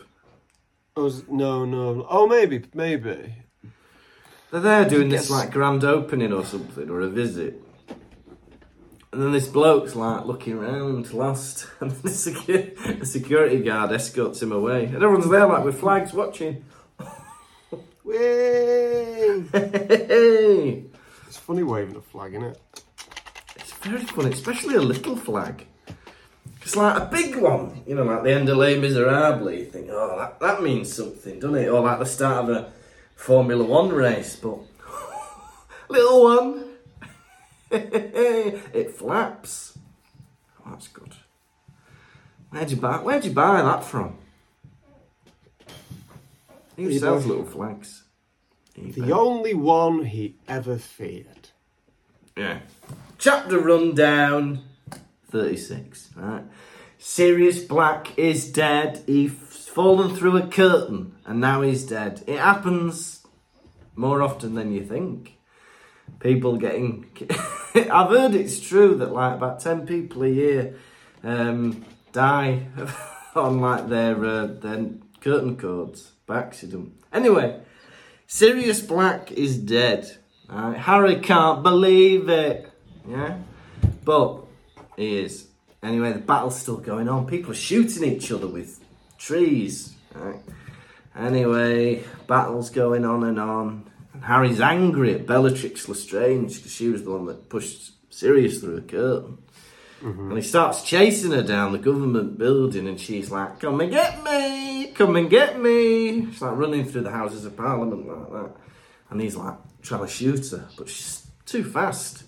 I 0.95 1.01
was 1.01 1.27
no, 1.27 1.65
no. 1.65 2.05
Oh, 2.09 2.27
maybe, 2.27 2.63
maybe. 2.73 3.33
They're 4.51 4.61
there 4.61 4.89
doing 4.89 5.09
this 5.09 5.29
like 5.29 5.51
grand 5.51 5.83
opening 5.83 6.33
or 6.33 6.43
something 6.43 6.89
or 6.89 7.01
a 7.01 7.07
visit. 7.07 7.61
And 9.11 9.21
then 9.21 9.31
this 9.31 9.47
bloke's 9.47 9.95
like 9.95 10.25
looking 10.25 10.53
around, 10.53 11.11
lost, 11.13 11.67
and 11.79 11.91
the, 11.91 12.09
secu- 12.09 12.99
the 12.99 13.05
security 13.05 13.61
guard 13.61 13.91
escorts 13.91 14.41
him 14.41 14.51
away. 14.51 14.85
And 14.85 14.95
everyone's 14.95 15.29
there 15.29 15.47
like 15.47 15.63
with 15.63 15.79
flags 15.79 16.13
watching. 16.13 16.63
Way. 18.03 19.43
Hey! 19.51 20.83
It's 21.27 21.37
funny 21.37 21.63
waving 21.63 21.95
a 21.95 22.01
flag, 22.01 22.33
isn't 22.33 22.47
it? 22.49 22.83
It's 23.55 23.73
very 23.73 23.99
funny, 23.99 24.31
especially 24.31 24.75
a 24.75 24.81
little 24.81 25.15
flag. 25.15 25.67
It's 26.61 26.75
like 26.75 26.97
a 27.01 27.05
big 27.05 27.35
one, 27.35 27.83
you 27.87 27.95
know, 27.95 28.03
like 28.03 28.23
the 28.23 28.31
end 28.31 28.49
of 28.49 28.57
Les 28.57 28.77
Miserables. 28.77 29.59
You 29.59 29.65
think, 29.65 29.89
oh, 29.91 30.17
that, 30.17 30.39
that 30.39 30.63
means 30.63 30.93
something, 30.93 31.39
doesn't 31.39 31.55
it? 31.55 31.67
Or 31.67 31.81
like 31.81 31.99
the 31.99 32.05
start 32.05 32.49
of 32.49 32.55
a 32.55 32.71
Formula 33.19 33.63
One 33.65 33.89
race, 33.89 34.37
but 34.37 34.59
little 35.89 36.23
one, 36.23 36.63
it 37.69 38.95
flaps. 38.95 39.77
Oh, 40.65 40.71
that's 40.71 40.87
good. 40.87 41.13
Where'd 42.49 42.71
you 42.71 42.77
buy? 42.77 42.95
Where'd 42.99 43.25
you 43.25 43.31
buy 43.31 43.61
that 43.61 43.83
from? 43.83 44.15
Who 46.77 46.87
eBay. 46.87 46.99
sells 46.99 47.25
little 47.25 47.43
flags? 47.43 48.03
eBay. 48.77 49.05
The 49.05 49.11
only 49.11 49.53
one 49.53 50.05
he 50.05 50.37
ever 50.47 50.77
feared. 50.77 51.49
Yeah. 52.37 52.59
Chapter 53.17 53.59
rundown 53.59 54.63
36. 55.29 56.11
Right. 56.15 56.45
Sirius 56.97 57.65
Black 57.65 58.17
is 58.17 58.49
dead. 58.49 59.03
He's 59.05 59.33
fallen 59.79 60.13
through 60.13 60.35
a 60.35 60.45
curtain 60.45 61.15
and 61.25 61.39
now 61.39 61.61
he's 61.61 61.85
dead. 61.85 62.21
It 62.27 62.37
happens 62.37 63.25
more 63.95 64.21
often 64.21 64.53
than 64.53 64.73
you 64.73 64.83
think. 64.83 65.37
People 66.19 66.57
getting. 66.57 67.09
I've 67.75 68.09
heard 68.09 68.35
it's 68.35 68.59
true 68.59 68.95
that 68.95 69.13
like 69.13 69.37
about 69.37 69.61
10 69.61 69.87
people 69.87 70.23
a 70.23 70.27
year 70.27 70.75
um, 71.23 71.85
die 72.11 72.67
on 73.35 73.61
like 73.61 73.87
their, 73.87 74.21
uh, 74.25 74.47
their 74.47 74.89
curtain 75.21 75.55
cords 75.55 76.11
by 76.25 76.39
accident. 76.39 77.01
Anyway, 77.13 77.61
Sirius 78.27 78.81
Black 78.81 79.31
is 79.31 79.57
dead. 79.57 80.17
Right? 80.49 80.75
Harry 80.75 81.21
can't 81.21 81.63
believe 81.63 82.27
it. 82.27 82.69
Yeah? 83.07 83.37
But 84.03 84.43
he 84.97 85.19
is. 85.19 85.47
Anyway, 85.81 86.11
the 86.11 86.19
battle's 86.19 86.59
still 86.59 86.75
going 86.75 87.07
on. 87.07 87.27
People 87.27 87.51
are 87.51 87.55
shooting 87.55 88.03
each 88.03 88.29
other 88.29 88.47
with 88.47 88.78
trees. 89.19 89.93
Right? 90.15 90.39
Anyway, 91.15 92.03
battle's 92.27 92.69
going 92.69 93.05
on 93.05 93.23
and 93.23 93.39
on. 93.39 93.89
And 94.13 94.23
Harry's 94.23 94.61
angry 94.61 95.13
at 95.13 95.27
Bellatrix 95.27 95.87
Lestrange 95.87 96.55
because 96.55 96.71
she 96.71 96.89
was 96.89 97.03
the 97.03 97.11
one 97.11 97.25
that 97.25 97.49
pushed 97.49 97.91
Sirius 98.11 98.59
through 98.59 98.75
the 98.75 98.81
curtain. 98.81 99.37
Mm-hmm. 100.01 100.29
And 100.29 100.37
he 100.37 100.41
starts 100.41 100.81
chasing 100.83 101.31
her 101.31 101.43
down 101.43 101.73
the 101.73 101.77
government 101.77 102.37
building, 102.37 102.87
and 102.87 102.99
she's 102.99 103.29
like, 103.29 103.59
Come 103.59 103.81
and 103.81 103.91
get 103.91 104.23
me! 104.23 104.93
Come 104.93 105.17
and 105.17 105.29
get 105.29 105.59
me! 105.59 106.25
She's 106.27 106.41
like 106.41 106.55
running 106.55 106.85
through 106.85 107.01
the 107.01 107.11
Houses 107.11 107.43
of 107.43 107.57
Parliament 107.57 108.07
like 108.07 108.31
that. 108.31 108.51
And 109.09 109.19
he's 109.19 109.35
like, 109.35 109.55
trying 109.81 110.01
to 110.01 110.07
shoot 110.07 110.51
her, 110.51 110.67
but 110.77 110.87
she's 110.87 111.27
too 111.45 111.63
fast. 111.63 112.23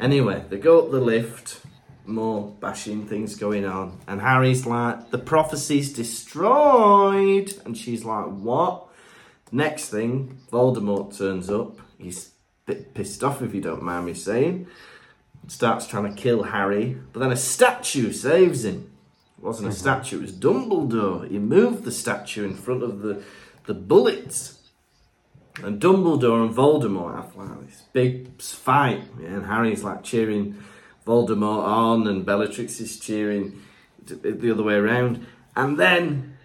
Anyway, 0.00 0.44
they 0.48 0.58
go 0.58 0.84
up 0.84 0.90
the 0.90 1.00
lift, 1.00 1.60
more 2.06 2.54
bashing 2.60 3.06
things 3.06 3.36
going 3.36 3.64
on, 3.64 3.98
and 4.06 4.20
Harry's 4.20 4.66
like, 4.66 5.10
the 5.10 5.18
prophecy's 5.18 5.92
destroyed. 5.92 7.52
And 7.64 7.76
she's 7.76 8.04
like, 8.04 8.26
what? 8.26 8.88
Next 9.50 9.90
thing, 9.90 10.38
Voldemort 10.50 11.16
turns 11.16 11.50
up. 11.50 11.78
He's 11.98 12.28
a 12.66 12.72
bit 12.72 12.94
pissed 12.94 13.22
off, 13.22 13.42
if 13.42 13.54
you 13.54 13.60
don't 13.60 13.82
mind 13.82 14.06
me 14.06 14.14
saying. 14.14 14.66
Starts 15.48 15.86
trying 15.86 16.12
to 16.12 16.20
kill 16.20 16.44
Harry, 16.44 16.96
but 17.12 17.20
then 17.20 17.32
a 17.32 17.36
statue 17.36 18.12
saves 18.12 18.64
him. 18.64 18.90
It 19.38 19.44
wasn't 19.44 19.68
a 19.68 19.70
mm-hmm. 19.70 19.80
statue, 19.80 20.18
it 20.18 20.22
was 20.22 20.32
Dumbledore. 20.32 21.28
He 21.28 21.38
moved 21.38 21.84
the 21.84 21.92
statue 21.92 22.44
in 22.44 22.54
front 22.54 22.82
of 22.82 23.00
the, 23.00 23.22
the 23.66 23.74
bullets. 23.74 24.58
And 25.62 25.80
Dumbledore 25.80 26.46
and 26.46 26.54
Voldemort 26.54 27.16
have 27.16 27.36
like 27.36 27.66
this 27.66 27.82
big 27.92 28.40
fight, 28.40 29.02
yeah, 29.20 29.28
and 29.28 29.46
Harry's 29.46 29.84
like 29.84 30.02
cheering 30.02 30.62
Voldemort 31.06 31.64
on, 31.64 32.06
and 32.06 32.24
Bellatrix 32.24 32.80
is 32.80 32.98
cheering 32.98 33.60
the 34.04 34.50
other 34.50 34.62
way 34.62 34.74
around. 34.74 35.26
And 35.54 35.78
then 35.78 36.36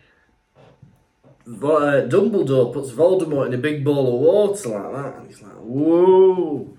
uh, 1.47 2.07
Dumbledore 2.07 2.73
puts 2.73 2.91
Voldemort 2.91 3.47
in 3.47 3.53
a 3.53 3.57
big 3.57 3.83
bowl 3.83 4.15
of 4.15 4.21
water 4.21 4.69
like 4.69 4.91
that, 4.91 5.17
and 5.17 5.27
he's 5.27 5.41
like, 5.41 5.53
"Whoa!" 5.53 6.77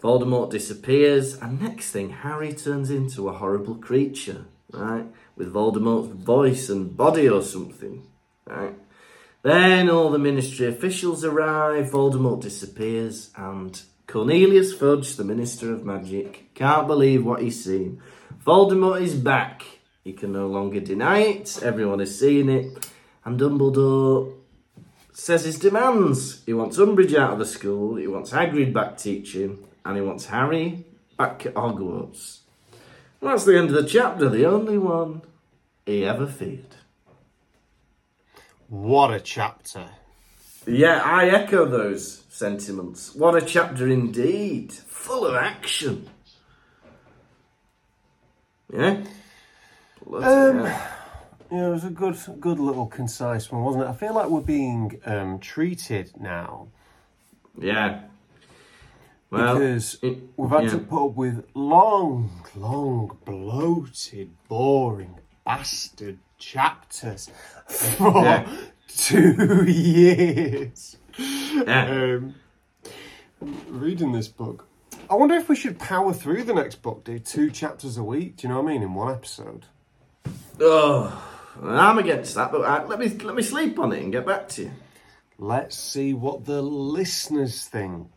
Voldemort 0.00 0.50
disappears, 0.50 1.36
and 1.38 1.60
next 1.60 1.90
thing, 1.90 2.10
Harry 2.10 2.52
turns 2.52 2.90
into 2.90 3.28
a 3.28 3.32
horrible 3.32 3.74
creature, 3.74 4.46
right, 4.72 5.06
with 5.36 5.52
Voldemort's 5.52 6.08
voice 6.08 6.70
and 6.70 6.96
body 6.96 7.28
or 7.28 7.42
something, 7.42 8.06
right. 8.46 8.74
Then 9.42 9.90
all 9.90 10.10
the 10.10 10.18
ministry 10.18 10.66
officials 10.66 11.24
arrive, 11.24 11.90
Voldemort 11.90 12.42
disappears, 12.42 13.30
and 13.36 13.80
Cornelius 14.10 14.72
Fudge, 14.72 15.14
the 15.14 15.22
Minister 15.22 15.72
of 15.72 15.84
Magic, 15.84 16.52
can't 16.54 16.88
believe 16.88 17.24
what 17.24 17.42
he's 17.42 17.64
seen. 17.64 18.02
Voldemort 18.44 19.00
is 19.00 19.14
back. 19.14 19.62
He 20.02 20.12
can 20.12 20.32
no 20.32 20.48
longer 20.48 20.80
deny 20.80 21.20
it, 21.20 21.62
everyone 21.62 22.00
is 22.00 22.18
seeing 22.18 22.48
it, 22.48 22.90
and 23.24 23.38
Dumbledore 23.38 24.34
says 25.12 25.44
his 25.44 25.60
demands. 25.60 26.42
He 26.44 26.52
wants 26.52 26.76
Umbridge 26.76 27.16
out 27.16 27.34
of 27.34 27.38
the 27.38 27.46
school, 27.46 27.94
he 27.94 28.08
wants 28.08 28.32
Hagrid 28.32 28.72
back 28.72 28.98
teaching, 28.98 29.64
and 29.84 29.96
he 29.96 30.02
wants 30.02 30.26
Harry 30.26 30.84
back 31.16 31.46
at 31.46 31.54
Hogwarts. 31.54 32.40
That's 33.22 33.44
the 33.44 33.56
end 33.56 33.68
of 33.68 33.76
the 33.76 33.88
chapter, 33.88 34.28
the 34.28 34.44
only 34.44 34.76
one 34.76 35.22
he 35.86 36.04
ever 36.04 36.26
feared. 36.26 36.74
What 38.66 39.12
a 39.12 39.20
chapter. 39.20 39.99
Yeah, 40.70 41.02
I 41.04 41.26
echo 41.28 41.64
those 41.66 42.24
sentiments. 42.28 43.14
What 43.14 43.34
a 43.34 43.40
chapter 43.44 43.88
indeed. 43.88 44.72
Full 44.72 45.26
of 45.26 45.34
action. 45.34 46.08
Yeah? 48.72 49.02
Bloody 50.06 50.26
Um, 50.26 50.64
hell. 50.64 50.88
Yeah, 51.50 51.66
it 51.66 51.70
was 51.70 51.84
a 51.84 51.90
good, 51.90 52.16
good 52.38 52.60
little 52.60 52.86
concise 52.86 53.50
one, 53.50 53.62
wasn't 53.64 53.84
it? 53.84 53.88
I 53.88 53.92
feel 53.94 54.14
like 54.14 54.28
we're 54.28 54.40
being 54.40 55.00
um, 55.04 55.40
treated 55.40 56.12
now 56.20 56.68
Yeah. 57.58 58.02
Well, 59.30 59.54
because 59.54 59.98
it- 60.02 60.18
we've 60.36 60.50
had 60.50 60.64
yeah. 60.64 60.70
to 60.70 60.78
put 60.78 61.06
up 61.06 61.14
with 61.16 61.44
long, 61.54 62.30
long, 62.56 63.16
bloated, 63.24 64.30
boring, 64.48 65.16
bastard 65.44 66.18
chapters 66.38 67.30
for 67.68 68.22
Yeah. 68.24 68.48
Two 68.96 69.64
years. 69.70 70.96
yeah. 71.18 72.18
Um, 72.18 72.34
reading 73.68 74.12
this 74.12 74.28
book. 74.28 74.66
I 75.08 75.14
wonder 75.14 75.34
if 75.34 75.48
we 75.48 75.56
should 75.56 75.78
power 75.78 76.12
through 76.12 76.44
the 76.44 76.54
next 76.54 76.82
book, 76.82 77.04
do 77.04 77.18
two 77.18 77.50
chapters 77.50 77.96
a 77.96 78.04
week. 78.04 78.36
Do 78.36 78.46
you 78.46 78.54
know 78.54 78.60
what 78.62 78.70
I 78.70 78.74
mean? 78.74 78.82
In 78.82 78.94
one 78.94 79.12
episode. 79.12 79.66
Oh, 80.60 81.20
I'm 81.62 81.98
against 81.98 82.34
that, 82.34 82.52
but 82.52 82.60
uh, 82.60 82.86
let 82.86 82.98
me 82.98 83.08
let 83.08 83.34
me 83.34 83.42
sleep 83.42 83.78
on 83.78 83.92
it 83.92 84.02
and 84.02 84.12
get 84.12 84.26
back 84.26 84.48
to 84.50 84.64
you. 84.64 84.70
Let's 85.38 85.76
see 85.76 86.12
what 86.14 86.44
the 86.44 86.62
listeners 86.62 87.64
think. 87.64 88.08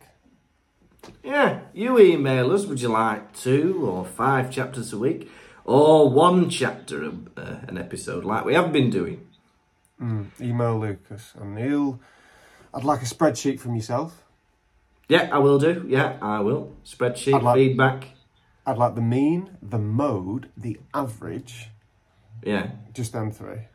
Yeah, 1.22 1.60
you 1.72 1.98
email 1.98 2.52
us. 2.52 2.66
Would 2.66 2.80
you 2.80 2.88
like 2.88 3.32
two 3.34 3.86
or 3.88 4.04
five 4.04 4.50
chapters 4.50 4.92
a 4.92 4.98
week, 4.98 5.30
or 5.64 6.10
one 6.10 6.48
chapter 6.50 7.04
a, 7.04 7.12
uh, 7.36 7.56
an 7.66 7.78
episode, 7.78 8.24
like 8.24 8.44
we 8.44 8.54
have 8.54 8.72
been 8.72 8.90
doing? 8.90 9.26
Email 10.00 10.78
Lukas 10.80 11.32
and 11.40 11.54
Neil. 11.54 12.00
I'd 12.72 12.84
like 12.84 13.02
a 13.02 13.06
spreadsheet 13.06 13.60
from 13.60 13.74
yourself. 13.76 14.24
Yeah, 15.08 15.28
I 15.32 15.38
will 15.38 15.58
do. 15.58 15.84
Yeah, 15.86 16.16
I 16.20 16.40
will. 16.40 16.74
Spreadsheet 16.84 17.34
I'd 17.34 17.42
like- 17.42 17.56
feedback. 17.56 18.08
I'd 18.66 18.78
like 18.78 18.94
the 18.94 19.02
mean, 19.02 19.58
the 19.60 19.78
mode, 19.78 20.48
the 20.56 20.80
average. 20.94 21.68
Yeah. 22.42 22.70
Just 22.94 23.12
them 23.12 23.30
three. 23.30 23.68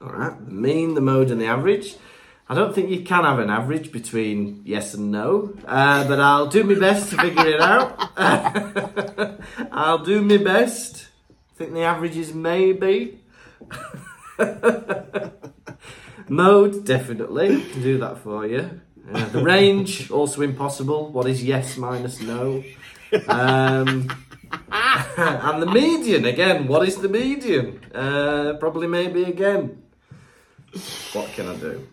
All 0.00 0.08
right. 0.08 0.46
The 0.46 0.52
mean, 0.52 0.94
the 0.94 1.02
mode, 1.02 1.30
and 1.30 1.38
the 1.40 1.46
average. 1.46 1.96
I 2.48 2.54
don't 2.54 2.74
think 2.74 2.90
you 2.90 3.02
can 3.02 3.24
have 3.24 3.38
an 3.38 3.50
average 3.50 3.92
between 3.92 4.62
yes 4.64 4.94
and 4.94 5.10
no, 5.10 5.54
uh, 5.66 6.06
but 6.08 6.20
I'll 6.20 6.48
do 6.48 6.64
my 6.64 6.74
best 6.74 7.10
to 7.10 7.16
figure 7.18 7.46
it 7.46 7.60
out. 7.60 8.10
I'll 9.72 9.98
do 10.04 10.20
my 10.22 10.38
best. 10.38 11.06
I 11.30 11.56
think 11.56 11.72
the 11.72 11.82
average 11.82 12.16
is 12.16 12.34
maybe. 12.34 13.20
mode, 16.28 16.84
definitely. 16.84 17.62
Can 17.62 17.82
do 17.82 17.98
that 17.98 18.18
for 18.18 18.46
you. 18.46 18.80
Uh, 19.12 19.28
the 19.28 19.42
range, 19.42 20.10
also 20.10 20.42
impossible. 20.42 21.10
What 21.10 21.26
is 21.26 21.42
yes 21.44 21.76
minus 21.76 22.20
no? 22.20 22.62
Um, 23.28 24.10
and 24.72 25.62
the 25.62 25.70
median, 25.70 26.24
again, 26.24 26.66
what 26.66 26.86
is 26.86 26.96
the 26.96 27.08
median? 27.08 27.80
Uh, 27.94 28.54
probably 28.58 28.86
maybe 28.86 29.24
again. 29.24 29.82
What 31.12 31.30
can 31.32 31.48
I 31.48 31.56
do? 31.56 31.86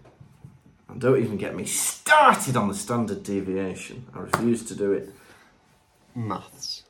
And 0.87 1.01
don't 1.01 1.21
even 1.21 1.37
get 1.37 1.55
me 1.55 1.65
started 1.65 2.55
on 2.55 2.67
the 2.67 2.73
standard 2.73 3.23
deviation. 3.23 4.05
I 4.15 4.19
refuse 4.19 4.63
to 4.65 4.75
do 4.75 4.93
it. 4.93 5.09
Maths. 6.15 6.83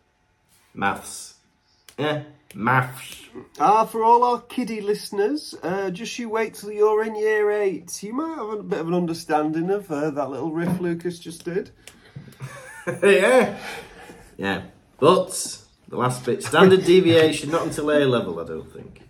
Maths. 0.74 1.36
Yeah, 1.98 2.24
maths. 2.56 3.24
Ah, 3.60 3.86
for 3.86 4.04
all 4.04 4.24
our 4.24 4.42
kiddie 4.42 4.82
listeners, 4.82 5.56
uh, 5.64 5.90
just 5.92 6.18
you 6.18 6.30
wait 6.30 6.56
till 6.56 6.72
you're 6.72 7.04
in 7.04 7.16
year 7.16 7.52
eight. 7.52 8.02
You 8.04 8.14
might 8.14 8.36
have 8.36 8.50
a 8.50 8.64
bit 8.64 8.80
of 8.80 8.88
an 8.88 8.94
understanding 8.94 9.70
of 9.70 9.92
uh, 9.92 10.10
that 10.12 10.30
little 10.30 10.52
riff 10.52 10.80
Lukas 10.80 11.20
just 11.20 11.46
did. 11.46 11.72
yeah. 13.04 13.58
Yeah. 14.38 14.64
But 15.00 15.60
the 15.88 15.98
last 15.98 16.26
bit, 16.26 16.44
standard 16.44 16.86
deviation, 16.86 17.52
not 17.52 17.64
until 17.64 17.92
A 17.92 18.06
level, 18.06 18.40
I 18.40 18.46
don't 18.46 18.72
think. 18.72 19.02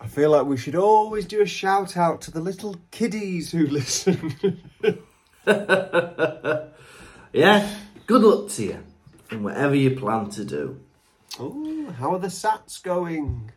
I 0.00 0.06
feel 0.06 0.30
like 0.30 0.46
we 0.46 0.56
should 0.56 0.76
always 0.76 1.26
do 1.26 1.42
a 1.42 1.46
shout 1.46 1.96
out 1.96 2.20
to 2.22 2.30
the 2.30 2.40
little 2.40 2.76
kiddies 2.90 3.50
who 3.52 3.66
listen. 3.68 4.60
Yeah. 7.32 7.68
Good 8.06 8.22
luck 8.22 8.48
to 8.52 8.64
you 8.64 8.82
in 9.30 9.42
whatever 9.42 9.74
you 9.74 9.96
plan 9.96 10.30
to 10.30 10.44
do. 10.44 10.80
Oh, 11.38 11.90
how 11.98 12.12
are 12.14 12.18
the 12.18 12.28
Sats 12.28 12.82
going? 12.82 13.52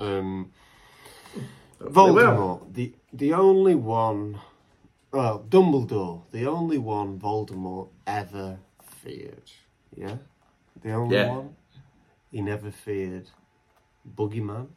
Um, 0.00 0.52
Voldemort, 1.80 2.72
the 2.74 2.94
the 3.12 3.32
only 3.32 3.74
one, 3.74 4.40
well, 5.12 5.44
Dumbledore, 5.48 6.22
the 6.30 6.46
only 6.46 6.78
one 6.78 7.18
Voldemort 7.18 7.88
ever 8.06 8.58
feared. 8.82 9.50
Yeah, 9.96 10.16
the 10.82 10.92
only 10.92 11.16
Yeah. 11.16 11.30
one. 11.36 11.56
He 12.30 12.40
never 12.40 12.70
feared 12.70 13.30
Boogeyman. 14.16 14.68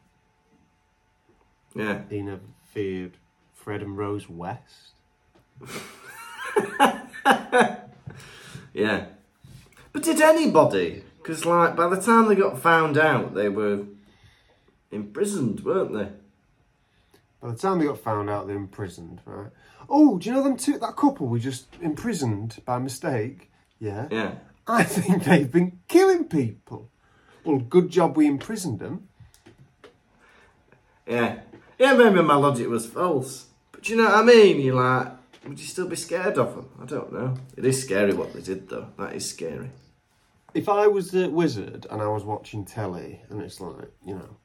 Yeah. 1.74 2.02
He 2.10 2.20
never 2.22 2.42
feared 2.72 3.16
Fred 3.54 3.82
and 3.82 3.96
Rose 3.96 4.28
West. 4.28 4.92
Yeah. 8.74 9.06
But 9.92 10.02
did 10.02 10.20
anybody? 10.20 11.02
Because, 11.26 11.44
like, 11.44 11.74
by 11.74 11.88
the 11.88 12.00
time 12.00 12.28
they 12.28 12.36
got 12.36 12.56
found 12.56 12.96
out, 12.96 13.34
they 13.34 13.48
were 13.48 13.82
imprisoned, 14.92 15.58
weren't 15.64 15.92
they? 15.92 16.08
By 17.40 17.50
the 17.50 17.58
time 17.58 17.80
they 17.80 17.86
got 17.86 17.98
found 17.98 18.30
out, 18.30 18.46
they're 18.46 18.54
imprisoned, 18.54 19.20
right? 19.24 19.50
Oh, 19.88 20.18
do 20.18 20.28
you 20.28 20.36
know 20.36 20.44
them 20.44 20.56
two? 20.56 20.78
That 20.78 20.94
couple 20.94 21.26
we 21.26 21.40
just 21.40 21.66
imprisoned 21.82 22.62
by 22.64 22.78
mistake. 22.78 23.50
Yeah. 23.80 24.06
Yeah. 24.08 24.34
I 24.68 24.84
think 24.84 25.24
they've 25.24 25.50
been 25.50 25.80
killing 25.88 26.26
people. 26.26 26.90
Well, 27.42 27.58
good 27.58 27.90
job 27.90 28.16
we 28.16 28.28
imprisoned 28.28 28.78
them. 28.78 29.08
Yeah. 31.08 31.40
Yeah, 31.76 31.94
maybe 31.94 32.22
my 32.22 32.36
logic 32.36 32.68
was 32.68 32.86
false. 32.86 33.46
But 33.72 33.88
you 33.88 33.96
know 33.96 34.04
what 34.04 34.14
I 34.14 34.22
mean? 34.22 34.60
You're 34.60 34.76
like, 34.76 35.08
would 35.44 35.58
you 35.58 35.66
still 35.66 35.88
be 35.88 35.96
scared 35.96 36.38
of 36.38 36.54
them? 36.54 36.68
I 36.80 36.84
don't 36.84 37.12
know. 37.12 37.34
It 37.56 37.64
is 37.64 37.82
scary 37.82 38.14
what 38.14 38.32
they 38.32 38.42
did, 38.42 38.68
though. 38.68 38.86
That 38.96 39.16
is 39.16 39.28
scary. 39.28 39.70
If 40.56 40.70
I 40.70 40.86
was 40.86 41.10
the 41.10 41.28
wizard 41.28 41.86
and 41.90 42.00
I 42.00 42.08
was 42.08 42.24
watching 42.24 42.64
telly 42.64 43.20
and 43.28 43.42
it's 43.42 43.60
like, 43.60 43.90
you 44.02 44.14
know, 44.14 44.36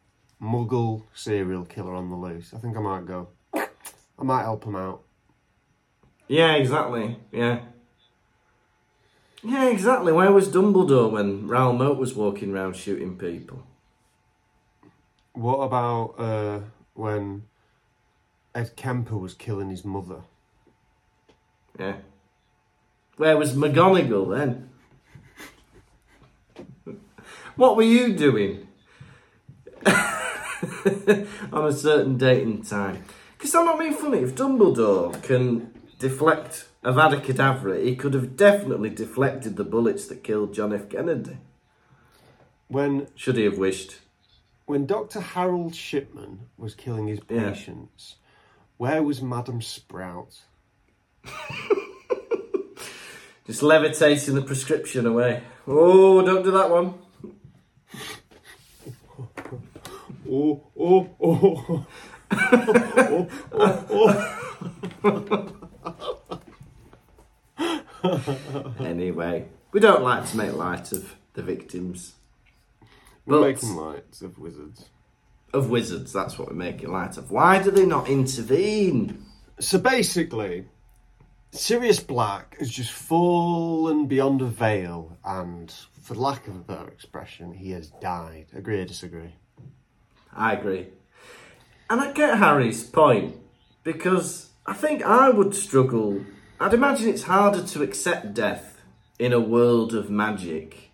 muggle 0.42 1.04
serial 1.14 1.64
killer 1.64 1.96
on 1.96 2.10
the 2.10 2.18
loose, 2.18 2.54
I 2.54 2.58
think 2.58 2.76
I 2.76 2.82
might 2.82 3.06
go, 3.06 3.30
I 3.54 3.70
might 4.18 4.42
help 4.42 4.66
him 4.66 4.76
out. 4.76 5.04
Yeah, 6.28 6.56
exactly. 6.56 7.18
Yeah. 7.32 7.62
Yeah, 9.42 9.70
exactly. 9.70 10.12
Where 10.12 10.34
was 10.34 10.50
Dumbledore 10.50 11.10
when 11.10 11.48
Raoul 11.48 11.72
Moat 11.72 11.98
was 11.98 12.14
walking 12.14 12.52
around 12.54 12.76
shooting 12.76 13.18
people? 13.18 13.66
What 15.32 15.60
about 15.60 16.16
uh, 16.18 16.60
when 16.94 17.44
Ed 18.54 18.76
Kemper 18.76 19.16
was 19.16 19.34
killing 19.34 19.70
his 19.70 19.86
mother? 19.86 20.24
Yeah. 21.80 21.96
Where 23.16 23.38
was 23.38 23.54
McGonagall 23.56 24.38
then? 24.38 24.71
What 27.56 27.76
were 27.76 27.84
you 27.84 28.14
doing 28.14 28.68
on 29.86 31.66
a 31.68 31.72
certain 31.72 32.18
date 32.18 32.44
and 32.44 32.66
time? 32.68 33.04
Because 33.38 33.54
I'm 33.56 33.66
not 33.66 33.80
being 33.80 33.94
funny. 33.94 34.20
If 34.20 34.36
Dumbledore 34.36 35.22
can 35.24 35.72
deflect 36.00 36.68
Avada 36.84 37.20
Kedavra, 37.22 37.84
he 37.84 37.96
could 37.96 38.14
have 38.14 38.36
definitely 38.38 38.90
deflected 38.90 39.56
the 39.56 39.64
bullets 39.64 40.08
that 40.08 40.24
killed 40.24 40.54
John 40.54 40.74
F. 40.74 40.90
Kennedy. 40.90 41.38
When 42.68 43.08
Should 43.16 43.38
he 43.38 43.44
have 43.46 43.58
wished? 43.58 44.00
when 44.66 44.86
Dr. 44.86 45.20
Harold 45.20 45.76
Shipman 45.76 46.48
was 46.58 46.74
killing 46.76 47.08
his 47.08 47.20
Yeah. 47.30 47.50
patients, 47.52 48.16
where 48.78 49.04
was 49.04 49.22
Madam 49.22 49.62
Sprout? 49.62 50.40
Just 53.46 53.64
levitating 53.64 54.36
the 54.36 54.42
prescription 54.42 55.06
away. 55.06 55.44
Oh, 55.68 56.22
don't 56.22 56.44
do 56.44 56.52
that 56.52 56.70
one. 56.70 56.94
Oh, 60.30 60.62
oh, 60.80 61.10
oh. 61.22 61.86
oh, 62.32 63.28
oh, 63.54 65.48
oh. 68.04 68.74
Anyway, 68.80 69.46
we 69.72 69.80
don't 69.80 70.04
like 70.04 70.26
to 70.30 70.38
make 70.38 70.54
light 70.54 70.92
of 70.92 71.16
the 71.34 71.44
victims 71.44 72.14
We're 73.26 73.42
making 73.42 73.76
lights 73.76 74.22
of 74.22 74.38
wizards. 74.40 74.90
of 75.54 75.70
wizards. 75.70 76.12
That's 76.14 76.38
what 76.40 76.50
we're 76.50 76.56
making 76.56 76.92
light 76.92 77.18
of. 77.18 77.32
Why 77.32 77.62
do 77.62 77.72
they 77.72 77.86
not 77.86 78.08
intervene? 78.10 79.26
So 79.60 79.78
basically, 79.78 80.66
Sirius 81.54 82.00
Black 82.00 82.58
has 82.60 82.70
just 82.70 82.94
fallen 82.94 84.08
beyond 84.08 84.42
a 84.42 84.46
veil, 84.46 85.18
and 85.26 85.74
for 86.02 86.16
lack 86.16 86.48
of 86.48 86.56
a 86.56 86.60
better 86.60 86.88
expression, 86.88 87.54
he 87.54 87.72
has 87.72 87.90
died. 88.02 88.48
Agree 88.56 88.80
or 88.80 88.86
disagree? 88.86 89.36
I 90.34 90.54
agree. 90.54 90.88
And 91.90 92.00
I 92.00 92.14
get 92.14 92.38
Harry's 92.38 92.86
point 92.86 93.36
because 93.84 94.52
I 94.66 94.74
think 94.74 95.04
I 95.04 95.30
would 95.30 95.54
struggle. 95.54 96.24
I'd 96.58 96.74
imagine 96.74 97.10
it's 97.10 97.24
harder 97.24 97.64
to 97.64 97.84
accept 97.84 98.34
death 98.34 98.82
in 99.20 99.34
a 99.34 99.40
world 99.42 99.94
of 99.94 100.10
magic. 100.10 100.92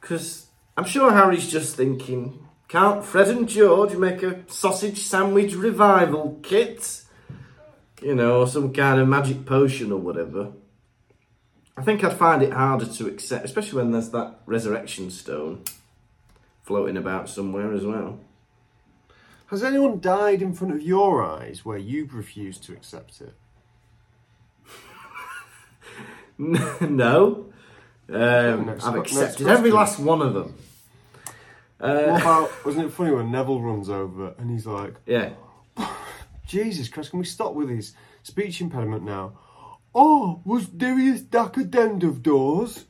Because 0.00 0.46
I'm 0.74 0.84
sure 0.84 1.12
Harry's 1.12 1.50
just 1.50 1.76
thinking, 1.76 2.46
can't 2.68 3.04
Fred 3.04 3.28
and 3.28 3.46
George 3.46 3.94
make 3.94 4.22
a 4.22 4.40
sausage 4.46 5.00
sandwich 5.00 5.54
revival 5.54 6.38
kit? 6.42 7.02
You 8.02 8.14
know, 8.14 8.40
or 8.40 8.46
some 8.46 8.72
kind 8.72 9.00
of 9.00 9.08
magic 9.08 9.44
potion 9.44 9.92
or 9.92 9.98
whatever. 9.98 10.52
I 11.76 11.82
think 11.82 12.02
I'd 12.04 12.16
find 12.16 12.42
it 12.42 12.52
harder 12.52 12.86
to 12.86 13.06
accept, 13.06 13.44
especially 13.44 13.78
when 13.82 13.90
there's 13.92 14.10
that 14.10 14.40
resurrection 14.46 15.10
stone 15.10 15.62
floating 16.62 16.96
about 16.96 17.28
somewhere 17.28 17.72
as 17.72 17.84
well. 17.84 18.20
Has 19.46 19.62
anyone 19.64 20.00
died 20.00 20.42
in 20.42 20.52
front 20.54 20.74
of 20.74 20.82
your 20.82 21.24
eyes 21.24 21.64
where 21.64 21.78
you've 21.78 22.14
refused 22.14 22.62
to 22.64 22.72
accept 22.72 23.20
it? 23.20 23.34
no. 26.38 27.46
Um, 28.08 28.66
Next 28.66 28.84
I've 28.84 28.96
accepted 28.96 29.46
every 29.46 29.70
last 29.70 29.98
one 29.98 30.22
of 30.22 30.34
them. 30.34 30.54
What 31.78 31.90
Uh, 31.90 32.16
about, 32.20 32.50
wasn't 32.64 32.86
it 32.86 32.92
funny 32.92 33.12
when 33.12 33.30
Neville 33.30 33.60
runs 33.60 33.88
over 33.88 34.34
and 34.38 34.50
he's 34.50 34.66
like, 34.66 34.94
yeah. 35.06 35.30
Jesus 36.50 36.88
Christ, 36.88 37.10
can 37.10 37.20
we 37.20 37.24
stop 37.24 37.54
with 37.54 37.70
his 37.70 37.94
speech 38.24 38.60
impediment 38.60 39.04
now? 39.04 39.38
Oh, 39.94 40.42
was 40.44 40.66
Darius 40.66 41.20
Duck 41.20 41.56
a 41.56 41.62
dend 41.62 42.02
of 42.02 42.24
doors? 42.24 42.86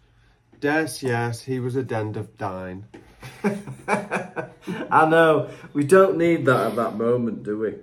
Yes, 0.63 1.03
yes, 1.03 1.43
he 1.43 1.61
was 1.61 1.77
a 1.77 1.83
dend 1.83 2.17
of 2.17 2.39
dine. 2.39 2.87
I 3.45 5.07
know. 5.07 5.51
We 5.75 5.85
don't 5.85 6.17
need 6.17 6.47
that 6.47 6.69
at 6.69 6.77
that 6.77 6.97
moment, 6.97 7.43
do 7.43 7.59
we? 7.59 7.75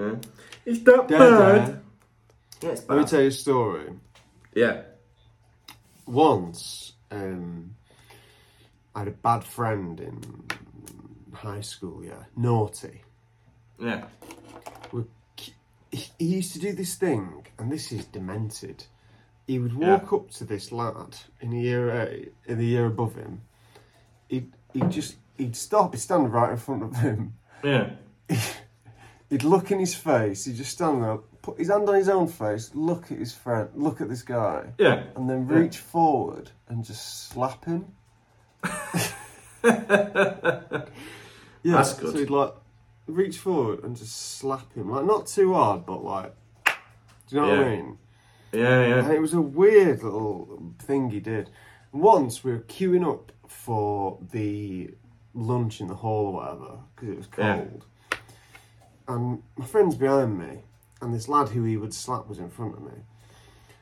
Yeah. 0.00 0.14
Is 0.64 0.84
that 0.84 1.08
Dare, 1.08 1.18
bad? 1.18 1.82
Yeah, 2.62 2.70
it's 2.70 2.88
Let 2.88 2.98
me 2.98 3.04
tell 3.04 3.22
you 3.22 3.26
a 3.26 3.32
story. 3.32 3.92
Yeah. 4.54 4.82
Once, 6.06 6.92
um, 7.10 7.74
I 8.94 9.00
had 9.00 9.08
a 9.08 9.12
bad 9.12 9.42
friend 9.42 9.98
in 9.98 10.44
high 11.32 11.60
school, 11.60 12.04
yeah, 12.04 12.22
naughty. 12.36 13.02
Yeah. 13.80 14.04
We're 14.92 15.04
he 15.90 16.24
used 16.24 16.54
to 16.54 16.58
do 16.58 16.72
this 16.72 16.94
thing, 16.94 17.46
and 17.58 17.70
this 17.70 17.92
is 17.92 18.06
demented. 18.06 18.84
He 19.46 19.58
would 19.58 19.74
walk 19.74 20.12
up 20.12 20.30
to 20.32 20.44
this 20.44 20.72
lad 20.72 21.16
in 21.40 21.50
the 21.50 21.60
year 21.60 21.90
eight, 22.08 22.32
in 22.46 22.56
the 22.58 22.64
year 22.64 22.86
above 22.86 23.14
him. 23.14 23.42
He'd 24.28 24.50
he'd 24.72 24.90
just 24.90 25.16
he'd 25.36 25.54
stop, 25.56 25.92
he'd 25.92 26.00
stand 26.00 26.32
right 26.32 26.50
in 26.52 26.56
front 26.56 26.82
of 26.82 26.96
him. 26.96 27.34
Yeah. 27.62 27.90
He'd 29.28 29.44
look 29.44 29.70
in 29.70 29.78
his 29.78 29.94
face. 29.94 30.44
He'd 30.44 30.56
just 30.56 30.72
stand 30.72 31.02
there, 31.02 31.16
put 31.40 31.58
his 31.58 31.68
hand 31.68 31.88
on 31.88 31.94
his 31.94 32.08
own 32.10 32.28
face, 32.28 32.70
look 32.74 33.10
at 33.10 33.16
his 33.18 33.32
friend, 33.32 33.70
look 33.74 34.02
at 34.02 34.10
this 34.10 34.20
guy, 34.22 34.74
Yeah. 34.78 35.04
and 35.16 35.28
then 35.28 35.46
Yeah. 35.48 35.56
reach 35.56 35.78
forward 35.78 36.50
and 36.68 36.84
just 36.84 37.28
slap 37.30 37.64
him. 37.64 37.86
yeah, 39.64 40.84
That's 41.64 41.94
good. 41.94 42.12
So 42.12 42.18
he'd 42.18 42.28
like 42.30 42.52
reach 43.06 43.38
forward 43.38 43.82
and 43.84 43.96
just 43.96 44.38
slap 44.38 44.72
him, 44.74 44.90
like 44.90 45.04
not 45.04 45.26
too 45.26 45.54
hard, 45.54 45.84
but 45.86 46.02
like, 46.04 46.34
do 47.26 47.36
you 47.36 47.40
know 47.42 47.48
what 47.48 47.58
I 47.58 47.62
Yeah. 47.62 47.76
mean? 47.76 47.98
Yeah, 48.52 48.86
yeah. 48.86 49.04
And 49.04 49.12
it 49.12 49.20
was 49.20 49.34
a 49.34 49.40
weird 49.40 50.02
little 50.02 50.74
thing 50.78 51.10
he 51.10 51.20
did. 51.20 51.50
Once 51.92 52.44
we 52.44 52.52
were 52.52 52.58
queuing 52.60 53.06
up 53.10 53.32
for 53.46 54.18
the 54.32 54.94
lunch 55.34 55.80
in 55.80 55.88
the 55.88 55.94
hall 55.94 56.26
or 56.26 56.32
whatever 56.34 56.78
because 56.94 57.08
it 57.08 57.16
was 57.16 57.28
Yeah. 57.38 57.56
cold, 57.64 57.86
and 59.08 59.42
my 59.56 59.64
friend's 59.66 59.96
behind 59.96 60.38
me, 60.38 60.64
and 61.00 61.12
this 61.12 61.28
lad 61.28 61.48
who 61.50 61.64
he 61.64 61.76
would 61.76 61.92
slap 61.94 62.28
was 62.28 62.38
in 62.38 62.50
front 62.50 62.74
of 62.74 62.82
me, 62.82 63.02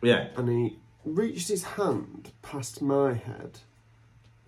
Yeah. 0.02 0.28
and 0.36 0.48
he 0.48 0.78
reached 1.04 1.48
his 1.48 1.64
hand 1.64 2.32
past 2.42 2.80
my 2.82 3.14
head. 3.14 3.60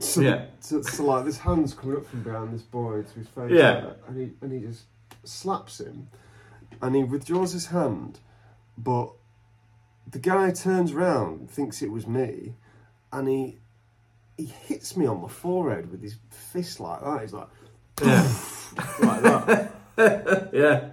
So, 0.03 0.21
Yeah. 0.21 0.47
so, 0.61 0.83
so 0.83 1.05
like 1.05 1.25
this 1.25 1.39
hand's 1.39 1.75
coming 1.75 1.97
up 1.99 2.07
from 2.07 2.23
behind 2.23 2.53
this 2.53 2.63
boy 2.63 3.03
to 3.03 3.15
his 3.19 3.29
face, 3.29 3.51
Yeah. 3.53 3.85
like 3.87 3.99
and 4.09 4.19
he 4.19 4.31
and 4.41 4.53
he 4.53 4.61
just 4.61 4.83
slaps 5.25 5.81
him, 5.81 6.09
and 6.81 6.95
he 6.97 7.05
withdraws 7.05 7.53
his 7.53 7.67
hand, 7.67 8.19
but 8.77 9.13
the 10.11 10.19
guy 10.19 10.51
turns 10.51 10.93
round, 10.93 11.51
thinks 11.51 11.83
it 11.83 11.91
was 11.93 12.07
me, 12.07 12.55
and 13.13 13.29
he 13.29 13.59
he 14.37 14.47
hits 14.47 14.97
me 14.97 15.07
on 15.07 15.21
my 15.23 15.29
forehead 15.29 15.91
with 15.91 16.03
his 16.03 16.17
fist 16.31 16.81
like 16.81 17.01
that. 17.01 17.21
He's 17.21 17.33
like 17.33 17.49
Yeah. 18.03 18.29
like 19.03 19.23
that, 19.23 20.51
yeah. 20.53 20.91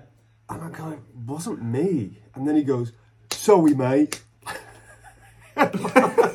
and 0.50 0.64
I'm 0.64 0.72
going, 0.72 1.02
wasn't 1.26 1.64
me. 1.64 2.20
And 2.36 2.48
then 2.48 2.56
he 2.56 2.64
goes, 2.64 2.92
sorry, 3.32 3.74
mate. 3.74 4.22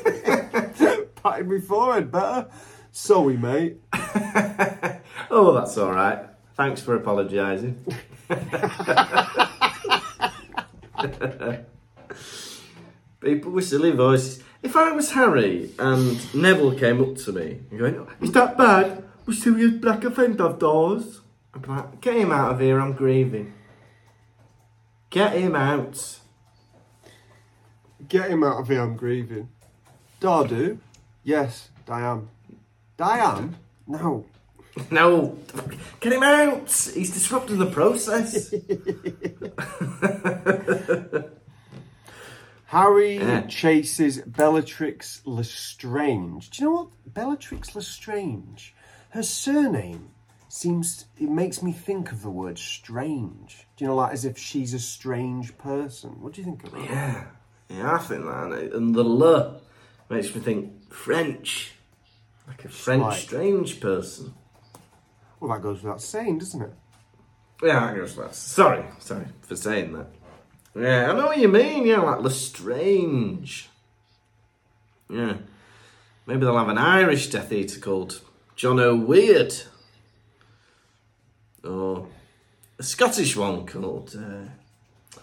Patted 1.35 1.49
my 1.49 1.59
forehead 1.59 2.09
better. 2.13 2.47
Sorry, 2.93 3.35
mate. 3.35 3.81
Oh, 5.31 5.53
that's 5.53 5.77
all 5.77 5.91
right. 5.91 6.19
Thanks 6.55 6.81
for 6.81 6.95
apologising. 6.95 7.83
People 13.19 13.51
with 13.51 13.65
silly 13.67 13.91
voices. 13.91 14.43
If 14.61 14.77
I 14.77 14.91
was 14.91 15.11
Harry 15.11 15.71
and 15.77 16.33
Neville 16.33 16.75
came 16.75 17.01
up 17.01 17.17
to 17.17 17.33
me 17.33 17.59
and 17.69 17.79
going, 17.79 18.07
"Is 18.21 18.31
that 18.33 18.57
bad? 18.57 19.03
Was 19.25 19.41
Sirius 19.41 19.73
Black 19.73 20.05
a 20.05 20.11
friend 20.11 20.39
of 20.39 20.61
yours?" 20.61 21.21
I'd 21.53 21.63
be 21.63 21.67
like, 21.69 21.99
"Get 22.01 22.15
him 22.15 22.31
out 22.31 22.53
of 22.53 22.59
here! 22.61 22.79
I'm 22.79 22.93
grieving. 22.93 23.53
Get 25.09 25.33
him 25.33 25.55
out." 25.55 26.19
Get 28.07 28.29
him 28.29 28.43
out 28.43 28.59
of 28.59 28.67
here, 28.69 28.81
I'm 28.81 28.95
grieving. 28.95 29.49
Dardu? 30.21 30.77
Yes, 31.25 31.69
Diane. 31.85 32.29
Diane? 32.97 33.55
No. 33.87 34.25
No, 34.91 35.37
get 36.01 36.11
him 36.11 36.21
out! 36.23 36.69
He's 36.93 37.13
disrupting 37.13 37.59
the 37.59 37.65
process. 37.65 38.53
Harry 42.65 43.17
Yeah. 43.17 43.41
chases 43.47 44.19
Bellatrix 44.21 45.21
Lestrange. 45.25 46.49
Do 46.49 46.63
you 46.63 46.69
know 46.69 46.75
what? 46.75 46.87
Bellatrix 47.13 47.73
Lestrange. 47.75 48.73
Her 49.11 49.23
surname 49.23 50.09
seems. 50.49 51.05
It 51.17 51.29
makes 51.29 51.63
me 51.63 51.71
think 51.71 52.11
of 52.11 52.21
the 52.21 52.29
word 52.29 52.59
strange. 52.59 53.65
Do 53.77 53.85
you 53.85 53.89
know, 53.89 53.95
like 53.95 54.11
as 54.13 54.25
if 54.25 54.37
she's 54.37 54.73
a 54.73 54.79
strange 54.79 55.57
person? 55.57 56.21
What 56.21 56.33
do 56.33 56.41
you 56.41 56.45
think 56.45 56.63
of 56.65 56.71
that? 56.73 56.83
Yeah, 56.83 57.23
yeah, 57.69 57.93
I 57.93 57.97
think 57.99 58.25
that. 58.25 58.71
And 58.73 58.93
the 58.93 59.03
L 59.05 59.61
Makes 60.09 60.33
me 60.35 60.41
think 60.41 60.91
French. 60.93 61.73
Like 62.47 62.65
a 62.65 62.69
French 62.69 63.01
like- 63.01 63.19
strange 63.19 63.79
person. 63.79 64.33
Well, 65.39 65.51
that 65.51 65.61
goes 65.63 65.83
without 65.83 66.01
saying, 66.01 66.39
doesn't 66.39 66.61
it? 66.61 66.73
Yeah, 67.63 67.85
I 67.85 67.95
guess 67.95 68.15
that's. 68.15 68.37
Sorry, 68.37 68.83
sorry 68.99 69.25
for 69.41 69.55
saying 69.55 69.93
that. 69.93 70.07
Yeah, 70.75 71.09
I 71.09 71.13
know 71.15 71.27
what 71.27 71.37
you 71.37 71.47
mean. 71.47 71.85
Yeah, 71.85 71.99
like 71.99 72.21
Lestrange. 72.21 73.69
Yeah, 75.09 75.37
maybe 76.25 76.41
they'll 76.41 76.57
have 76.57 76.69
an 76.69 76.77
Irish 76.77 77.29
Death 77.29 77.51
Eater 77.51 77.79
called 77.79 78.21
John 78.55 78.79
O'Weird, 78.79 79.53
or 81.63 82.07
a 82.79 82.83
Scottish 82.83 83.35
one 83.37 83.65
called 83.65 84.15
uh, 84.15 85.19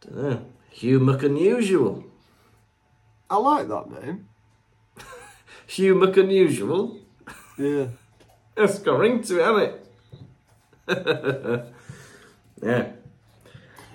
don't 0.00 0.16
know 0.16 0.44
Hugh 0.70 1.00
McUnusual. 1.00 2.04
I 3.30 3.36
like 3.36 3.68
that 3.68 3.90
name. 4.02 4.28
Hugh 5.66 6.02
unusual. 6.02 6.98
Yeah. 7.58 7.88
It's 8.56 8.78
got 8.78 8.94
a 8.94 8.98
ring 8.98 9.22
to 9.22 9.38
it, 9.40 9.44
hasn't 9.44 9.74
it? 10.88 11.64
yeah. 12.62 12.92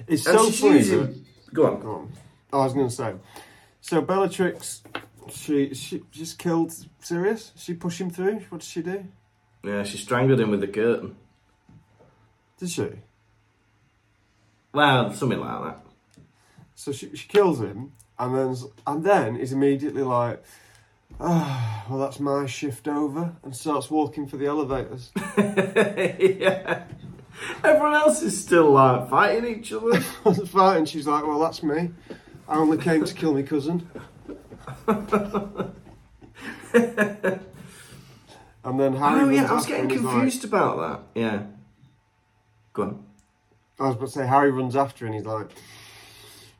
It's 0.08 0.26
And 0.28 0.40
so 0.40 0.52
funny. 0.52 0.78
using- 0.80 1.26
Go 1.54 1.68
on. 1.68 1.80
Go 1.82 1.92
on. 1.92 2.12
Oh, 2.52 2.62
I 2.62 2.64
was 2.66 2.74
going 2.74 2.88
to 2.88 2.94
say. 2.94 3.14
So 3.82 4.02
Bellatrix, 4.02 4.82
she 5.30 5.74
she 5.74 6.04
just 6.12 6.40
killed 6.40 6.74
Sirius. 7.00 7.52
She 7.56 7.74
pushed 7.74 8.00
him 8.02 8.10
through. 8.10 8.40
What 8.50 8.62
did 8.62 8.68
she 8.68 8.82
do? 8.82 9.06
Yeah, 9.64 9.84
she 9.84 9.98
strangled 9.98 10.40
him 10.40 10.50
with 10.52 10.62
the 10.62 10.68
curtain. 10.68 11.16
Did 12.60 12.70
she? 12.70 12.90
Well, 14.74 15.14
something 15.14 15.40
like 15.40 15.64
that. 15.64 15.86
So 16.76 16.92
she, 16.92 17.16
she 17.16 17.28
kills 17.28 17.60
him, 17.62 17.92
and 18.20 18.36
then 18.36 18.56
and 18.88 19.04
then 19.04 19.36
is 19.38 19.52
immediately 19.52 20.04
like, 20.04 20.42
ah, 21.20 21.86
well 21.90 22.00
that's 22.00 22.20
my 22.20 22.46
shift 22.46 22.88
over, 22.88 23.34
and 23.44 23.56
starts 23.56 23.90
walking 23.92 24.28
for 24.28 24.38
the 24.38 24.46
elevators. 24.46 25.12
yeah. 25.38 26.84
Everyone 27.64 27.96
else 27.96 28.22
is 28.22 28.40
still 28.40 28.72
like 28.72 29.10
fighting 29.10 29.46
each 29.60 29.74
other. 29.74 30.00
Fighting, 30.46 30.86
she's 30.86 31.08
like, 31.08 31.26
well 31.26 31.40
that's 31.40 31.64
me. 31.64 31.90
I 32.48 32.58
only 32.58 32.78
came 32.78 33.04
to 33.04 33.14
kill 33.14 33.34
my 33.34 33.42
cousin. 33.42 33.90
and 34.88 35.74
then 38.80 38.96
Harry. 38.96 39.22
oh 39.22 39.30
yeah, 39.30 39.50
I 39.50 39.54
was 39.54 39.66
getting 39.66 39.90
he's 39.90 40.02
like- 40.02 40.14
confused 40.14 40.46
about 40.46 40.78
that. 41.14 41.20
Yeah. 41.20 41.44
Go 42.74 42.84
on. 42.84 43.06
I 43.80 43.88
was 43.88 43.96
about 43.96 44.06
to 44.06 44.12
say 44.12 44.28
Harry 44.28 44.52
runs 44.52 44.76
after 44.76 45.06
and 45.06 45.16
he's 45.16 45.26
like, 45.26 45.50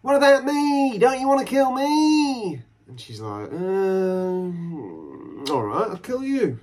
"What 0.04 0.16
about 0.18 0.46
me? 0.46 1.00
Don't 1.00 1.20
you 1.20 1.28
want 1.28 1.40
to 1.40 1.46
kill 1.48 1.72
me?" 1.72 2.62
And 2.88 3.00
she's 3.00 3.20
like, 3.20 3.52
um, 3.52 5.46
"All 5.50 5.64
right, 5.64 5.90
I'll 5.90 5.98
kill 5.98 6.24
you." 6.24 6.60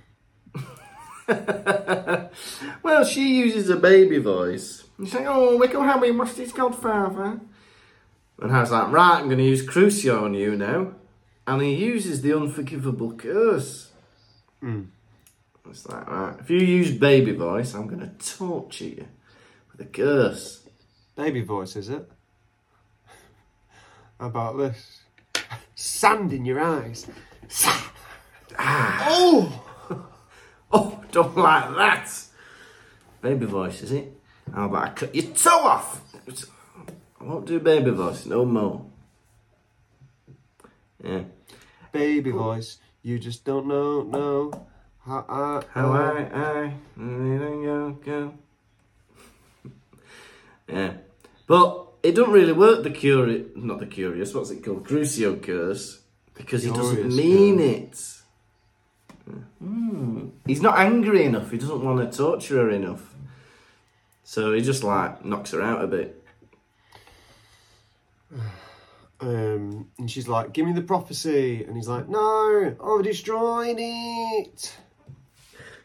well, 1.27 3.03
she 3.03 3.39
uses 3.39 3.69
a 3.69 3.75
baby 3.75 4.19
voice. 4.19 4.85
She's 4.99 5.13
like, 5.13 5.25
"Oh, 5.25 5.59
Wickle 5.59 5.83
Harry, 5.83 6.11
what's 6.11 6.37
his 6.37 6.53
godfather?" 6.53 7.41
And 8.39 8.51
Harry's 8.51 8.71
like, 8.71 8.91
"Right, 8.91 9.19
I'm 9.19 9.25
going 9.25 9.39
to 9.39 9.43
use 9.43 9.67
Crucio 9.67 10.21
on 10.23 10.33
you 10.33 10.55
now," 10.55 10.93
and 11.47 11.61
he 11.61 11.73
uses 11.75 12.21
the 12.21 12.33
unforgivable 12.37 13.13
curse. 13.15 13.91
Hmm. 14.61 14.83
It's 15.69 15.87
like, 15.87 16.07
right, 16.07 16.35
if 16.39 16.49
you 16.49 16.59
use 16.59 16.91
baby 16.91 17.31
voice, 17.31 17.73
I'm 17.73 17.87
going 17.87 18.01
to 18.01 18.35
torture 18.37 18.85
you 18.85 19.07
with 19.71 19.81
a 19.81 19.85
curse. 19.85 20.67
Baby 21.15 21.41
voice, 21.41 21.75
is 21.75 21.89
it? 21.89 22.09
How 24.21 24.27
about 24.27 24.55
this? 24.59 24.99
Sand 25.73 26.31
in 26.31 26.45
your 26.45 26.59
eyes. 26.59 27.07
oh! 28.59 29.63
Oh, 30.71 31.03
don't 31.11 31.35
like 31.35 31.75
that. 31.75 32.07
Baby 33.19 33.47
voice, 33.47 33.81
is 33.81 33.91
it? 33.91 34.15
How 34.53 34.67
about 34.67 34.83
I 34.83 34.89
cut 34.91 35.15
your 35.15 35.33
toe 35.33 35.49
off? 35.49 36.03
I 37.19 37.23
won't 37.23 37.47
do 37.47 37.59
baby 37.59 37.89
voice 37.89 38.27
no 38.27 38.45
more. 38.45 38.85
Yeah. 41.03 41.23
Baby 41.91 42.29
voice, 42.29 42.77
you 43.01 43.17
just 43.17 43.43
don't 43.43 43.65
know, 43.65 44.03
no. 44.03 44.67
How 45.03 45.25
I, 45.27 45.63
How 45.73 45.93
I, 45.93 46.29
I, 46.31 46.73
go, 46.95 47.97
go. 48.05 48.33
Yeah. 50.67 50.93
But 51.47 51.80
it 52.03 52.13
doesn't 52.15 52.33
really 52.33 52.53
work, 52.53 52.83
the 52.83 52.89
curious, 52.91 53.47
not 53.55 53.79
the 53.79 53.85
curious, 53.85 54.33
what's 54.33 54.49
it 54.51 54.63
called? 54.63 54.85
Crucio 54.87 55.41
curse. 55.41 55.99
Because 56.33 56.63
he 56.63 56.71
doesn't 56.71 56.95
Curious 56.95 57.15
mean 57.15 57.59
it. 57.59 58.21
Hmm. 59.59 60.29
He's 60.45 60.61
not 60.61 60.79
angry 60.79 61.25
enough. 61.25 61.51
He 61.51 61.57
doesn't 61.57 61.83
want 61.83 62.11
to 62.11 62.17
torture 62.17 62.57
her 62.57 62.69
enough. 62.69 63.13
So 64.23 64.53
he 64.53 64.61
just 64.61 64.83
like 64.83 65.23
knocks 65.23 65.51
her 65.51 65.61
out 65.61 65.83
a 65.83 65.87
bit. 65.87 66.23
Um, 69.23 69.91
and 69.99 70.09
she's 70.09 70.27
like, 70.27 70.51
"Give 70.51 70.65
me 70.65 70.73
the 70.73 70.81
prophecy," 70.81 71.63
and 71.63 71.75
he's 71.75 71.87
like, 71.87 72.09
"No, 72.09 72.75
I've 72.83 73.03
destroyed 73.03 73.75
it." 73.77 74.75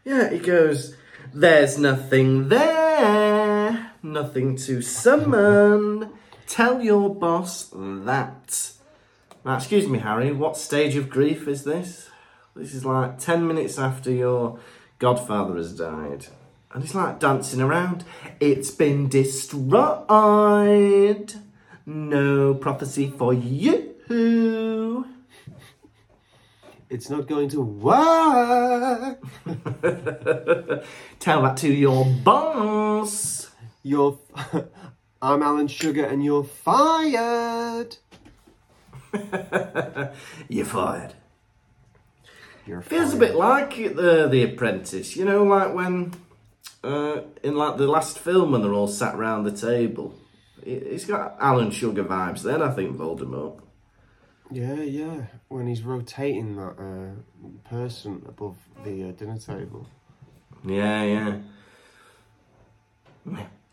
Yeah, 0.06 0.30
he 0.30 0.38
goes, 0.38 0.94
There's 1.34 1.78
nothing 1.78 2.48
there, 2.48 3.85
nothing 4.02 4.56
to 4.56 4.82
summon. 4.82 6.10
Tell 6.46 6.80
your 6.80 7.14
boss 7.14 7.70
that. 7.72 8.72
Now, 9.44 9.56
excuse 9.56 9.88
me, 9.88 9.98
Harry, 10.00 10.32
what 10.32 10.56
stage 10.56 10.96
of 10.96 11.10
grief 11.10 11.46
is 11.48 11.64
this? 11.64 12.10
This 12.54 12.74
is 12.74 12.84
like 12.84 13.18
10 13.18 13.46
minutes 13.46 13.78
after 13.78 14.10
your 14.10 14.58
godfather 14.98 15.56
has 15.56 15.76
died. 15.76 16.26
And 16.72 16.82
it's 16.84 16.94
like 16.94 17.20
dancing 17.20 17.60
around. 17.60 18.04
It's 18.40 18.70
been 18.70 19.08
destroyed. 19.08 19.74
No 21.84 22.54
prophecy 22.54 23.12
for 23.16 23.32
you. 23.32 25.06
It's 26.88 27.10
not 27.10 27.26
going 27.26 27.48
to 27.50 27.60
work. 27.60 29.20
Tell 31.18 31.42
that 31.42 31.56
to 31.58 31.72
your 31.72 32.04
boss. 32.04 33.45
You're. 33.90 34.18
I'm 35.22 35.44
Alan 35.44 35.68
Sugar, 35.68 36.04
and 36.04 36.24
you're 36.24 36.42
fired. 36.42 37.96
You're 40.48 40.64
fired. 40.64 41.14
You're 42.66 42.82
Feels 42.82 43.14
a 43.14 43.16
bit 43.16 43.36
like 43.36 43.76
the 43.76 44.26
The 44.28 44.42
Apprentice. 44.42 45.14
You 45.16 45.24
know, 45.24 45.44
like 45.44 45.72
when 45.72 46.14
uh, 46.82 47.20
in 47.44 47.54
like 47.54 47.76
the 47.76 47.86
last 47.86 48.18
film 48.18 48.50
when 48.50 48.62
they're 48.62 48.72
all 48.74 48.88
sat 48.88 49.16
round 49.16 49.46
the 49.46 49.52
table. 49.52 50.14
It- 50.64 50.82
It's 50.82 51.04
got 51.04 51.36
Alan 51.38 51.70
Sugar 51.70 52.02
vibes. 52.02 52.42
Then 52.42 52.62
I 52.62 52.72
think 52.72 52.96
Voldemort. 52.96 53.60
Yeah, 54.50 54.82
yeah. 54.82 55.26
When 55.46 55.68
he's 55.68 55.82
rotating 55.82 56.56
that 56.56 56.74
uh, 56.76 57.68
person 57.70 58.24
above 58.28 58.56
the 58.84 59.08
uh, 59.08 59.12
dinner 59.12 59.38
table. 59.38 59.86
Yeah, 60.64 61.04
yeah. 61.04 61.38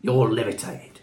You're 0.04 0.30
levitated. 0.30 1.00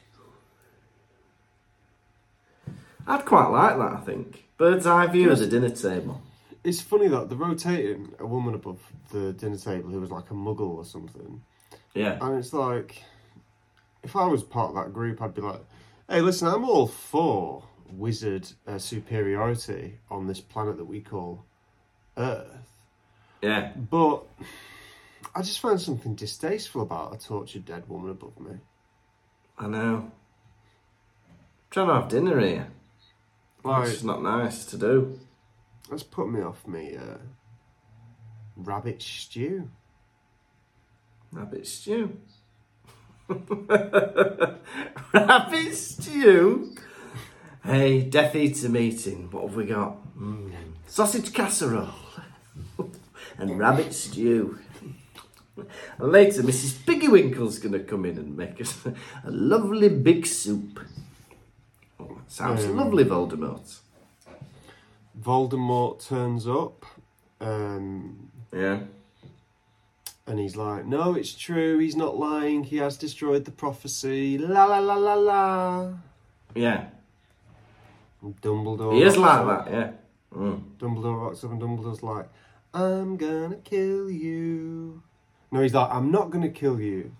I'd 3.07 3.25
quite 3.25 3.47
like 3.47 3.75
that. 3.77 3.93
I 3.93 4.01
think 4.05 4.45
bird's 4.59 4.85
eye 4.85 5.07
view 5.07 5.31
of 5.31 5.41
a 5.41 5.47
dinner 5.47 5.71
table. 5.71 6.21
It's 6.63 6.81
funny 6.81 7.07
that 7.07 7.27
they're 7.27 7.35
rotating 7.35 8.13
a 8.19 8.27
woman 8.27 8.53
above 8.53 8.79
the 9.11 9.33
dinner 9.33 9.57
table 9.57 9.89
who 9.89 9.99
was 9.99 10.11
like 10.11 10.29
a 10.29 10.35
muggle 10.35 10.77
or 10.77 10.85
something. 10.85 11.41
Yeah, 11.95 12.19
And 12.21 12.37
it's 12.37 12.53
like, 12.53 13.01
if 14.03 14.15
I 14.15 14.27
was 14.27 14.43
part 14.43 14.69
of 14.69 14.75
that 14.75 14.93
group, 14.93 15.19
I'd 15.19 15.33
be 15.33 15.41
like, 15.41 15.61
hey, 16.07 16.21
listen, 16.21 16.47
I'm 16.47 16.63
all 16.63 16.85
for 16.85 17.63
wizard 17.91 18.47
uh, 18.67 18.77
superiority 18.77 19.97
on 20.11 20.27
this 20.27 20.39
planet 20.39 20.77
that 20.77 20.85
we 20.85 21.01
call 21.01 21.43
Earth. 22.15 22.45
yeah. 23.41 23.71
But 23.75 24.25
I 25.33 25.41
just 25.41 25.59
find 25.59 25.81
something 25.81 26.13
distasteful 26.13 26.83
about 26.83 27.15
a 27.15 27.17
tortured 27.17 27.65
dead 27.65 27.89
woman 27.89 28.11
above 28.11 28.39
me. 28.39 28.59
I 29.61 29.67
know. 29.67 30.11
trying 31.69 31.87
to 31.87 31.93
have 31.93 32.09
dinner 32.09 32.39
here. 32.39 32.67
Like, 33.63 33.89
It's 33.89 34.01
not 34.03 34.23
nice 34.23 34.65
to 34.65 34.77
do. 34.77 35.19
that's 35.89 36.01
put 36.01 36.31
me 36.31 36.41
off 36.41 36.67
me 36.67 36.95
uh, 36.97 37.17
rabbit 38.57 39.01
stew. 39.03 39.69
Rabbit 41.31 41.67
stew. 41.67 42.17
Rabbit 45.13 45.75
stew. 45.75 46.75
Hey, 47.63 48.01
Death 48.01 48.35
Eater 48.35 48.69
meeting. 48.69 49.29
What 49.29 49.43
have 49.43 49.55
we 49.55 49.65
got? 49.65 49.97
Mm. 50.17 50.51
Sausage 50.87 51.31
casserole 51.31 51.93
and 53.37 53.59
rabbit 53.59 53.93
stew. 53.93 54.57
Later, 55.99 56.43
Mrs. 56.43 56.73
Piggywinkle's 56.85 57.59
going 57.59 57.73
to 57.73 57.79
come 57.79 58.05
in 58.05 58.17
and 58.17 58.35
make 58.37 58.59
us 58.61 58.85
a 59.23 59.29
lovely 59.31 59.89
big 59.89 60.25
soup. 60.25 60.79
Oh, 61.99 62.17
sounds 62.27 62.63
Um, 62.65 62.77
lovely, 62.77 63.03
Voldemort. 63.03 63.79
Voldemort 65.19 66.05
turns 66.07 66.47
up. 66.47 66.85
Um, 67.39 68.29
Yeah. 68.53 68.79
and 70.27 70.39
he's 70.39 70.55
like, 70.55 70.85
"No, 70.85 71.15
it's 71.15 71.33
true. 71.33 71.79
He's 71.79 71.95
not 71.95 72.17
lying. 72.17 72.63
He 72.63 72.77
has 72.77 72.97
destroyed 72.97 73.43
the 73.45 73.51
prophecy." 73.51 74.37
La 74.37 74.65
la 74.65 74.79
la 74.79 74.95
la 74.95 75.15
la. 75.15 75.93
Yeah. 76.55 76.85
And 78.21 78.39
Dumbledore. 78.41 78.93
He 78.93 79.03
is 79.03 79.17
like 79.17 79.39
up. 79.39 79.65
that, 79.65 79.71
yeah. 79.73 79.91
Mm. 80.33 80.61
Dumbledore 80.79 81.21
rocks 81.21 81.43
up, 81.43 81.51
and 81.51 81.61
Dumbledore's 81.61 82.03
like, 82.03 82.29
"I'm 82.73 83.17
gonna 83.17 83.57
kill 83.57 84.09
you." 84.09 85.01
No, 85.51 85.61
he's 85.61 85.73
like, 85.73 85.89
"I'm 85.91 86.11
not 86.11 86.29
gonna 86.29 86.49
kill 86.49 86.79
you," 86.79 87.11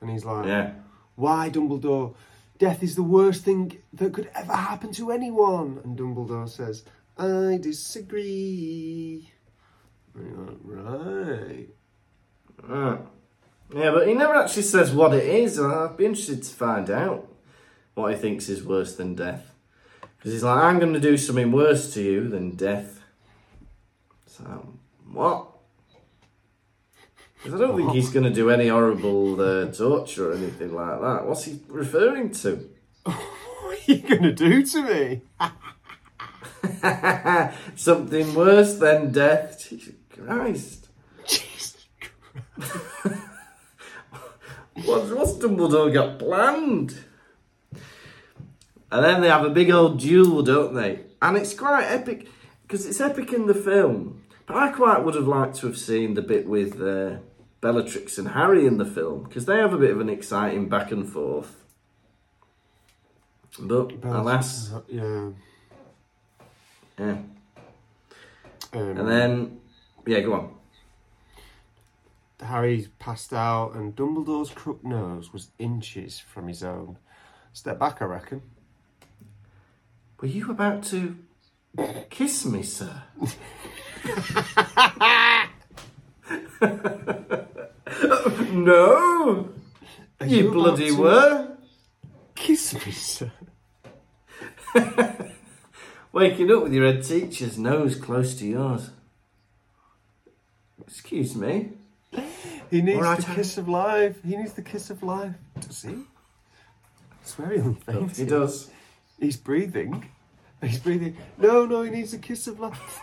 and 0.00 0.10
he's 0.10 0.24
like, 0.24 0.46
Yeah. 0.46 0.72
Why, 1.16 1.50
Dumbledore? 1.50 2.14
Death 2.58 2.82
is 2.82 2.94
the 2.94 3.02
worst 3.02 3.44
thing 3.44 3.78
that 3.92 4.12
could 4.12 4.30
ever 4.34 4.52
happen 4.52 4.92
to 4.92 5.10
anyone. 5.10 5.80
And 5.84 5.98
Dumbledore 5.98 6.48
says, 6.48 6.84
I 7.18 7.58
disagree. 7.60 9.32
Like, 10.14 10.56
right. 10.62 11.68
Right. 12.62 13.00
Yeah, 13.74 13.90
but 13.90 14.06
he 14.06 14.14
never 14.14 14.34
actually 14.34 14.62
says 14.62 14.92
what 14.92 15.12
it 15.14 15.24
is. 15.24 15.58
I'd 15.58 15.96
be 15.96 16.06
interested 16.06 16.42
to 16.42 16.54
find 16.54 16.90
out 16.90 17.28
what 17.94 18.12
he 18.12 18.18
thinks 18.18 18.48
is 18.48 18.64
worse 18.64 18.94
than 18.94 19.14
death. 19.14 19.52
Because 20.16 20.32
he's 20.32 20.42
like, 20.42 20.62
I'm 20.62 20.78
going 20.78 20.94
to 20.94 21.00
do 21.00 21.16
something 21.16 21.52
worse 21.52 21.92
to 21.94 22.02
you 22.02 22.28
than 22.28 22.52
death. 22.52 23.00
So, 24.26 24.74
what? 25.10 25.48
I 27.52 27.58
don't 27.58 27.76
think 27.76 27.92
he's 27.92 28.10
going 28.10 28.24
to 28.24 28.30
do 28.30 28.50
any 28.50 28.68
horrible 28.68 29.40
uh, 29.40 29.66
torture 29.72 30.32
or 30.32 30.34
anything 30.34 30.74
like 30.74 31.00
that. 31.00 31.26
What's 31.26 31.44
he 31.44 31.60
referring 31.68 32.30
to? 32.32 32.68
What 33.04 33.16
are 33.66 33.92
you 33.92 33.98
going 33.98 34.22
to 34.22 34.32
do 34.32 34.64
to 34.64 34.82
me? 34.82 35.22
Something 37.76 38.34
worse 38.34 38.74
than 38.74 39.12
death? 39.12 39.68
Jesus 39.68 39.94
Christ. 40.10 40.88
Jesus 41.26 41.86
What's, 44.84 45.10
what's 45.10 45.32
Dumbledore 45.34 45.92
got 45.92 46.18
planned? 46.18 46.98
And 48.92 49.04
then 49.04 49.20
they 49.20 49.28
have 49.28 49.44
a 49.44 49.50
big 49.50 49.70
old 49.70 49.98
duel, 49.98 50.42
don't 50.42 50.74
they? 50.74 51.00
And 51.20 51.36
it's 51.36 51.54
quite 51.54 51.84
epic 51.84 52.28
because 52.62 52.86
it's 52.86 53.00
epic 53.00 53.32
in 53.32 53.46
the 53.46 53.54
film. 53.54 54.22
But 54.46 54.56
I 54.56 54.68
quite 54.68 55.04
would 55.04 55.14
have 55.14 55.26
liked 55.26 55.56
to 55.56 55.66
have 55.66 55.78
seen 55.78 56.14
the 56.14 56.22
bit 56.22 56.46
with 56.46 56.80
uh, 56.80 57.18
Bellatrix 57.66 58.16
and 58.16 58.28
Harry 58.28 58.64
in 58.64 58.78
the 58.78 58.84
film 58.84 59.24
because 59.24 59.44
they 59.46 59.56
have 59.56 59.72
a 59.72 59.76
bit 59.76 59.90
of 59.90 60.00
an 60.00 60.08
exciting 60.08 60.68
back 60.68 60.92
and 60.92 61.04
forth. 61.10 61.64
But 63.58 63.92
alas, 64.04 64.72
Yeah. 64.86 65.30
yeah. 66.96 67.16
Um, 68.72 68.98
And 68.98 69.08
then, 69.08 69.60
yeah, 70.06 70.20
go 70.20 70.34
on. 70.34 70.54
Harry's 72.40 72.86
passed 73.00 73.32
out, 73.32 73.74
and 73.74 73.96
Dumbledore's 73.96 74.50
crook 74.50 74.84
nose 74.84 75.32
was 75.32 75.48
inches 75.58 76.20
from 76.20 76.46
his 76.46 76.62
own. 76.62 76.98
Step 77.52 77.80
back, 77.80 78.00
I 78.00 78.04
reckon. 78.04 78.42
Were 80.20 80.28
you 80.28 80.52
about 80.52 80.84
to 80.84 81.16
kiss 82.10 82.44
me, 82.46 82.62
sir? 82.62 83.02
no, 88.52 89.48
Are 90.20 90.26
you, 90.26 90.50
about 90.50 90.52
bloody 90.52 90.92
were. 90.92 91.56
Kiss 92.34 92.74
me, 92.74 92.92
sir. 92.92 93.32
Waking 96.12 96.50
up 96.50 96.62
with 96.64 96.72
your 96.72 96.86
head 96.86 97.04
teacher's 97.04 97.58
nose 97.58 97.96
close 97.96 98.34
to 98.36 98.46
yours. 98.46 98.90
Excuse 100.86 101.34
me. 101.34 101.70
He 102.70 102.82
needs 102.82 103.00
right, 103.00 103.18
the 103.18 103.34
kiss 103.34 103.58
of 103.58 103.68
life. 103.68 104.16
He 104.24 104.36
needs 104.36 104.52
the 104.54 104.62
kiss 104.62 104.90
of 104.90 105.02
life. 105.02 105.34
Does 105.60 105.82
he? 105.82 105.94
It's 107.22 107.34
very 107.34 107.60
unfair. 107.60 108.06
He 108.08 108.24
does. 108.24 108.70
He's 109.18 109.36
breathing. 109.36 110.08
He's 110.62 110.78
breathing. 110.78 111.16
No, 111.38 111.66
no, 111.66 111.82
he 111.82 111.90
needs 111.90 112.14
a 112.14 112.18
kiss 112.18 112.46
of 112.46 112.60
life. 112.60 113.00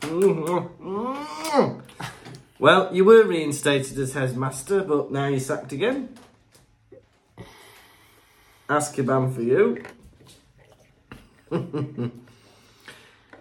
Mm-hmm. 0.00 0.86
Mm-hmm. 0.86 1.80
Well, 2.62 2.94
you 2.94 3.04
were 3.04 3.24
reinstated 3.24 3.98
as 3.98 4.12
headmaster, 4.12 4.84
but 4.84 5.10
now 5.10 5.26
you're 5.26 5.40
sacked 5.40 5.72
again. 5.72 6.10
Ask 8.70 8.94
Azkaban 8.94 9.34
for 9.34 9.42
you. 9.42 9.82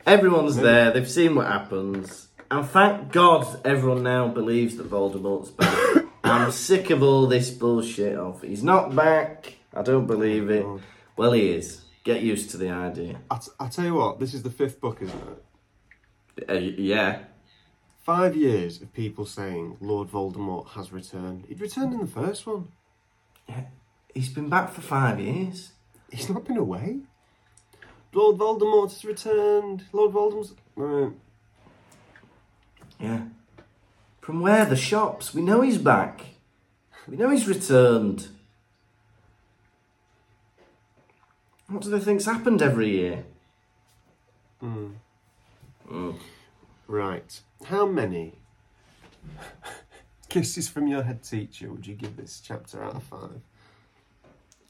Everyone's 0.08 0.56
there, 0.56 0.90
they've 0.90 1.08
seen 1.08 1.36
what 1.36 1.46
happens. 1.46 2.30
And 2.50 2.68
thank 2.68 3.12
God 3.12 3.62
everyone 3.64 4.02
now 4.02 4.28
believes 4.28 4.78
that 4.78 4.90
Voldemort's 4.90 5.52
back. 5.52 6.06
I'm 6.24 6.52
sick 6.52 6.90
of 6.90 7.04
all 7.04 7.28
this 7.28 7.52
bullshit 7.52 8.16
of 8.16 8.42
he's 8.42 8.64
not 8.64 8.96
back. 8.96 9.54
I 9.72 9.84
don't 9.84 10.08
believe 10.08 10.50
it. 10.50 10.66
Well, 11.16 11.34
he 11.34 11.52
is. 11.52 11.82
Get 12.04 12.24
used 12.24 12.50
to 12.50 12.58
the 12.58 12.72
idea. 12.72 13.20
I, 13.30 13.38
t- 13.38 13.52
I 13.60 13.68
tell 13.68 13.86
you 13.86 13.94
what, 13.94 14.20
this 14.20 14.34
is 14.34 14.42
the 14.42 14.50
fifth 14.50 14.82
book, 14.82 15.00
isn't 15.04 15.24
it? 16.40 16.50
Uh, 16.50 16.54
yeah. 16.54 17.20
Five 18.02 18.36
years 18.36 18.82
of 18.82 18.94
people 18.94 19.26
saying 19.26 19.78
Lord 19.80 20.10
Voldemort 20.10 20.70
has 20.70 20.92
returned. 20.92 21.46
He'd 21.48 21.62
returned 21.62 21.94
in 21.94 22.00
the 22.00 22.08
first 22.08 22.48
one. 22.48 22.70
Yeah, 23.48 23.66
He's 24.14 24.30
been 24.30 24.50
back 24.50 24.72
for 24.72 24.82
five 24.82 25.20
years. 25.20 25.72
He's 26.12 26.30
not 26.30 26.46
been 26.46 26.58
away. 26.58 27.00
Lord 28.14 28.38
Voldemort 28.38 28.92
has 28.92 29.06
returned. 29.06 29.86
Lord 29.94 30.12
Voldemort's. 30.12 30.54
Right. 30.76 31.14
Yeah. 33.00 33.22
From 34.20 34.42
where? 34.42 34.66
The 34.66 34.76
shops. 34.76 35.34
We 35.34 35.42
know 35.42 35.62
he's 35.62 35.78
back. 35.78 36.22
We 37.08 37.16
know 37.16 37.30
he's 37.30 37.48
returned. 37.48 38.28
What 41.68 41.84
do 41.84 41.90
they 41.90 42.00
think's 42.00 42.26
happened 42.26 42.62
every 42.62 42.90
year? 42.90 43.24
Hmm. 44.60 44.88
Hmm. 45.88 46.12
Right. 46.92 47.40
How 47.68 47.86
many 47.86 48.34
kisses 50.30 50.68
from 50.68 50.88
your 50.88 51.04
head 51.04 51.24
teacher 51.24 51.72
would 51.72 51.88
you 51.88 51.96
give 51.96 52.18
this 52.18 52.42
chapter 52.46 52.84
out 52.84 52.96
of 52.96 53.04
five? 53.04 53.40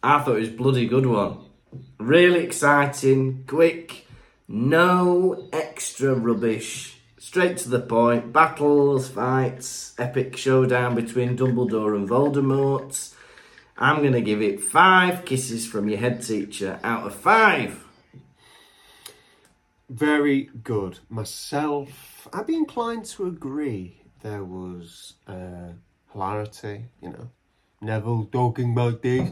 I 0.04 0.20
thought 0.20 0.36
it 0.36 0.42
was 0.42 0.50
a 0.50 0.52
bloody 0.52 0.86
good 0.86 1.08
one. 1.08 1.40
Really 1.98 2.44
exciting, 2.44 3.46
quick, 3.48 4.06
no 4.48 5.50
extra 5.52 6.14
rubbish. 6.14 7.00
Straight 7.18 7.58
to 7.58 7.70
the 7.70 7.80
point. 7.80 8.32
Battles, 8.32 9.10
fights, 9.10 9.96
epic 9.98 10.38
showdown 10.38 10.94
between 10.94 11.36
Dumbledore 11.36 11.96
and 11.96 12.08
Voldemort. 12.08 13.16
I'm 13.80 14.02
going 14.02 14.14
to 14.14 14.22
give 14.22 14.44
it 14.44 14.62
five 14.62 15.26
kisses 15.26 15.66
from 15.66 15.90
your 15.90 15.98
head 15.98 16.22
teacher 16.22 16.80
out 16.84 17.08
of 17.08 17.16
five. 17.16 17.84
Very 19.92 20.50
good. 20.64 21.00
Myself, 21.10 22.11
I'd 22.34 22.48
be 22.48 22.56
inclined 22.56 23.06
to 23.06 23.28
agree. 23.28 23.98
There 24.22 24.44
was 24.44 25.14
uh, 25.28 25.74
hilarity, 26.12 26.86
you 27.02 27.10
know. 27.10 27.30
Neville 27.82 28.26
talking 28.32 28.74
about 28.74 29.02
this. 29.02 29.32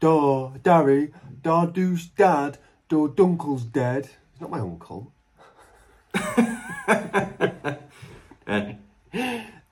Da, 0.00 0.50
Darry, 0.62 1.12
da, 1.42 1.66
deuce, 1.66 2.06
dad, 2.06 2.58
da, 2.88 3.08
Dunkle's 3.08 3.64
dead. 3.64 4.08
He's 4.32 4.40
not 4.40 4.50
my 4.50 4.60
uncle. 4.60 5.12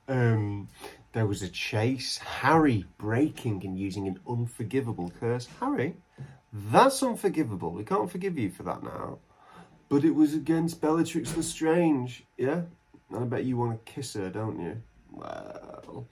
Um, 0.07 0.69
there 1.13 1.25
was 1.25 1.41
a 1.41 1.49
chase. 1.49 2.17
Harry 2.17 2.85
breaking 2.97 3.65
and 3.65 3.77
using 3.77 4.07
an 4.07 4.19
unforgivable 4.27 5.11
curse. 5.19 5.47
Harry, 5.59 5.95
that's 6.53 7.03
unforgivable. 7.03 7.71
We 7.71 7.83
can't 7.83 8.09
forgive 8.09 8.37
you 8.37 8.49
for 8.49 8.63
that 8.63 8.83
now. 8.83 9.19
But 9.89 10.03
it 10.03 10.13
was 10.13 10.33
against 10.33 10.81
Bellatrix 10.81 11.35
Lestrange, 11.37 12.23
yeah? 12.37 12.61
And 13.09 13.19
I 13.19 13.23
bet 13.23 13.45
you 13.45 13.57
want 13.57 13.85
to 13.85 13.91
kiss 13.91 14.13
her, 14.13 14.29
don't 14.29 14.59
you? 14.59 14.81
Well, 15.11 16.07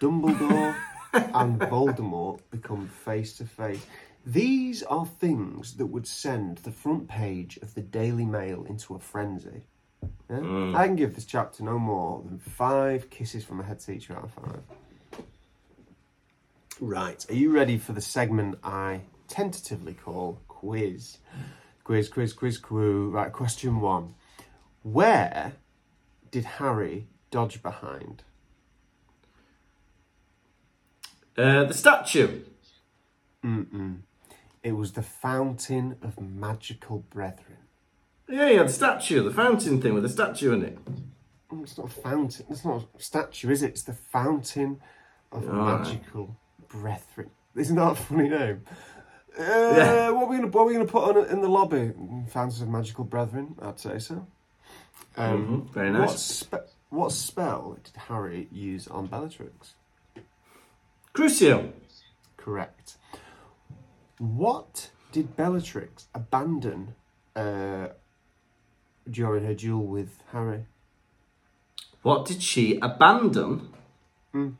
Dumbledore 0.00 0.74
and 1.12 1.60
Voldemort 1.60 2.40
become 2.50 2.88
face 2.88 3.36
to 3.38 3.44
face. 3.44 3.84
These 4.26 4.82
are 4.84 5.04
things 5.04 5.74
that 5.74 5.86
would 5.86 6.06
send 6.06 6.58
the 6.58 6.72
front 6.72 7.08
page 7.08 7.58
of 7.58 7.74
the 7.74 7.82
Daily 7.82 8.24
Mail 8.24 8.64
into 8.64 8.94
a 8.94 8.98
frenzy. 8.98 9.64
Yeah? 10.30 10.38
Mm. 10.38 10.74
I 10.74 10.86
can 10.86 10.96
give 10.96 11.14
this 11.14 11.26
chapter 11.26 11.62
no 11.62 11.78
more 11.78 12.22
than 12.24 12.38
five 12.38 13.10
kisses 13.10 13.44
from 13.44 13.60
a 13.60 13.64
head 13.64 13.80
teacher 13.80 14.16
out 14.16 14.24
of 14.24 14.32
five. 14.32 14.62
Right, 16.80 17.24
are 17.30 17.34
you 17.34 17.52
ready 17.52 17.78
for 17.78 17.92
the 17.92 18.00
segment 18.00 18.58
I 18.64 19.02
tentatively 19.28 19.94
call 19.94 20.40
quiz? 20.48 21.18
Quiz, 21.84 22.08
quiz, 22.08 22.32
quiz, 22.32 22.58
quiz. 22.58 23.12
Right, 23.12 23.32
question 23.32 23.80
one. 23.80 24.14
Where 24.82 25.52
did 26.30 26.44
Harry 26.44 27.06
dodge 27.30 27.62
behind? 27.62 28.22
Uh, 31.36 31.64
the 31.64 31.74
statue. 31.74 32.40
It 34.62 34.72
was 34.72 34.92
the 34.92 35.02
Fountain 35.02 35.96
of 36.00 36.18
Magical 36.20 37.00
Brethren. 37.10 37.58
Yeah, 38.28 38.48
yeah, 38.48 38.62
the 38.62 38.70
statue, 38.72 39.22
the 39.22 39.30
fountain 39.30 39.82
thing 39.82 39.92
with 39.92 40.02
the 40.02 40.08
statue 40.08 40.52
in 40.54 40.62
it. 40.64 40.78
Oh, 41.52 41.62
It's 41.62 41.76
not 41.76 41.88
a 41.88 41.90
fountain. 41.90 42.46
It's 42.48 42.64
not 42.64 42.86
a 42.98 43.02
statue, 43.02 43.50
is 43.50 43.62
it? 43.62 43.70
It's 43.72 43.82
the 43.82 43.92
fountain 43.92 44.80
of 45.30 45.46
magical 45.46 46.34
brethren. 46.68 47.30
Isn't 47.54 47.76
that 47.76 47.92
a 47.92 47.94
funny 47.94 48.30
name? 48.30 48.62
Uh, 49.38 49.42
Yeah. 49.42 50.10
What 50.10 50.24
are 50.24 50.26
we 50.28 50.36
gonna 50.36 50.48
What 50.48 50.62
are 50.62 50.66
we 50.66 50.72
gonna 50.74 50.84
put 50.86 51.16
on 51.16 51.26
in 51.28 51.40
the 51.40 51.48
lobby? 51.48 51.92
Fountains 52.28 52.60
of 52.62 52.68
magical 52.68 53.04
brethren. 53.04 53.56
I'd 53.60 53.78
say 53.80 53.98
so. 53.98 54.26
Um, 55.16 55.66
Mhm, 55.68 55.72
very 55.72 55.90
What, 55.92 55.98
nice. 56.00 56.20
spe- 56.22 56.70
what 56.90 57.12
spell 57.12 57.76
did 57.82 57.96
Harry 57.96 58.48
use 58.50 58.86
on 58.88 59.06
Bellatrix? 59.06 59.74
Crucio. 61.14 61.72
Correct. 62.36 62.96
What 64.18 64.90
did 65.12 65.36
Bellatrix 65.36 66.06
abandon 66.14 66.94
uh, 67.36 67.88
during 69.10 69.44
her 69.44 69.54
duel 69.54 69.86
with 69.86 70.22
Harry? 70.32 70.66
What 72.02 72.24
did 72.26 72.42
she 72.42 72.78
abandon? 72.80 73.72
Hmm. 74.32 74.50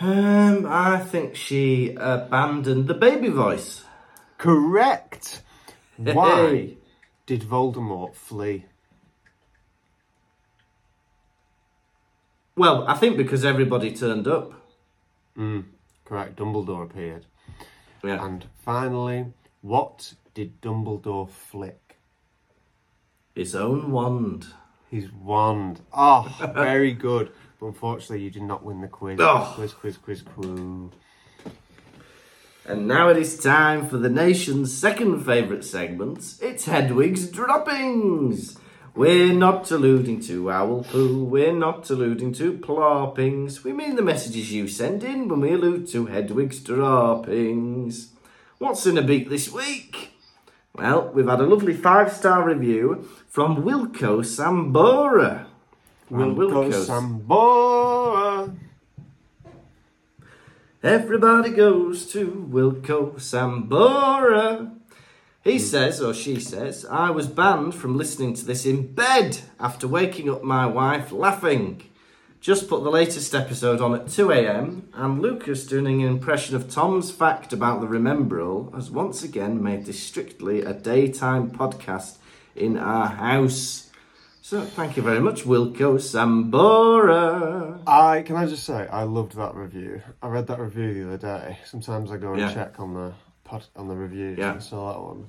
Um, 0.00 0.66
I 0.66 0.98
think 0.98 1.36
she 1.36 1.94
abandoned 1.94 2.88
the 2.88 2.94
baby 2.94 3.28
voice. 3.28 3.84
Correct. 4.38 5.42
Why 5.98 6.76
did 7.26 7.42
Voldemort 7.42 8.14
flee? 8.14 8.64
Well, 12.56 12.86
I 12.88 12.94
think 12.94 13.18
because 13.18 13.44
everybody 13.44 13.92
turned 13.94 14.26
up. 14.26 14.52
Correct. 16.04 16.36
Dumbledore 16.36 16.84
appeared. 16.84 17.26
Yeah. 18.02 18.24
And 18.24 18.46
finally, 18.64 19.26
what 19.60 20.14
did 20.32 20.60
Dumbledore 20.62 21.28
flick? 21.28 21.98
His 23.34 23.54
own 23.54 23.92
wand. 23.92 24.46
His 24.90 25.12
wand. 25.12 25.82
Oh, 25.92 26.34
very 26.54 26.92
good. 26.92 27.32
But 27.60 27.66
unfortunately, 27.66 28.24
you 28.24 28.30
did 28.30 28.42
not 28.42 28.64
win 28.64 28.80
the 28.80 28.88
quiz. 28.88 29.18
Oh. 29.20 29.52
Quiz, 29.54 29.74
quiz, 29.74 29.96
quiz, 29.98 30.22
quiz. 30.22 30.90
And 32.66 32.88
now 32.88 33.08
it 33.08 33.18
is 33.18 33.38
time 33.38 33.88
for 33.88 33.98
the 33.98 34.08
nation's 34.08 34.72
second 34.72 35.24
favourite 35.24 35.64
segment. 35.64 36.36
It's 36.40 36.64
Hedwig's 36.64 37.30
Droppings. 37.30 38.56
We're 38.94 39.32
not 39.32 39.70
alluding 39.70 40.20
to 40.22 40.50
owl 40.50 40.84
poo, 40.84 41.24
we're 41.24 41.52
not 41.52 41.88
alluding 41.90 42.32
to 42.34 42.58
ploppings. 42.58 43.62
We 43.62 43.72
mean 43.72 43.94
the 43.94 44.02
messages 44.02 44.52
you 44.52 44.66
send 44.66 45.04
in 45.04 45.28
when 45.28 45.40
we 45.40 45.52
allude 45.52 45.86
to 45.88 46.06
Hedwig's 46.06 46.60
Droppings. 46.60 48.12
What's 48.58 48.86
in 48.86 48.98
a 48.98 49.02
beak 49.02 49.28
this 49.28 49.50
week? 49.50 50.14
Well, 50.74 51.10
we've 51.14 51.28
had 51.28 51.40
a 51.40 51.46
lovely 51.46 51.74
five 51.74 52.12
star 52.12 52.44
review 52.44 53.08
from 53.28 53.62
Wilco 53.62 54.20
Sambora. 54.24 55.49
Wilco 56.10 56.36
Wilco's. 56.36 56.88
Sambora. 56.88 58.56
Everybody 60.82 61.50
goes 61.50 62.10
to 62.12 62.48
Wilco 62.50 63.14
Sambora. 63.16 64.74
He 65.44 65.52
hmm. 65.52 65.58
says, 65.58 66.00
or 66.00 66.14
she 66.14 66.40
says, 66.40 66.84
I 66.90 67.10
was 67.10 67.26
banned 67.26 67.74
from 67.74 67.96
listening 67.96 68.34
to 68.34 68.44
this 68.44 68.66
in 68.66 68.94
bed 68.94 69.40
after 69.58 69.86
waking 69.86 70.28
up 70.30 70.42
my 70.42 70.66
wife 70.66 71.12
laughing. 71.12 71.82
Just 72.40 72.68
put 72.68 72.82
the 72.82 72.90
latest 72.90 73.34
episode 73.34 73.82
on 73.82 73.94
at 73.94 74.06
2am, 74.06 74.84
and 74.94 75.20
Lukas, 75.20 75.66
doing 75.66 76.02
an 76.02 76.08
impression 76.08 76.56
of 76.56 76.70
Tom's 76.70 77.10
fact 77.10 77.52
about 77.52 77.82
the 77.82 77.86
Remembrall, 77.86 78.74
has 78.74 78.90
once 78.90 79.22
again 79.22 79.62
made 79.62 79.84
this 79.84 80.02
strictly 80.02 80.62
a 80.62 80.72
daytime 80.72 81.50
podcast 81.50 82.16
in 82.56 82.78
our 82.78 83.08
house. 83.08 83.89
So 84.42 84.62
thank 84.62 84.96
you 84.96 85.02
very 85.02 85.20
much, 85.20 85.44
Wilco 85.44 85.96
Sambora. 85.98 87.80
I 87.86 88.22
can 88.22 88.36
I 88.36 88.46
just 88.46 88.64
say 88.64 88.86
I 88.88 89.02
loved 89.04 89.36
that 89.36 89.54
review. 89.54 90.02
I 90.22 90.28
read 90.28 90.46
that 90.48 90.58
review 90.58 90.94
the 90.94 91.06
other 91.14 91.18
day. 91.18 91.58
Sometimes 91.64 92.10
I 92.10 92.16
go 92.16 92.32
and 92.32 92.40
Yeah. 92.40 92.52
check 92.54 92.80
on 92.80 92.94
the 92.94 93.12
pod, 93.44 93.64
on 93.76 93.88
the 93.88 93.96
reviews. 93.96 94.38
Yeah. 94.38 94.52
and 94.52 94.62
saw 94.62 94.92
that 94.92 95.00
one, 95.02 95.26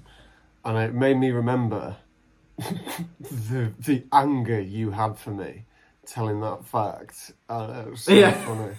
and 0.65 0.77
it 0.77 0.93
made 0.95 1.17
me 1.17 1.31
remember 1.31 1.97
the 2.57 3.71
the 3.79 4.03
anger 4.13 4.59
you 4.59 4.91
had 4.91 5.17
for 5.17 5.31
me 5.31 5.65
telling 6.05 6.39
that 6.41 6.65
fact. 6.65 7.31
And 7.49 7.87
it 7.87 7.91
was 7.91 8.01
so 8.01 8.13
Yeah. 8.13 8.31
funny. 8.45 8.75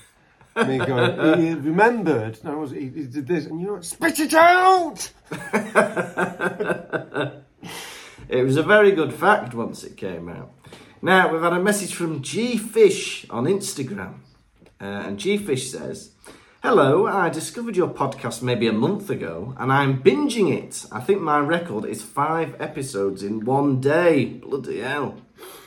Me 0.68 0.78
going, 0.85 1.41
he 1.41 1.55
remembered. 1.55 2.39
No, 2.45 2.59
was 2.59 2.72
he, 2.72 2.80
he 2.91 3.05
did 3.07 3.26
this, 3.26 3.47
and 3.47 3.59
you 3.61 3.68
know, 3.68 3.80
spit 3.80 4.20
it 4.20 4.35
out. 4.35 5.11
It 8.29 8.43
was 8.43 8.57
a 8.57 8.62
very 8.62 8.93
good 8.93 9.12
fact 9.12 9.55
once 9.55 9.85
it 9.85 9.97
came 9.97 10.29
out. 10.29 10.53
Now, 11.01 11.33
we've 11.33 11.43
had 11.43 11.53
a 11.53 11.61
message 11.61 11.95
from 11.95 12.23
G 12.23 12.57
Fish 12.57 13.27
on 13.31 13.45
Instagram. 13.45 14.20
Uh, 14.81 14.85
and 14.85 15.18
G 15.18 15.37
Fish 15.37 15.70
says, 15.70 16.12
Hello, 16.62 17.09
I 17.09 17.29
discovered 17.29 17.77
your 17.77 17.89
podcast 17.89 18.41
maybe 18.41 18.68
a 18.68 18.73
month 18.73 19.11
ago 19.11 19.53
and 19.59 19.73
I'm 19.73 20.01
binging 20.01 20.57
it. 20.57 20.87
I 20.93 21.01
think 21.01 21.20
my 21.20 21.41
record 21.41 21.85
is 21.85 22.03
five 22.03 22.55
episodes 22.61 23.25
in 23.25 23.45
one 23.45 23.81
day. 23.81 24.27
Bloody 24.27 24.79
hell. 24.79 25.16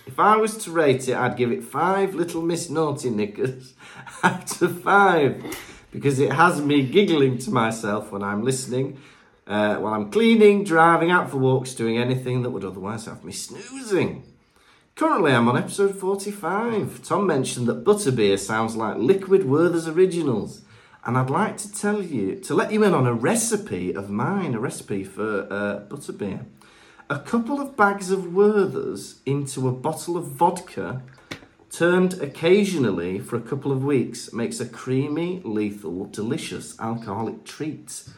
If 0.05 0.19
I 0.19 0.37
was 0.37 0.55
to 0.59 0.71
rate 0.71 1.09
it, 1.09 1.17
I'd 1.17 1.35
give 1.35 1.51
it 1.51 1.63
five 1.65 2.15
little 2.15 2.41
Miss 2.41 2.69
Naughty 2.69 3.09
Knickers 3.09 3.73
out 4.23 4.61
of 4.61 4.81
five 4.83 5.43
because 5.91 6.19
it 6.19 6.31
has 6.31 6.61
me 6.61 6.85
giggling 6.85 7.39
to 7.39 7.51
myself 7.51 8.11
when 8.13 8.23
I'm 8.23 8.43
listening, 8.43 8.97
uh, 9.47 9.75
while 9.77 9.93
I'm 9.93 10.11
cleaning, 10.11 10.63
driving, 10.63 11.11
out 11.11 11.29
for 11.29 11.37
walks, 11.37 11.73
doing 11.73 11.97
anything 11.97 12.41
that 12.41 12.49
would 12.49 12.65
otherwise 12.65 13.05
have 13.05 13.23
me 13.23 13.31
snoozing. 13.31 14.23
Currently, 14.95 15.33
I'm 15.33 15.47
on 15.47 15.57
episode 15.57 15.95
45. 15.95 17.03
Tom 17.03 17.27
mentioned 17.27 17.67
that 17.67 17.83
butterbeer 17.83 18.39
sounds 18.39 18.75
like 18.75 18.97
Liquid 18.97 19.45
Werther's 19.45 19.87
Originals. 19.87 20.61
And 21.05 21.17
I'd 21.17 21.29
like 21.29 21.57
to 21.57 21.71
tell 21.71 22.01
you, 22.01 22.35
to 22.37 22.55
let 22.55 22.71
you 22.71 22.83
in 22.83 22.93
on 22.93 23.05
a 23.05 23.13
recipe 23.13 23.93
of 23.93 24.09
mine, 24.09 24.55
a 24.55 24.59
recipe 24.59 25.03
for 25.03 25.47
uh, 25.51 25.81
butterbeer. 25.87 26.45
A 27.09 27.19
couple 27.19 27.61
of 27.61 27.77
bags 27.77 28.09
of 28.09 28.33
Werther's 28.33 29.19
into 29.27 29.67
a 29.67 29.71
bottle 29.71 30.17
of 30.17 30.25
vodka, 30.25 31.03
turned 31.69 32.13
occasionally 32.15 33.19
for 33.19 33.35
a 33.35 33.41
couple 33.41 33.71
of 33.71 33.83
weeks, 33.83 34.33
makes 34.33 34.59
a 34.59 34.65
creamy, 34.65 35.41
lethal, 35.43 36.05
delicious 36.05 36.79
alcoholic 36.79 37.43
treat. 37.43 38.09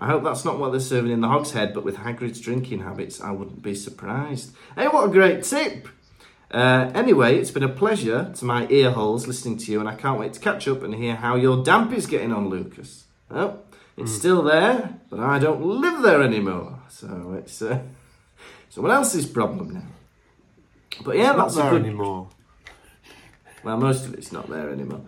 I 0.00 0.06
hope 0.06 0.24
that's 0.24 0.44
not 0.46 0.58
what 0.58 0.70
they're 0.72 0.80
serving 0.80 1.12
in 1.12 1.20
the 1.20 1.28
Hog's 1.28 1.52
Head, 1.52 1.74
but 1.74 1.84
with 1.84 1.96
Hagrid's 1.98 2.40
drinking 2.40 2.80
habits, 2.80 3.20
I 3.20 3.32
wouldn't 3.32 3.62
be 3.62 3.74
surprised. 3.74 4.54
Hey, 4.74 4.88
what 4.88 5.04
a 5.08 5.12
great 5.12 5.44
tip! 5.44 5.88
Uh, 6.50 6.90
anyway, 6.94 7.36
it's 7.38 7.50
been 7.50 7.62
a 7.62 7.68
pleasure 7.68 8.32
to 8.34 8.44
my 8.44 8.66
ear 8.70 8.90
holes 8.92 9.26
listening 9.26 9.56
to 9.58 9.70
you, 9.70 9.78
and 9.78 9.88
I 9.88 9.94
can't 9.94 10.18
wait 10.18 10.32
to 10.32 10.40
catch 10.40 10.66
up 10.66 10.82
and 10.82 10.94
hear 10.94 11.14
how 11.16 11.36
your 11.36 11.62
damp 11.62 11.92
is 11.92 12.06
getting 12.06 12.32
on, 12.32 12.48
Lukas. 12.48 13.04
Well, 13.30 13.62
it's 13.96 14.12
still 14.12 14.42
there, 14.42 14.94
but 15.10 15.20
I 15.20 15.38
don't 15.38 15.62
live 15.62 16.02
there 16.02 16.22
anymore, 16.22 16.80
so 16.88 17.34
it's 17.38 17.60
uh, 17.60 17.80
someone 18.70 18.92
else's 18.92 19.26
problem 19.26 19.74
now. 19.74 19.82
But 21.04 21.18
yeah, 21.18 21.30
It's 21.44 21.54
not 21.54 21.62
there 21.62 21.70
good. 21.78 21.82
anymore. 21.86 22.28
Well, 23.62 23.76
most 23.76 24.06
of 24.06 24.14
it's 24.14 24.32
not 24.32 24.48
there 24.48 24.70
anymore. 24.70 25.02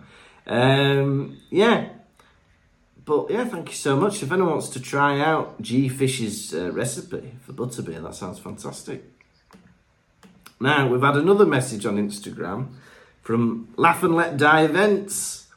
Um, 0.45 1.39
yeah. 1.49 1.89
But 3.05 3.29
yeah, 3.29 3.45
thank 3.45 3.69
you 3.69 3.75
so 3.75 3.97
much. 3.97 4.23
If 4.23 4.31
anyone 4.31 4.51
wants 4.51 4.69
to 4.69 4.81
try 4.81 5.19
out 5.19 5.61
G 5.61 5.89
Fish's 5.89 6.53
uh, 6.53 6.71
recipe 6.71 7.33
for 7.41 7.53
butterbeer, 7.53 8.01
that 8.03 8.15
sounds 8.15 8.39
fantastic. 8.39 9.03
Now, 10.59 10.87
we've 10.87 11.01
had 11.01 11.17
another 11.17 11.45
message 11.45 11.85
on 11.85 11.97
Instagram 11.97 12.69
from 13.21 13.67
Laugh 13.75 14.03
and 14.03 14.15
Let 14.15 14.37
Die 14.37 14.61
Events. 14.61 15.47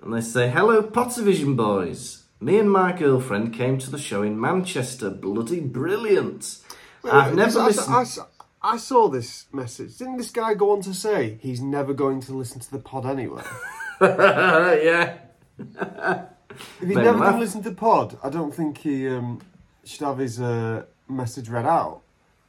And 0.00 0.14
they 0.14 0.20
say, 0.20 0.48
Hello, 0.48 0.82
Pottervision 0.82 1.56
boys. 1.56 2.22
Me 2.40 2.58
and 2.58 2.70
my 2.70 2.92
girlfriend 2.92 3.52
came 3.52 3.78
to 3.78 3.90
the 3.90 3.98
show 3.98 4.22
in 4.22 4.40
Manchester. 4.40 5.10
Bloody 5.10 5.58
brilliant. 5.58 6.58
I've 7.04 7.34
never 7.34 7.58
I, 7.58 7.66
listened. 7.66 7.96
I, 7.96 8.02
I, 8.02 8.74
I 8.74 8.76
saw 8.76 9.08
this 9.08 9.46
message. 9.52 9.98
Didn't 9.98 10.18
this 10.18 10.30
guy 10.30 10.54
go 10.54 10.70
on 10.70 10.82
to 10.82 10.94
say 10.94 11.38
he's 11.40 11.60
never 11.60 11.92
going 11.92 12.20
to 12.22 12.32
listen 12.32 12.60
to 12.60 12.70
the 12.70 12.78
pod 12.78 13.06
anyway? 13.06 13.42
yeah. 14.00 15.18
If 16.80 16.88
he's 16.88 16.96
Made 16.96 17.04
never 17.04 17.32
to 17.32 17.38
listen 17.38 17.62
to 17.62 17.72
pod, 17.72 18.18
I 18.22 18.30
don't 18.30 18.54
think 18.54 18.78
he 18.78 19.08
um, 19.08 19.40
should 19.84 20.02
have 20.02 20.18
his 20.18 20.40
uh, 20.40 20.84
message 21.08 21.48
read 21.48 21.66
out. 21.66 22.02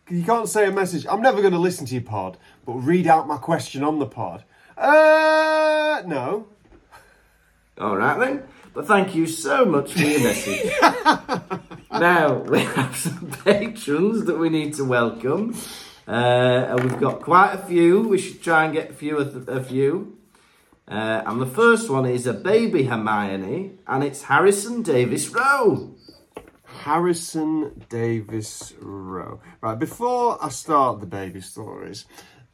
You 0.09 0.23
can't 0.23 0.49
say 0.49 0.67
a 0.67 0.71
message, 0.71 1.05
I'm 1.07 1.21
never 1.21 1.41
going 1.41 1.53
to 1.53 1.59
listen 1.59 1.85
to 1.87 1.93
your 1.93 2.03
pod, 2.03 2.37
but 2.65 2.73
read 2.73 3.07
out 3.07 3.27
my 3.27 3.37
question 3.37 3.83
on 3.83 3.99
the 3.99 4.07
pod. 4.07 4.43
Uh, 4.77 6.01
no. 6.05 6.47
All 7.77 7.95
right 7.95 8.19
then. 8.19 8.43
But 8.73 8.87
thank 8.87 9.15
you 9.15 9.25
so 9.25 9.65
much 9.65 9.93
for 9.93 9.99
your 9.99 10.21
message. 10.21 10.71
now 11.91 12.35
we 12.35 12.59
have 12.59 12.95
some 12.95 13.31
patrons 13.43 14.25
that 14.25 14.37
we 14.37 14.49
need 14.49 14.75
to 14.75 14.83
welcome, 14.83 15.55
uh, 16.07 16.11
and 16.11 16.83
we've 16.83 16.99
got 16.99 17.21
quite 17.21 17.53
a 17.53 17.57
few. 17.57 18.07
We 18.07 18.19
should 18.19 18.43
try 18.43 18.65
and 18.65 18.73
get 18.73 18.91
a 18.91 18.93
few 18.93 19.17
of 19.17 19.49
a 19.49 19.63
few. 19.63 20.18
Uh, 20.89 21.21
and 21.27 21.39
the 21.39 21.45
first 21.45 21.89
one 21.89 22.05
is 22.07 22.25
a 22.25 22.33
baby 22.33 22.83
Hermione, 22.83 23.77
and 23.85 24.03
it's 24.03 24.23
Harrison 24.23 24.81
Davis 24.81 25.29
Rowe. 25.29 25.93
Harrison 26.63 27.85
Davis 27.89 28.73
Rowe. 28.79 29.39
Right, 29.61 29.77
before 29.77 30.43
I 30.43 30.49
start 30.49 30.99
the 30.99 31.05
baby 31.05 31.41
stories, 31.41 32.05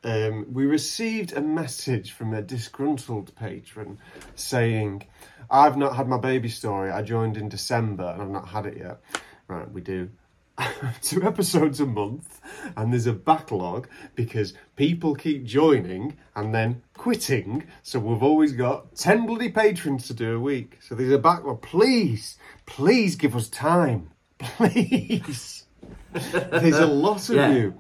um, 0.04 0.48
we 0.52 0.66
received 0.66 1.32
a 1.32 1.42
message 1.42 2.12
from 2.12 2.34
a 2.34 2.42
disgruntled 2.42 3.34
patron 3.36 4.00
saying, 4.36 5.08
I've 5.50 5.78
not 5.78 5.96
had 5.96 6.10
my 6.10 6.18
baby 6.18 6.50
story. 6.50 6.92
I 6.92 7.04
joined 7.04 7.38
in 7.38 7.48
December 7.48 8.12
and 8.12 8.22
I've 8.22 8.30
not 8.30 8.50
had 8.50 8.66
it 8.66 8.78
yet. 8.78 9.00
Right, 9.48 9.72
we 9.72 9.80
do. 9.80 10.10
Two 11.02 11.24
episodes 11.24 11.80
a 11.80 11.86
month, 11.86 12.40
and 12.76 12.92
there's 12.92 13.08
a 13.08 13.14
backlog 13.14 13.88
because 14.16 14.54
people 14.76 15.16
keep 15.16 15.44
joining 15.46 16.18
and 16.36 16.54
then 16.54 16.82
quitting. 17.06 17.64
So 17.84 18.00
we've 18.00 18.24
always 18.24 18.52
got 18.52 18.96
10 18.96 19.28
bloody 19.28 19.50
patrons 19.50 20.08
to 20.08 20.14
do 20.16 20.38
a 20.38 20.40
week. 20.40 20.80
So 20.82 20.96
there's 20.96 21.12
a 21.12 21.20
backlog. 21.20 21.62
Please, 21.62 22.40
please 22.66 23.16
give 23.16 23.36
us 23.36 23.48
time. 23.48 24.10
Please. 24.40 25.66
there's 26.12 26.80
a 26.80 26.88
lot 26.88 27.30
of 27.30 27.36
Yeah. 27.42 27.54
you. 27.54 27.80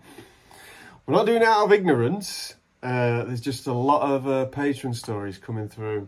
We're 1.07 1.15
not 1.15 1.26
doing 1.26 1.41
it 1.41 1.47
out 1.47 1.65
of 1.65 1.73
ignorance. 1.73 2.53
Uh, 2.84 3.23
there's 3.23 3.41
just 3.41 3.65
a 3.65 3.73
lot 3.73 4.03
of 4.03 4.28
uh, 4.28 4.45
patron 4.45 4.93
stories 4.93 5.39
coming 5.39 5.69
through. 5.69 6.07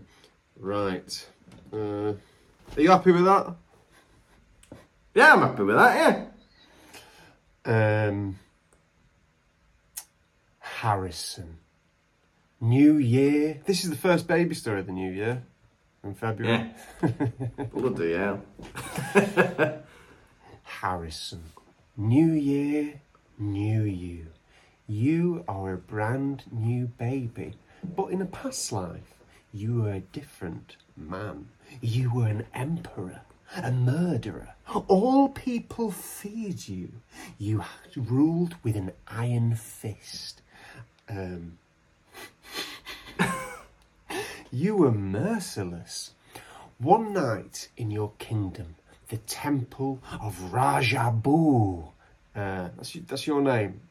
Right. 0.56 1.28
Uh, 1.74 2.14
are 2.76 2.82
you 2.82 2.92
happy 2.92 3.14
with 3.14 3.26
that? 3.26 3.56
Yeah, 5.16 5.34
I'm 5.34 5.40
happy 5.40 5.64
with 5.64 5.76
that, 5.76 6.30
yeah. 7.66 8.08
Um, 8.10 8.38
Harrison. 10.60 11.58
New 12.60 12.98
Year. 12.98 13.62
This 13.66 13.84
is 13.84 13.92
the 13.92 13.96
first 13.96 14.28
baby 14.28 14.56
story 14.56 14.80
of 14.80 14.88
the 14.88 14.92
new 14.92 15.12
year 15.12 15.44
in 16.04 16.16
February. 16.16 16.72
Bloody 17.72 18.14
hell. 18.14 18.42
Harrison. 20.64 21.44
New 21.96 22.32
year, 22.32 23.00
new 23.38 23.84
you. 23.84 24.28
You 24.88 25.44
are 25.48 25.74
a 25.74 25.78
brand 25.78 26.46
new 26.52 26.88
baby, 26.88 27.54
but 27.96 28.08
in 28.08 28.24
a 28.24 28.26
past 28.26 28.72
life, 28.72 29.14
you 29.54 29.82
were 29.82 29.92
a 29.92 30.00
different 30.00 30.78
man. 30.96 31.50
You 31.80 32.12
were 32.12 32.28
an 32.28 32.48
emperor, 32.56 33.22
a 33.56 33.72
murderer. 33.72 34.56
All 34.88 35.30
people 35.30 35.92
feared 35.92 36.68
you. 36.68 36.90
You 37.38 37.64
ruled 37.96 38.56
with 38.64 38.76
an 38.76 38.94
iron 39.08 39.54
fist. 39.54 40.42
Um, 41.08 41.60
you 44.52 44.76
were 44.76 44.92
merciless. 44.92 46.12
One 46.80 47.14
night 47.14 47.70
in 47.76 47.92
your 47.92 48.12
kingdom, 48.20 48.76
the 49.10 49.18
temple 49.18 50.00
of 50.22 50.38
Rajabu. 50.52 51.92
Uh, 52.36 52.70
that's, 52.76 52.94
that's 53.08 53.26
your 53.26 53.42
name. 53.42 53.82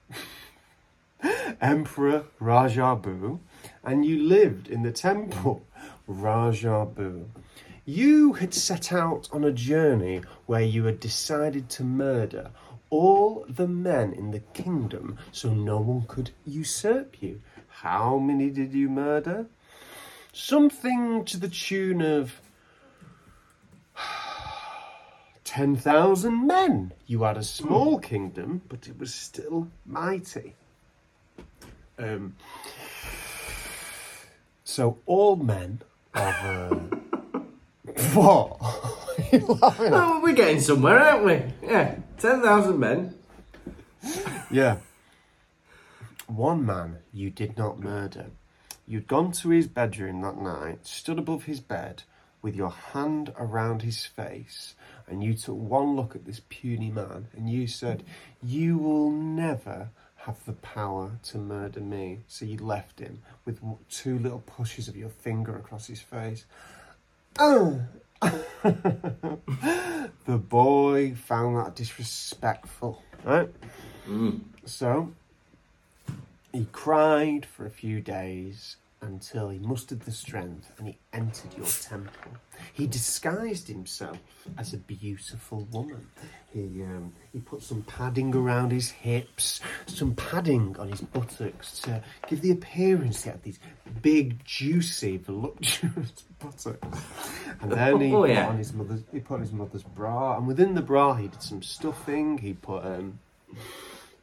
Emperor 1.61 2.25
Rajabu. 2.41 3.41
And 3.83 4.05
you 4.05 4.23
lived 4.23 4.69
in 4.69 4.83
the 4.83 4.93
temple 4.93 5.65
Rajabu. 6.09 7.27
You 7.85 8.33
had 8.35 8.53
set 8.53 8.93
out 8.93 9.29
on 9.33 9.45
a 9.45 9.53
journey 9.53 10.23
where 10.47 10.63
you 10.63 10.85
had 10.85 11.01
decided 11.01 11.69
to 11.71 11.85
murder 11.85 12.51
all 12.91 13.45
the 13.49 13.69
men 13.69 14.13
in 14.13 14.31
the 14.31 14.41
kingdom 14.55 15.19
so 15.33 15.53
no 15.53 15.79
one 15.79 16.05
could 16.07 16.31
usurp 16.45 17.23
you. 17.23 17.41
How 17.87 18.19
many 18.19 18.51
did 18.51 18.75
you 18.75 18.89
murder? 18.89 19.47
Something 20.33 21.25
to 21.27 21.37
the 21.39 21.49
tune 21.49 22.03
of 22.03 22.41
10,000 25.45 26.49
men. 26.49 26.93
You 27.07 27.23
had 27.23 27.37
a 27.37 27.45
small 27.45 28.01
kingdom, 28.01 28.63
but 28.69 28.89
it 28.89 28.99
was 28.99 29.15
still 29.15 29.69
mighty. 29.87 30.55
Um, 31.97 32.35
so, 34.65 34.99
all 35.07 35.37
men 35.37 35.81
of. 36.13 36.35
Uh, 36.45 36.75
what? 38.15 38.57
Are 39.33 39.39
laughing 39.39 39.87
at? 39.87 39.93
Oh, 39.93 40.21
we're 40.25 40.35
getting 40.35 40.61
somewhere, 40.61 40.99
aren't 40.99 41.25
we? 41.25 41.69
Yeah, 41.69 41.95
10,000 42.19 42.81
men. 42.81 43.15
Yeah. 44.51 44.79
One 46.27 46.67
man 46.67 46.99
you 47.13 47.31
did 47.31 47.57
not 47.57 47.79
murder. 47.79 48.27
You'd 48.87 49.07
gone 49.07 49.33
to 49.33 49.51
his 49.51 49.67
bedroom 49.67 50.21
that 50.23 50.39
night, 50.39 50.87
stood 50.87 51.19
above 51.19 51.45
his 51.45 51.61
bed 51.61 52.03
with 52.43 52.55
your 52.55 52.71
hand 52.71 53.33
around 53.39 53.83
his 53.83 54.07
face, 54.07 54.75
and 55.09 55.23
you 55.23 55.35
took 55.35 55.57
one 55.57 55.97
look 55.97 56.15
at 56.15 56.25
this 56.25 56.41
puny 56.49 56.91
man 56.91 57.27
and 57.37 57.51
you 57.51 57.67
said, 57.67 58.05
You 58.43 58.79
will 58.79 59.11
never 59.11 59.91
have 60.27 60.45
the 60.45 60.53
power 60.53 61.19
to 61.25 61.39
murder 61.39 61.81
me. 61.81 62.21
So 62.27 62.45
you 62.45 62.59
left 62.59 62.99
him 62.99 63.23
with 63.45 63.61
two 63.89 64.19
little 64.19 64.41
pushes 64.41 64.89
of 64.89 64.97
your 64.97 65.09
finger 65.09 65.57
across 65.57 65.87
his 65.87 66.01
face. 66.01 66.45
Oh. 67.39 67.81
the 68.23 69.39
boy 70.27 71.15
found 71.15 71.57
that 71.57 71.77
disrespectful, 71.77 73.03
right? 73.25 73.51
Mm. 74.09 74.41
So 74.65 75.13
he 76.53 76.67
cried 76.73 77.47
for 77.47 77.67
a 77.67 77.71
few 77.71 78.01
days 78.01 78.77
until 79.03 79.51
he 79.51 79.59
mustered 79.59 80.01
the 80.01 80.11
strength 80.11 80.71
and 80.79 80.89
he 80.89 80.99
entered 81.13 81.55
your 81.57 81.67
temple. 81.67 82.33
He 82.73 82.87
disguised 82.87 83.69
himself 83.69 84.19
as 84.57 84.73
a 84.73 84.79
beautiful 84.79 85.69
woman. 85.71 86.07
He 86.53 86.83
um, 86.83 87.13
he 87.33 87.41
put 87.41 87.63
some 87.63 87.83
padding 87.83 88.35
around 88.35 88.73
his 88.73 88.91
hips, 88.91 89.61
some 89.87 90.15
padding 90.15 90.75
on 90.79 90.89
his 90.89 91.03
buttocks 91.03 91.79
to 91.81 92.03
give 92.27 92.41
the 92.41 92.53
appearance 92.53 93.23
he 93.25 93.31
had 93.31 93.43
these 93.43 93.59
big, 94.01 94.43
juicy, 94.45 95.19
voluptuous 95.19 96.25
buttocks. 96.41 96.99
And 97.61 97.71
then 97.73 98.01
he 98.01 98.13
Oh, 98.15 98.23
put 98.23 98.31
yeah. 98.31 98.49
on 98.49 98.57
his 98.57 98.73
mother's 98.73 99.03
he 99.13 99.21
put 99.21 99.35
on 99.35 99.41
his 99.41 99.53
mother's 99.53 99.83
bra, 99.83 100.39
and 100.39 100.47
within 100.47 100.75
the 100.75 100.83
bra 100.83 101.13
he 101.15 101.29
did 101.29 101.43
some 101.43 101.63
stuffing. 101.63 102.39
He 102.39 102.55
put 102.55 102.83
um, 102.85 103.19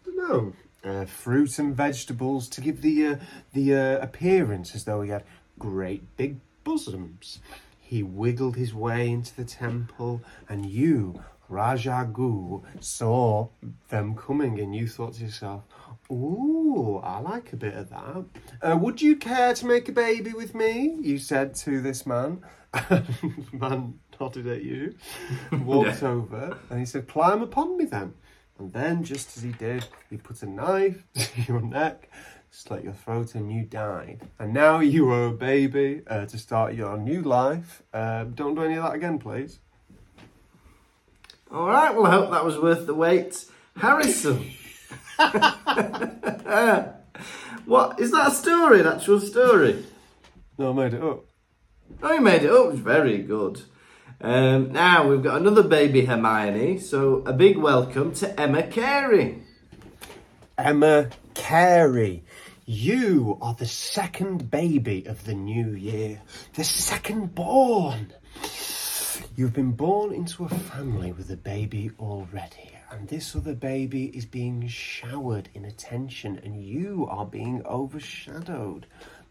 don't 0.03 0.17
know, 0.17 0.53
uh, 0.83 1.05
fruit 1.05 1.59
and 1.59 1.75
vegetables 1.75 2.47
to 2.49 2.61
give 2.61 2.81
the 2.81 3.07
uh, 3.07 3.15
the 3.53 3.75
uh, 3.75 3.97
appearance 3.99 4.75
as 4.75 4.83
though 4.83 5.01
he 5.01 5.09
had 5.09 5.23
great 5.59 6.15
big 6.17 6.39
bosoms. 6.63 7.39
He 7.79 8.03
wiggled 8.03 8.55
his 8.55 8.73
way 8.73 9.09
into 9.09 9.35
the 9.35 9.45
temple, 9.45 10.21
and 10.49 10.65
you, 10.65 11.21
Rajagu, 11.49 12.63
saw 12.79 13.49
them 13.89 14.15
coming, 14.15 14.59
and 14.59 14.75
you 14.75 14.87
thought 14.87 15.13
to 15.13 15.25
yourself, 15.25 15.63
"Ooh, 16.11 16.97
I 17.03 17.19
like 17.19 17.53
a 17.53 17.57
bit 17.57 17.75
of 17.75 17.89
that. 17.89 18.25
Uh, 18.61 18.77
would 18.77 19.01
you 19.01 19.15
care 19.15 19.53
to 19.53 19.65
make 19.65 19.87
a 19.89 19.93
baby 19.93 20.33
with 20.33 20.55
me?" 20.55 20.97
You 21.01 21.17
said 21.17 21.55
to 21.55 21.81
this 21.81 22.05
man. 22.05 22.43
man 23.53 23.99
nodded 24.19 24.47
at 24.47 24.63
you, 24.63 24.95
walked 25.51 26.01
over, 26.15 26.57
and 26.69 26.79
he 26.79 26.85
said, 26.85 27.07
"Climb 27.07 27.41
upon 27.41 27.77
me, 27.77 27.85
then." 27.85 28.15
And 28.59 28.71
then, 28.71 29.03
just 29.03 29.35
as 29.35 29.43
he 29.43 29.51
did, 29.51 29.85
he 30.09 30.17
put 30.17 30.43
a 30.43 30.45
knife 30.45 31.03
to 31.15 31.41
your 31.47 31.61
neck, 31.61 32.09
slit 32.51 32.83
your 32.83 32.93
throat, 32.93 33.35
and 33.35 33.51
you 33.51 33.63
died. 33.63 34.21
And 34.39 34.53
now 34.53 34.79
you 34.79 35.09
are 35.09 35.27
a 35.27 35.31
baby 35.31 36.01
uh, 36.07 36.25
to 36.27 36.37
start 36.37 36.75
your 36.75 36.97
new 36.97 37.21
life. 37.21 37.83
Uh, 37.93 38.25
don't 38.25 38.55
do 38.55 38.63
any 38.63 38.75
of 38.75 38.83
that 38.83 38.93
again, 38.93 39.17
please. 39.17 39.59
All 41.51 41.67
right, 41.67 41.93
well, 41.93 42.07
I 42.07 42.11
hope 42.11 42.31
that 42.31 42.45
was 42.45 42.57
worth 42.57 42.87
the 42.87 42.93
wait. 42.93 43.45
Harrison. 43.77 44.51
what? 47.65 47.99
Is 47.99 48.11
that 48.11 48.27
a 48.27 48.31
story, 48.31 48.79
an 48.79 48.87
actual 48.87 49.19
story? 49.19 49.85
No, 50.57 50.69
I 50.71 50.73
made 50.73 50.93
it 50.93 51.03
up. 51.03 51.25
Oh, 52.01 52.13
you 52.13 52.21
made 52.21 52.43
it 52.43 52.51
up. 52.51 52.71
It's 52.71 52.79
very 52.79 53.19
good. 53.19 53.61
Um, 54.23 54.71
now, 54.71 55.09
we've 55.09 55.21
got 55.21 55.41
another 55.41 55.63
baby 55.63 56.05
Hermione, 56.05 56.79
so 56.79 57.23
a 57.25 57.33
big 57.33 57.57
welcome 57.57 58.13
to 58.13 58.39
Emma 58.39 58.63
Carey. 58.63 59.43
Emma 60.57 61.09
Carey, 61.33 62.23
you 62.65 63.37
are 63.41 63.53
the 63.53 63.65
second 63.65 64.49
baby 64.49 65.05
of 65.07 65.25
the 65.25 65.33
new 65.33 65.71
year, 65.71 66.21
the 66.53 66.63
second 66.63 67.35
born. 67.35 68.13
You've 69.35 69.51
been 69.51 69.73
born 69.73 70.13
into 70.13 70.45
a 70.45 70.49
family 70.49 71.11
with 71.11 71.29
a 71.29 71.35
baby 71.35 71.91
already, 71.99 72.71
and 72.91 73.09
this 73.09 73.35
other 73.35 73.55
baby 73.55 74.05
is 74.05 74.25
being 74.25 74.65
showered 74.69 75.49
in 75.53 75.65
attention, 75.65 76.39
and 76.45 76.63
you 76.63 77.07
are 77.09 77.25
being 77.25 77.61
overshadowed. 77.65 78.85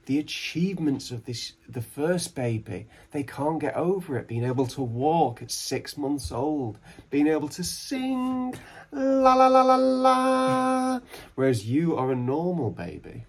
The 0.07 0.19
achievements 0.19 1.13
of 1.13 1.25
this, 1.25 1.53
the 1.69 1.81
first 1.81 2.35
baby, 2.35 2.89
they 3.13 3.23
can't 3.23 3.61
get 3.61 3.77
over 3.77 4.19
it. 4.19 4.27
Being 4.27 4.45
able 4.45 4.67
to 4.67 4.83
walk 4.83 5.43
at 5.43 5.51
six 5.51 5.97
months 5.97 6.33
old, 6.33 6.79
being 7.11 7.29
able 7.29 7.49
to 7.51 7.63
sing, 7.63 8.55
la 8.91 9.35
la 9.35 9.47
la 9.47 9.63
la 9.63 9.77
la. 9.77 11.01
Whereas 11.37 11.67
you 11.67 11.97
are 11.97 12.11
a 12.11 12.17
normal 12.17 12.71
baby, 12.71 13.25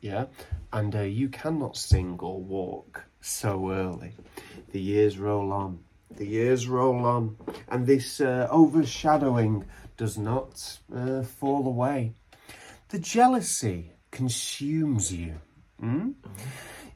yeah, 0.00 0.26
and 0.72 0.94
uh, 0.94 1.00
you 1.00 1.28
cannot 1.28 1.76
sing 1.76 2.16
or 2.20 2.40
walk 2.40 3.04
so 3.20 3.70
early. 3.70 4.12
The 4.70 4.80
years 4.80 5.18
roll 5.18 5.52
on, 5.52 5.80
The 6.16 6.26
years 6.26 6.68
roll 6.68 7.04
on, 7.04 7.36
and 7.68 7.86
this 7.86 8.20
uh, 8.20 8.46
overshadowing 8.50 9.64
does 9.96 10.16
not 10.16 10.78
uh, 10.94 11.22
fall 11.22 11.66
away. 11.66 12.12
The 12.90 13.00
jealousy 13.00 13.92
consumes 14.12 15.12
you. 15.12 15.40
Hmm? 15.84 16.12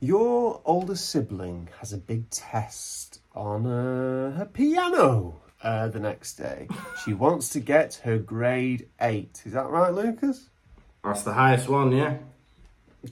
Your 0.00 0.62
older 0.64 0.96
sibling 0.96 1.68
has 1.78 1.92
a 1.92 1.98
big 1.98 2.30
test 2.30 3.20
on 3.34 3.66
uh, 3.66 4.34
her 4.34 4.48
piano 4.50 5.42
uh, 5.62 5.88
the 5.88 6.00
next 6.00 6.36
day. 6.36 6.68
She 7.04 7.12
wants 7.12 7.50
to 7.50 7.60
get 7.60 7.96
her 8.04 8.16
grade 8.16 8.88
8. 8.98 9.42
Is 9.44 9.52
that 9.52 9.68
right, 9.68 9.92
Lukas? 9.92 10.48
That's 11.04 11.22
the 11.22 11.34
highest 11.34 11.68
one, 11.68 11.92
yeah. 11.92 12.16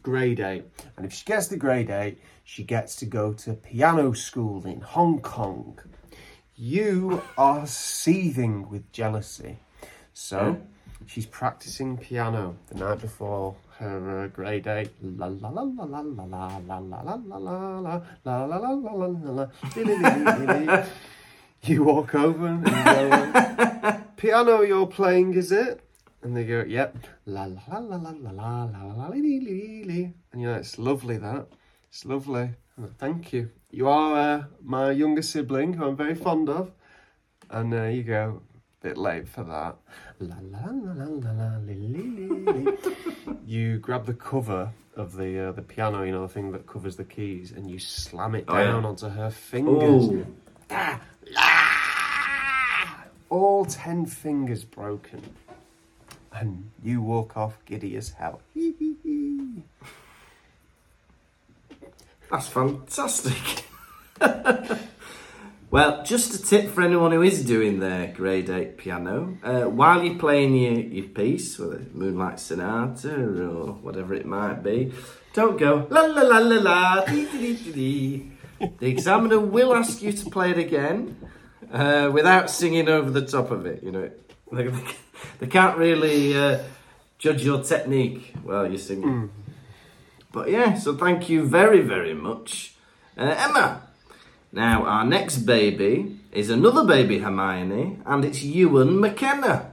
grade 0.01 0.41
8. 0.41 0.65
And 0.97 1.05
if 1.05 1.13
she 1.13 1.27
gets 1.27 1.49
the 1.49 1.59
grade 1.59 1.91
8, 1.91 2.19
she 2.43 2.65
gets 2.65 2.97
to 2.97 3.05
go 3.05 3.35
to 3.35 3.53
piano 3.53 4.15
school 4.15 4.65
in 4.65 4.81
Hong 4.81 5.21
Kong. 5.21 5.79
You 6.57 7.23
are 7.37 7.67
seething 7.67 8.71
with 8.71 8.91
jealousy. 8.93 9.59
So 10.15 10.59
she's 11.05 11.27
practicing 11.27 11.99
piano 11.99 12.57
the 12.69 12.77
night 12.77 13.03
before 13.03 13.57
her 13.79 14.25
uh, 14.25 14.27
grade 14.29 14.67
8. 14.67 14.91
La 15.03 15.27
la 15.27 15.49
la 15.49 15.63
la 15.63 15.85
la 15.85 16.01
la 16.01 16.23
la 16.29 16.59
la 16.67 16.79
la 16.79 16.79
la 16.79 17.01
la 17.01 17.15
la 17.15 17.37
la 17.37 17.59
la 17.77 18.01
la 18.25 18.45
la 18.45 18.59
la 18.61 18.71
la 18.71 19.07
la 19.07 19.47
la. 20.65 20.85
You 21.63 21.83
walk 21.83 22.15
over 22.15 22.47
and 22.47 22.65
go, 22.65 24.03
piano 24.17 24.61
you're 24.61 24.87
playing, 24.87 25.35
is 25.35 25.51
it? 25.51 25.81
And 26.23 26.37
they 26.37 26.45
go, 26.45 26.65
yep. 26.67 26.97
La 27.27 27.45
la 27.45 27.61
la 27.67 27.79
la 27.79 27.97
la 27.97 28.11
la 28.11 28.31
la 28.31 28.65
la 28.65 28.83
la 28.85 28.95
la 28.95 29.09
li, 29.09 29.41
li, 29.41 29.85
li. 29.85 30.13
And 30.33 30.41
you're 30.41 30.53
like, 30.53 30.61
it's 30.61 30.79
lovely 30.79 31.17
that. 31.17 31.47
It's 31.89 32.05
lovely. 32.05 32.51
Thank 32.99 33.33
you. 33.33 33.51
You 33.71 33.89
are 33.89 34.15
uh, 34.17 34.45
my 34.63 34.93
younger 34.93 35.23
sibling 35.23 35.73
who 35.73 35.87
I'm 35.87 35.97
very 35.97 36.15
fond 36.15 36.49
of. 36.49 36.71
And 37.51 37.75
uh, 37.75 37.85
you 37.85 38.05
go, 38.05 38.43
bit 38.87 38.97
late 38.97 39.27
for 39.29 39.43
that. 39.45 39.75
La 40.21 40.37
la 40.53 40.71
la 40.71 40.93
la 40.93 41.07
la 41.25 41.31
la 41.33 41.57
li, 41.67 41.75
li, 41.75 42.03
li, 42.17 42.29
li. 42.29 42.73
You 43.47 43.79
grab 43.79 44.07
the 44.07 44.15
cover 44.15 44.71
of 44.97 45.17
the 45.17 45.31
uh, 45.49 45.53
the 45.53 45.63
piano, 45.63 46.03
you 46.05 46.13
know, 46.13 46.23
the 46.23 46.33
thing 46.33 46.53
that 46.53 46.67
covers 46.67 46.97
the 46.97 47.05
keys, 47.05 47.53
and 47.57 47.69
you 47.71 47.79
slam 47.79 48.35
it 48.37 48.45
Oh, 48.49 48.57
yeah. 48.57 48.65
down 48.65 48.85
onto 48.85 49.09
her 49.09 49.31
fingers. 49.31 50.05
Ooh. 50.05 50.27
Ah, 50.71 51.01
ah! 51.37 53.05
All 53.29 53.65
ten 53.65 54.07
fingers 54.07 54.65
broken. 54.65 55.21
And 56.33 56.71
you 56.85 57.01
walk 57.01 57.37
off 57.37 57.55
giddy 57.65 57.97
as 57.97 58.11
hell. 58.11 58.41
That's 62.31 62.49
fantastic. 62.49 63.65
well, 65.77 66.03
just 66.05 66.33
a 66.33 66.43
tip 66.43 66.71
for 66.71 66.81
anyone 66.81 67.13
who 67.13 67.21
is 67.21 67.45
doing 67.45 67.81
their 67.81 68.07
grade 68.07 68.49
8 68.49 68.79
piano. 68.79 69.37
Uh, 69.43 69.65
while 69.65 70.03
you're 70.03 70.19
playing 70.19 70.57
your, 70.57 70.81
your 70.81 71.05
piece, 71.05 71.59
whether 71.59 71.75
it's 71.75 71.95
Moonlight 71.95 72.41
Sonata 72.41 73.15
or 73.15 73.75
whatever 73.75 74.15
it 74.15 74.25
might 74.25 74.63
be, 74.63 74.95
don't 75.35 75.59
go 75.59 75.87
la 75.91 76.01
la 76.01 76.23
la 76.23 76.39
la 76.39 76.61
la 76.63 77.05
dee 77.05 77.27
dee 77.27 77.57
dee 77.57 77.73
dee. 77.73 78.33
The 78.79 78.87
examiner 78.87 79.39
will 79.39 79.75
ask 79.75 80.01
you 80.01 80.15
to 80.15 80.31
play 80.31 80.53
it 80.53 80.57
again 80.57 81.15
uh, 81.71 82.11
without 82.11 82.49
singing 82.49 82.89
over 82.89 83.11
the 83.11 83.27
top 83.27 83.51
of 83.51 83.67
it. 83.67 83.83
You 83.83 83.93
know, 83.93 84.11
they, 84.51 84.71
they 85.41 85.47
can't 85.47 85.77
really 85.77 86.35
uh, 86.35 86.61
judge 87.19 87.45
your 87.45 87.63
technique 87.63 88.33
while 88.45 88.67
you're 88.67 88.79
singing. 88.79 89.29
But 90.33 90.49
yeah, 90.51 90.79
so 90.79 90.97
thank 90.97 91.29
you 91.29 91.47
very, 91.47 91.83
very 91.83 92.15
much, 92.15 92.77
uh, 93.19 93.35
Emma. 93.37 93.86
Now, 94.53 94.85
our 94.85 95.05
next 95.05 95.39
baby 95.39 96.21
is 96.33 96.51
another 96.51 96.85
baby 96.85 97.19
Hermione, 97.19 97.99
and 98.07 98.25
it's 98.25 98.43
Ewan 98.43 99.01
McKenna. 99.01 99.73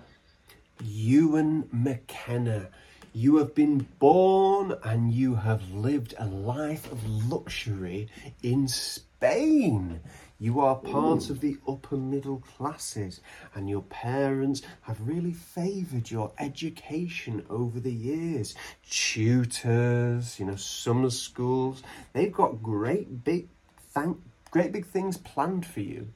Ewan 0.84 1.70
McKenna, 1.72 2.70
you 3.14 3.38
have 3.38 3.54
been 3.54 3.88
born 4.00 4.76
and 4.84 5.14
you 5.14 5.36
have 5.36 5.72
lived 5.72 6.16
a 6.18 6.26
life 6.26 6.92
of 6.92 7.06
luxury 7.08 8.10
in 8.42 8.68
Spain. 8.68 10.02
You 10.40 10.60
are 10.60 10.76
part 10.76 11.30
of 11.30 11.40
the 11.40 11.58
upper 11.68 11.96
middle 11.96 12.40
classes, 12.40 13.22
and 13.56 13.70
your 13.70 13.84
parents 13.84 14.64
have 14.82 15.08
really 15.08 15.32
favoured 15.32 16.12
your 16.12 16.34
education 16.40 17.46
over 17.50 17.80
the 17.80 17.94
years. 17.94 18.56
Tutors, 18.90 20.40
you 20.40 20.48
know, 20.48 20.56
summer 20.56 21.12
schools, 21.12 21.84
they've 22.12 22.34
got 22.34 22.64
great 22.64 23.24
big 23.24 23.48
thank 23.94 24.18
great 24.54 24.72
big 24.72 24.86
things 24.86 25.18
planned 25.18 25.66
for 25.66 25.80
you. 25.80 26.08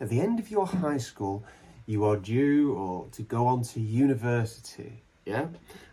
At 0.00 0.08
the 0.10 0.20
end 0.20 0.38
of 0.38 0.48
your 0.48 0.64
high 0.64 0.98
school, 0.98 1.44
you 1.86 2.04
are 2.04 2.16
due 2.16 2.72
or 2.72 3.08
to 3.10 3.22
go 3.22 3.48
on 3.48 3.64
to 3.64 3.80
university, 3.80 5.02
yeah? 5.26 5.48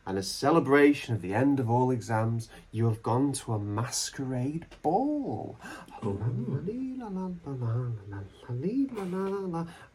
And 0.06 0.20
a 0.20 0.24
celebration 0.24 1.16
of 1.16 1.24
the 1.24 1.34
end 1.34 1.60
of 1.60 1.72
all 1.72 1.90
exams, 1.90 2.50
you 2.72 2.86
have 2.86 3.02
gone 3.02 3.34
to 3.34 3.54
a 3.54 3.60
masquerade 3.60 4.68
ball. 4.84 5.58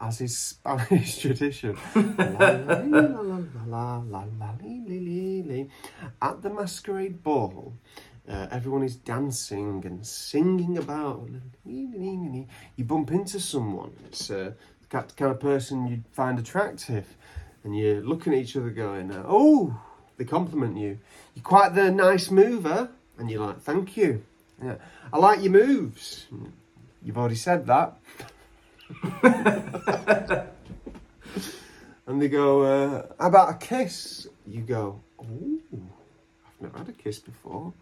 As 0.01 0.21
is 0.21 0.37
Spanish 0.37 1.19
tradition. 1.19 1.77
At 6.21 6.43
the 6.43 6.51
masquerade 6.51 7.23
ball, 7.23 7.75
uh, 8.29 8.47
everyone 8.51 8.83
is 8.83 8.97
dancing 8.97 9.83
and 9.85 10.07
singing 10.07 10.79
about. 10.79 11.29
You 11.65 12.47
bump 12.85 13.11
into 13.11 13.41
someone. 13.41 13.93
It's 14.07 14.31
uh, 14.31 14.53
the 14.81 15.03
kind 15.17 15.33
of 15.33 15.41
person 15.41 15.89
you'd 15.89 16.05
find 16.13 16.39
attractive, 16.39 17.17
and 17.65 17.77
you're 17.77 18.01
looking 18.01 18.33
at 18.33 18.41
each 18.41 18.57
other, 18.57 18.71
going, 18.71 19.11
uh, 19.11 19.25
"Oh!" 19.27 19.81
They 20.19 20.25
compliment 20.25 20.77
you. 20.77 20.99
You're 21.35 21.43
quite 21.43 21.75
the 21.75 21.91
nice 21.91 22.31
mover, 22.31 22.91
and 23.19 23.31
you're 23.31 23.45
like, 23.45 23.61
"Thank 23.61 23.97
you." 23.97 24.23
Yeah, 24.63 24.77
I 25.13 25.19
like 25.19 25.43
your 25.43 25.53
moves. 25.53 26.27
You've 27.03 27.19
already 27.19 27.35
said 27.35 27.67
that. 27.67 27.97
and 32.07 32.23
they 32.23 32.29
go, 32.29 32.63
uh, 32.63 33.07
"How 33.19 33.27
about 33.27 33.51
a 33.51 33.55
kiss?" 33.55 34.29
You 34.47 34.61
go, 34.61 35.01
"Oh, 35.19 35.59
I've 35.75 36.61
never 36.61 36.79
had 36.79 36.89
a 36.89 36.93
kiss 36.93 37.19
before." 37.19 37.73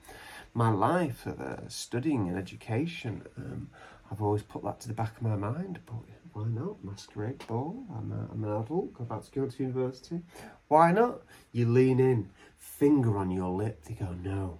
My 0.54 0.70
life 0.70 1.26
of 1.26 1.40
uh, 1.40 1.68
studying 1.68 2.28
and 2.28 2.36
education, 2.36 3.22
um, 3.36 3.70
I've 4.10 4.22
always 4.22 4.42
put 4.42 4.64
that 4.64 4.80
to 4.80 4.88
the 4.88 4.94
back 4.94 5.16
of 5.16 5.22
my 5.22 5.36
mind. 5.36 5.80
But 5.86 5.96
why 6.32 6.44
not? 6.46 6.82
Masquerade 6.84 7.44
ball. 7.46 7.84
I'm, 7.96 8.12
a, 8.12 8.32
I'm 8.32 8.44
an 8.44 8.62
adult, 8.62 8.90
about 8.98 9.24
to 9.24 9.30
go 9.30 9.46
to 9.46 9.62
university. 9.62 10.20
Why 10.68 10.92
not? 10.92 11.22
You 11.52 11.68
lean 11.68 12.00
in, 12.00 12.30
finger 12.56 13.16
on 13.16 13.30
your 13.30 13.50
lip. 13.50 13.84
They 13.84 13.94
go, 13.94 14.14
no. 14.22 14.58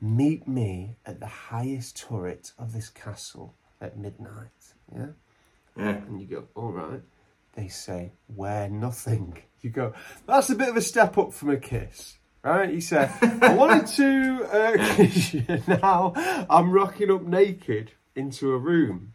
Meet 0.00 0.46
me 0.46 0.96
at 1.06 1.20
the 1.20 1.26
highest 1.26 1.96
turret 1.96 2.52
of 2.58 2.72
this 2.72 2.88
castle 2.88 3.54
at 3.80 3.98
midnight. 3.98 4.74
Yeah? 4.94 5.06
Yeah. 5.76 5.88
And 5.88 6.20
you 6.20 6.26
go, 6.26 6.44
all 6.54 6.70
right. 6.72 7.02
They 7.54 7.68
say, 7.68 8.12
wear 8.28 8.68
nothing. 8.68 9.42
You 9.62 9.70
go, 9.70 9.94
that's 10.26 10.50
a 10.50 10.54
bit 10.54 10.68
of 10.68 10.76
a 10.76 10.82
step 10.82 11.16
up 11.18 11.32
from 11.32 11.50
a 11.50 11.56
kiss. 11.56 12.18
Right? 12.46 12.70
he 12.70 12.80
said, 12.80 13.10
I 13.42 13.54
wanted 13.54 13.86
to 13.88 14.44
uh, 14.52 14.76
kiss 14.96 15.34
you. 15.34 15.44
Now 15.66 16.12
I'm 16.48 16.70
rocking 16.70 17.10
up 17.10 17.22
naked 17.22 17.90
into 18.14 18.52
a 18.52 18.58
room. 18.58 19.14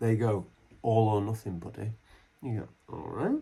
They 0.00 0.16
go, 0.16 0.46
all 0.82 1.08
or 1.10 1.20
nothing, 1.20 1.58
buddy. 1.58 1.92
You 2.42 2.60
go, 2.60 2.68
all 2.94 3.08
right. 3.10 3.38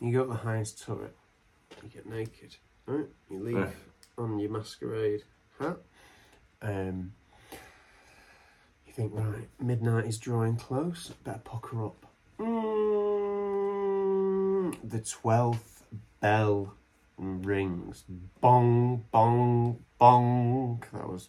You 0.00 0.12
go 0.12 0.22
up 0.22 0.28
the 0.28 0.34
highest 0.36 0.82
turret. 0.84 1.14
You 1.82 1.88
get 1.90 2.06
naked. 2.06 2.56
Right? 2.86 3.06
You 3.30 3.40
leave 3.42 3.56
Yeah. 3.56 3.70
on 4.16 4.38
your 4.38 4.50
masquerade 4.50 5.24
hat. 5.60 5.76
Um, 6.62 7.12
you 8.86 8.92
think, 8.94 9.12
right, 9.14 9.48
midnight 9.60 10.06
is 10.06 10.18
drawing 10.18 10.56
close. 10.56 11.12
Better 11.24 11.40
pucker 11.44 11.84
up. 11.84 12.06
Mm, 13.04 14.74
the 14.82 15.00
twelfth 15.00 15.84
bell 16.20 16.74
rings. 17.18 18.04
Bong, 18.40 19.04
bong, 19.10 19.78
bong. 19.98 20.82
That 20.92 21.08
was 21.08 21.28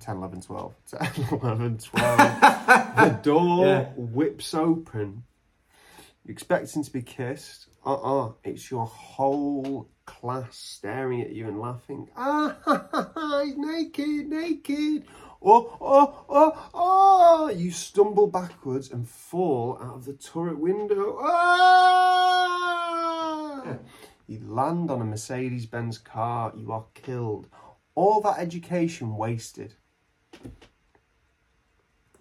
10, 0.00 0.16
11, 0.16 0.40
12. 0.42 0.74
10, 0.86 1.38
11, 1.42 1.78
12. 1.78 2.18
the 2.18 3.18
door 3.22 3.66
Yeah. 3.66 3.88
whips 3.96 4.54
open. 4.54 5.24
You're 6.24 6.32
expecting 6.32 6.82
to 6.84 6.90
be 6.90 7.02
kissed. 7.02 7.66
Uh-uh. 7.84 8.32
It's 8.44 8.70
your 8.70 8.86
whole 8.86 9.88
class 10.06 10.56
staring 10.56 11.20
at 11.20 11.32
you 11.32 11.46
and 11.48 11.60
laughing. 11.60 12.08
Ah, 12.16 12.56
ha, 12.64 12.86
ha, 12.90 13.10
ha, 13.14 13.42
he's 13.44 13.56
naked, 13.58 14.28
naked. 14.28 15.04
Oh, 15.46 15.76
oh, 15.80 16.24
oh, 16.30 16.70
oh. 16.72 17.50
You 17.54 17.70
stumble 17.70 18.26
backwards 18.28 18.90
and 18.90 19.06
fall 19.06 19.78
out 19.82 19.96
of 19.96 20.04
the 20.06 20.14
turret 20.14 20.58
window. 20.58 21.18
Ah! 22.54 23.76
You 24.26 24.40
land 24.46 24.90
on 24.90 25.02
a 25.02 25.04
Mercedes 25.04 25.66
Benz 25.66 25.98
car. 25.98 26.52
You 26.56 26.72
are 26.72 26.86
killed. 26.94 27.48
All 27.94 28.20
that 28.22 28.38
education 28.38 29.16
wasted. 29.16 29.74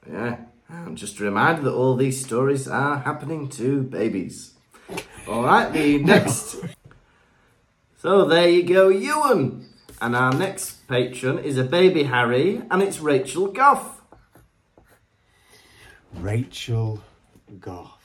Yeah. 0.09 0.37
And 0.67 0.97
just 0.97 1.19
a 1.19 1.23
reminder 1.23 1.61
that 1.63 1.73
all 1.73 1.95
these 1.95 2.23
stories 2.23 2.67
are 2.67 2.99
happening 2.99 3.47
to 3.49 3.83
babies. 3.83 4.53
All 5.27 5.43
right, 5.43 5.71
the 5.71 5.97
next. 6.03 6.57
So 7.97 8.25
there 8.25 8.49
you 8.49 8.63
go, 8.63 8.89
Ewan. 8.89 9.69
And 10.01 10.15
our 10.15 10.33
next 10.33 10.87
patron 10.89 11.39
is 11.39 11.57
a 11.57 11.63
baby 11.63 12.03
Harry, 12.03 12.61
and 12.69 12.81
it's 12.81 12.99
Rachel 12.99 13.47
Goff. 13.47 14.01
Rachel 16.15 17.01
Goff. 17.59 18.02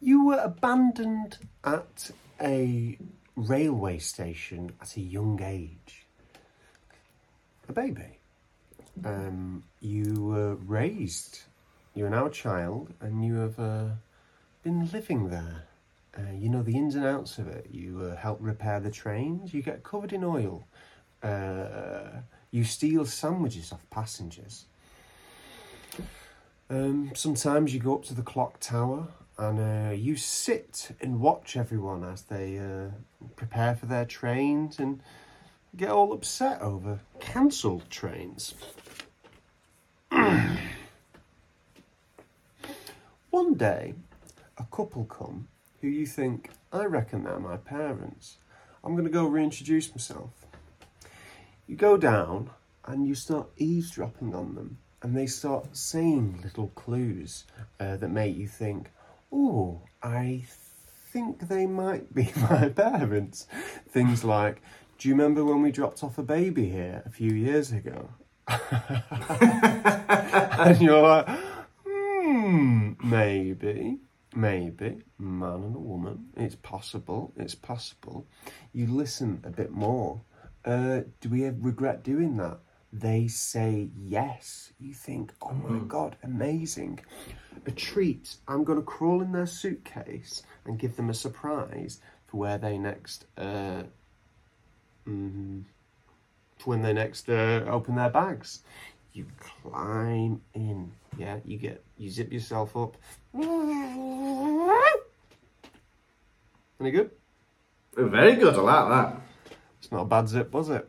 You 0.00 0.26
were 0.26 0.38
abandoned 0.38 1.38
at 1.64 2.12
a 2.40 2.96
railway 3.34 3.98
station 3.98 4.72
at 4.80 4.96
a 4.96 5.00
young 5.00 5.42
age. 5.42 6.06
A 7.68 7.72
baby. 7.72 8.20
Um, 9.04 9.64
you 9.80 10.22
were 10.22 10.54
raised. 10.54 11.40
You're 11.94 12.10
now 12.10 12.26
a 12.26 12.30
child, 12.30 12.92
and 13.00 13.24
you 13.24 13.36
have 13.36 13.58
uh, 13.58 13.86
been 14.62 14.88
living 14.92 15.30
there. 15.30 15.64
Uh, 16.16 16.32
you 16.32 16.48
know 16.48 16.62
the 16.62 16.76
ins 16.76 16.94
and 16.94 17.04
outs 17.04 17.38
of 17.38 17.48
it. 17.48 17.66
You 17.70 18.10
uh, 18.12 18.16
help 18.16 18.38
repair 18.40 18.78
the 18.78 18.92
trains. 18.92 19.52
You 19.52 19.62
get 19.62 19.82
covered 19.82 20.12
in 20.12 20.22
oil. 20.22 20.64
Uh, 21.24 22.20
you 22.52 22.62
steal 22.62 23.04
sandwiches 23.04 23.72
off 23.72 23.84
passengers. 23.90 24.66
Um, 26.70 27.10
sometimes 27.16 27.74
you 27.74 27.80
go 27.80 27.96
up 27.96 28.04
to 28.04 28.14
the 28.14 28.22
clock 28.22 28.60
tower 28.60 29.08
and 29.38 29.60
uh, 29.60 29.92
you 29.92 30.16
sit 30.16 30.90
and 31.00 31.20
watch 31.20 31.56
everyone 31.56 32.02
as 32.04 32.22
they 32.22 32.58
uh, 32.58 32.88
prepare 33.36 33.76
for 33.76 33.86
their 33.86 34.04
trains 34.04 34.78
and 34.80 35.00
get 35.76 35.90
all 35.90 36.12
upset 36.12 36.60
over 36.60 36.98
cancelled 37.20 37.88
trains. 37.88 38.54
One 43.30 43.54
day, 43.54 43.94
a 44.58 44.64
couple 44.72 45.04
come 45.04 45.46
who 45.80 45.88
you 45.88 46.06
think, 46.06 46.50
I 46.72 46.84
reckon 46.84 47.22
they're 47.24 47.38
my 47.38 47.56
parents. 47.56 48.38
I'm 48.82 48.92
going 48.92 49.04
to 49.04 49.10
go 49.10 49.26
reintroduce 49.26 49.90
myself. 49.90 50.30
You 51.66 51.76
go 51.76 51.96
down 51.96 52.50
and 52.84 53.06
you 53.06 53.14
start 53.14 53.48
eavesdropping 53.58 54.34
on 54.34 54.54
them, 54.54 54.78
and 55.02 55.16
they 55.16 55.26
start 55.26 55.76
saying 55.76 56.40
little 56.42 56.68
clues 56.68 57.44
uh, 57.78 57.96
that 57.98 58.08
make 58.08 58.36
you 58.36 58.48
think, 58.48 58.90
oh, 59.32 59.82
I 60.02 60.44
think 61.12 61.48
they 61.48 61.66
might 61.66 62.14
be 62.14 62.30
my 62.50 62.68
parents. 62.68 63.46
Things 63.88 64.24
like, 64.24 64.62
do 64.98 65.08
you 65.08 65.14
remember 65.14 65.44
when 65.44 65.62
we 65.62 65.70
dropped 65.70 66.02
off 66.02 66.18
a 66.18 66.22
baby 66.22 66.68
here 66.68 67.02
a 67.06 67.10
few 67.10 67.32
years 67.32 67.72
ago? 67.72 68.08
and 68.48 69.02
you're 70.80 71.02
like, 71.02 71.28
hmm, 71.86 72.92
maybe, 73.04 73.98
maybe, 74.34 75.02
man 75.18 75.62
and 75.62 75.76
a 75.76 75.78
woman. 75.78 76.28
It's 76.36 76.56
possible, 76.56 77.32
it's 77.36 77.54
possible. 77.54 78.26
You 78.72 78.86
listen 78.86 79.42
a 79.44 79.50
bit 79.50 79.70
more. 79.70 80.22
Uh, 80.64 81.02
do 81.20 81.28
we 81.28 81.48
regret 81.48 82.02
doing 82.02 82.36
that? 82.38 82.58
They 82.92 83.28
say 83.28 83.90
yes. 83.96 84.72
You 84.80 84.94
think, 84.94 85.32
oh 85.42 85.52
my 85.52 85.84
god, 85.86 86.16
amazing. 86.22 87.00
A 87.66 87.70
treat. 87.70 88.36
I'm 88.46 88.64
going 88.64 88.78
to 88.78 88.84
crawl 88.84 89.20
in 89.20 89.32
their 89.32 89.46
suitcase 89.46 90.42
and 90.64 90.78
give 90.78 90.96
them 90.96 91.10
a 91.10 91.14
surprise 91.14 92.00
for 92.26 92.38
where 92.38 92.56
they 92.56 92.78
next, 92.78 93.26
uh, 93.36 93.82
mm, 95.06 95.64
for 96.58 96.70
when 96.70 96.82
they 96.82 96.92
next 96.94 97.28
uh, 97.28 97.64
open 97.68 97.96
their 97.96 98.10
bags. 98.10 98.62
You 99.12 99.26
climb 99.38 100.40
in, 100.54 100.92
yeah. 101.18 101.38
You 101.44 101.58
get, 101.58 101.84
you 101.98 102.08
zip 102.10 102.32
yourself 102.32 102.76
up. 102.76 102.96
Any 106.80 106.90
good? 106.90 107.10
Very 107.94 108.36
good, 108.36 108.54
I 108.54 108.60
like 108.60 108.88
that. 108.88 109.20
It's 109.80 109.90
not 109.90 110.02
a 110.02 110.04
bad 110.06 110.28
zip, 110.28 110.52
was 110.52 110.70
it? 110.70 110.88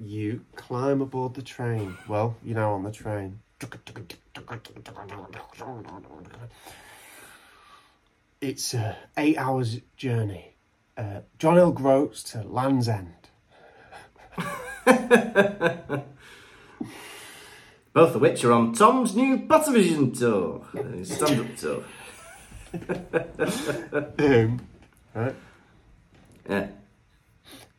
You 0.00 0.44
climb 0.54 1.00
aboard 1.00 1.34
the 1.34 1.42
train. 1.42 1.96
Well, 2.06 2.36
you're 2.44 2.56
now 2.56 2.74
on 2.74 2.84
the 2.84 2.92
train. 2.92 3.40
It's 8.40 8.74
a 8.74 8.96
eight 9.16 9.36
hours 9.36 9.80
journey. 9.96 10.54
Uh, 10.96 11.20
John 11.38 11.58
o' 11.58 11.72
Groats 11.72 12.22
to 12.24 12.42
Land's 12.42 12.88
End. 12.88 13.14
Both 17.92 18.14
of 18.14 18.20
which 18.20 18.44
are 18.44 18.52
on 18.52 18.72
Tom's 18.74 19.16
new 19.16 19.38
Buttervision 19.38 20.16
tour, 20.16 20.64
his 20.94 21.14
stand-up 21.14 21.56
tour. 21.56 21.82
Um, 24.18 24.60
right. 25.14 25.34
Yeah. 26.48 26.66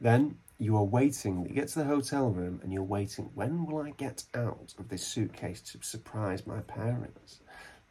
Then 0.02 0.39
you 0.60 0.76
are 0.76 0.84
waiting. 0.84 1.46
You 1.48 1.56
get 1.56 1.70
to 1.70 1.80
the 1.80 1.86
hotel 1.86 2.30
room 2.30 2.60
and 2.62 2.72
you're 2.72 2.84
waiting. 2.84 3.32
When 3.34 3.66
will 3.66 3.82
I 3.82 3.92
get 3.92 4.26
out 4.36 4.74
of 4.78 4.90
this 4.90 5.08
suitcase 5.08 5.62
to 5.62 5.80
surprise 5.82 6.46
my 6.46 6.60
parents? 6.60 7.40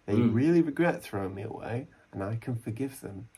They 0.06 0.14
hmm. 0.14 0.32
really 0.32 0.60
regret 0.60 1.02
throwing 1.02 1.34
me 1.34 1.42
away, 1.42 1.88
and 2.12 2.22
I 2.22 2.36
can 2.36 2.56
forgive 2.56 3.00
them. 3.00 3.28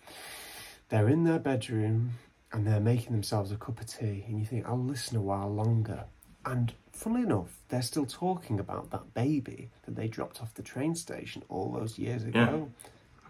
They're 0.89 1.09
in 1.09 1.25
their 1.25 1.39
bedroom 1.39 2.13
and 2.53 2.67
they're 2.67 2.81
making 2.81 3.13
themselves 3.13 3.53
a 3.53 3.57
cup 3.57 3.81
of 3.81 3.87
tea, 3.87 4.25
and 4.27 4.41
you 4.41 4.45
think, 4.45 4.67
I'll 4.67 4.77
listen 4.77 5.17
a 5.17 5.23
while 5.23 5.49
longer. 5.49 6.05
And 6.45 6.73
funnily 6.91 7.23
enough, 7.23 7.61
they're 7.69 7.81
still 7.81 8.07
talking 8.07 8.59
about 8.59 8.91
that 8.91 9.15
baby 9.15 9.71
that 9.85 9.95
they 9.95 10.09
dropped 10.09 10.43
off 10.43 10.55
the 10.55 10.63
train 10.63 10.97
station 10.97 11.45
all 11.49 11.71
those 11.71 11.97
years 11.97 12.25
ago. 12.25 12.69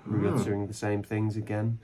Regretting 0.06 0.60
hmm. 0.60 0.66
the 0.66 0.74
same 0.74 1.02
things 1.02 1.36
again. 1.36 1.78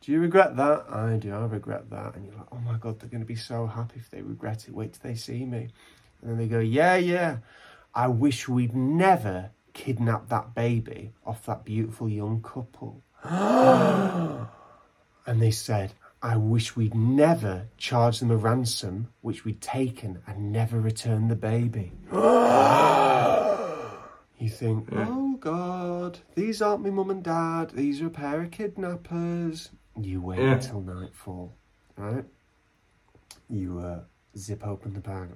Do 0.00 0.12
you 0.12 0.20
regret 0.20 0.56
that? 0.56 0.86
I 0.90 1.16
do. 1.16 1.34
I 1.34 1.44
regret 1.46 1.90
that. 1.90 2.14
And 2.14 2.26
you're 2.26 2.36
like, 2.36 2.46
oh 2.52 2.58
my 2.58 2.76
God, 2.78 3.00
they're 3.00 3.08
going 3.08 3.22
to 3.22 3.26
be 3.26 3.34
so 3.34 3.66
happy 3.66 3.98
if 3.98 4.10
they 4.10 4.22
regret 4.22 4.68
it. 4.68 4.74
Wait 4.74 4.92
till 4.92 5.10
they 5.10 5.16
see 5.16 5.44
me. 5.44 5.68
And 6.20 6.30
then 6.30 6.38
they 6.38 6.46
go, 6.46 6.60
yeah, 6.60 6.96
yeah. 6.96 7.38
I 7.94 8.08
wish 8.08 8.48
we'd 8.48 8.76
never 8.76 9.50
kidnapped 9.72 10.28
that 10.28 10.54
baby 10.54 11.12
off 11.24 11.46
that 11.46 11.64
beautiful 11.64 12.08
young 12.08 12.42
couple. 12.42 13.02
and 13.24 14.48
they 15.42 15.50
said, 15.50 15.92
I 16.22 16.36
wish 16.36 16.76
we'd 16.76 16.94
never 16.94 17.68
charged 17.76 18.20
them 18.22 18.30
a 18.30 18.36
ransom, 18.36 19.08
which 19.20 19.44
we'd 19.44 19.60
taken 19.60 20.22
and 20.26 20.52
never 20.52 20.80
returned 20.80 21.30
the 21.30 21.36
baby. 21.36 21.92
you 24.38 24.48
think, 24.48 24.88
oh 24.92 25.36
God, 25.38 26.18
these 26.34 26.62
aren't 26.62 26.84
my 26.84 26.90
mum 26.90 27.10
and 27.10 27.22
dad, 27.22 27.70
these 27.70 28.00
are 28.00 28.06
a 28.06 28.10
pair 28.10 28.40
of 28.42 28.50
kidnappers. 28.50 29.70
You 30.00 30.20
wait 30.20 30.38
Yeah. 30.40 30.54
until 30.54 30.80
nightfall, 30.82 31.52
right? 31.96 32.24
You 33.48 33.78
uh, 33.80 34.00
zip 34.36 34.66
open 34.66 34.92
the 34.94 35.00
bag. 35.00 35.28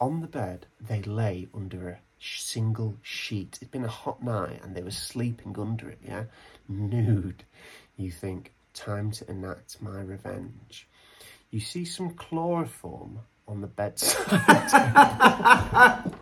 On 0.00 0.20
the 0.20 0.26
bed, 0.26 0.66
they 0.80 1.02
lay 1.02 1.48
under 1.54 1.88
a 1.88 1.98
single 2.20 2.96
sheet. 3.02 3.58
It'd 3.60 3.70
been 3.70 3.84
a 3.84 3.88
hot 3.88 4.22
night 4.22 4.60
and 4.62 4.74
they 4.74 4.82
were 4.82 4.90
sleeping 4.90 5.56
under 5.58 5.88
it, 5.88 5.98
yeah? 6.06 6.24
Nude. 6.68 7.44
You 7.96 8.10
think, 8.10 8.52
time 8.74 9.10
to 9.12 9.28
enact 9.30 9.80
my 9.82 10.00
revenge. 10.00 10.88
You 11.50 11.60
see 11.60 11.84
some 11.84 12.10
chloroform 12.14 13.20
on 13.46 13.60
the 13.60 13.66
bedside. 13.66 14.24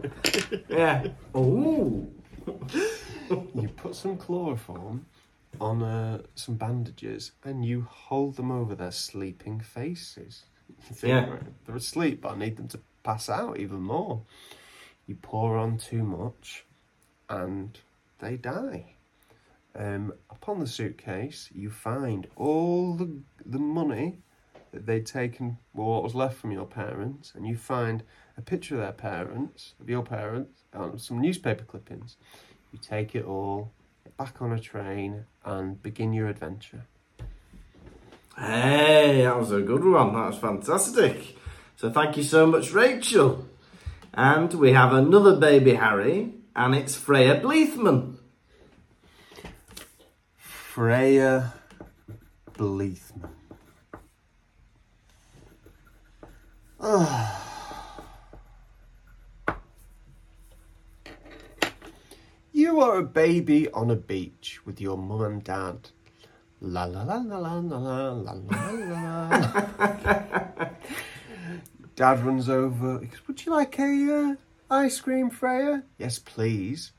Yeah. 0.69 1.09
Ooh. 1.37 2.07
you 3.55 3.69
put 3.77 3.95
some 3.95 4.17
chloroform 4.19 5.07
on 5.61 5.83
uh, 5.83 6.23
some 6.35 6.55
bandages 6.57 7.33
and 7.45 7.65
you 7.65 7.87
hold 7.91 8.37
them 8.37 8.51
over 8.51 8.75
their 8.75 8.93
sleeping 8.93 9.61
faces. 9.61 10.45
Yeah. 11.03 11.31
"Right, 11.31 11.43
they're 11.65 11.77
asleep, 11.77 12.21
but 12.23 12.33
I 12.33 12.39
need 12.39 12.57
them 12.57 12.69
to 12.69 12.81
pass 13.03 13.29
out 13.29 13.59
even 13.59 13.81
more. 13.81 14.23
You 15.07 15.15
pour 15.15 15.57
on 15.57 15.79
too 15.79 16.03
much 16.03 16.65
and 17.29 17.79
they 18.19 18.37
die. 18.37 18.95
Um, 19.75 20.13
upon 20.31 20.59
the 20.59 20.67
suitcase, 20.67 21.51
you 21.55 21.71
find 21.71 22.27
all 22.37 22.95
the, 22.95 23.11
the 23.45 23.59
money 23.59 24.19
that 24.73 24.87
they'd 24.87 25.07
taken, 25.07 25.59
well, 25.75 25.89
what 25.89 26.03
was 26.03 26.15
left 26.15 26.37
from 26.39 26.51
your 26.51 26.65
parents, 26.67 27.33
and 27.35 27.47
you 27.47 27.57
find 27.57 28.03
a 28.37 28.43
picture 28.43 28.75
of 28.77 28.81
their 28.81 28.93
parents, 28.93 29.75
of 29.81 29.89
your 29.89 30.03
parents, 30.03 30.65
and 30.73 31.01
some 31.01 31.21
newspaper 31.21 31.65
clippings. 31.65 32.17
You 32.73 32.79
take 32.81 33.15
it 33.15 33.25
all, 33.25 33.71
get 34.17 34.25
back 34.25 34.43
on 34.43 34.53
a 34.53 34.59
train, 34.59 35.25
and 35.45 35.83
begin 35.83 36.13
your 36.13 36.29
adventure. 36.29 36.85
Hey, 38.37 39.23
that 39.23 39.39
was 39.39 39.51
a 39.53 39.61
good 39.61 39.85
one. 39.85 40.13
That 40.13 40.27
was 40.29 40.39
fantastic. 40.39 41.37
So 41.77 41.91
thank 41.91 42.17
you 42.17 42.23
so 42.23 42.47
much, 42.47 42.73
Rachel. 42.73 43.47
And 44.13 44.53
we 44.55 44.73
have 44.73 44.93
another 44.93 45.37
baby 45.37 45.75
Harry, 45.75 46.35
and 46.55 46.75
it's 46.75 46.95
Freya 46.95 47.41
Bleethman. 47.41 48.17
Freya 50.37 51.55
Bleethman. 52.55 53.31
Ah. 56.81 57.46
You 62.67 62.81
are 62.81 62.99
a 62.99 63.05
baby 63.05 63.71
on 63.71 63.93
a 63.93 63.95
beach 63.95 64.59
with 64.67 64.81
your 64.81 64.99
mum 64.99 65.23
and 65.23 65.45
dad. 65.45 65.89
La 66.61 66.83
la 66.83 67.05
la 67.05 67.19
la 67.19 67.37
la 67.39 67.59
la 67.61 68.11
la 68.11 68.33
la 68.33 69.31
la. 69.31 69.31
Dad 71.95 72.25
runs 72.25 72.49
over. 72.49 72.99
He 72.99 73.07
goes, 73.07 73.21
"Would 73.29 73.47
you 73.47 73.53
like 73.53 73.79
a 73.79 73.93
uh, 74.17 74.35
ice 74.69 75.01
cream, 75.01 75.31
Freya?" 75.31 75.85
Yes, 75.97 76.19
please. 76.19 76.91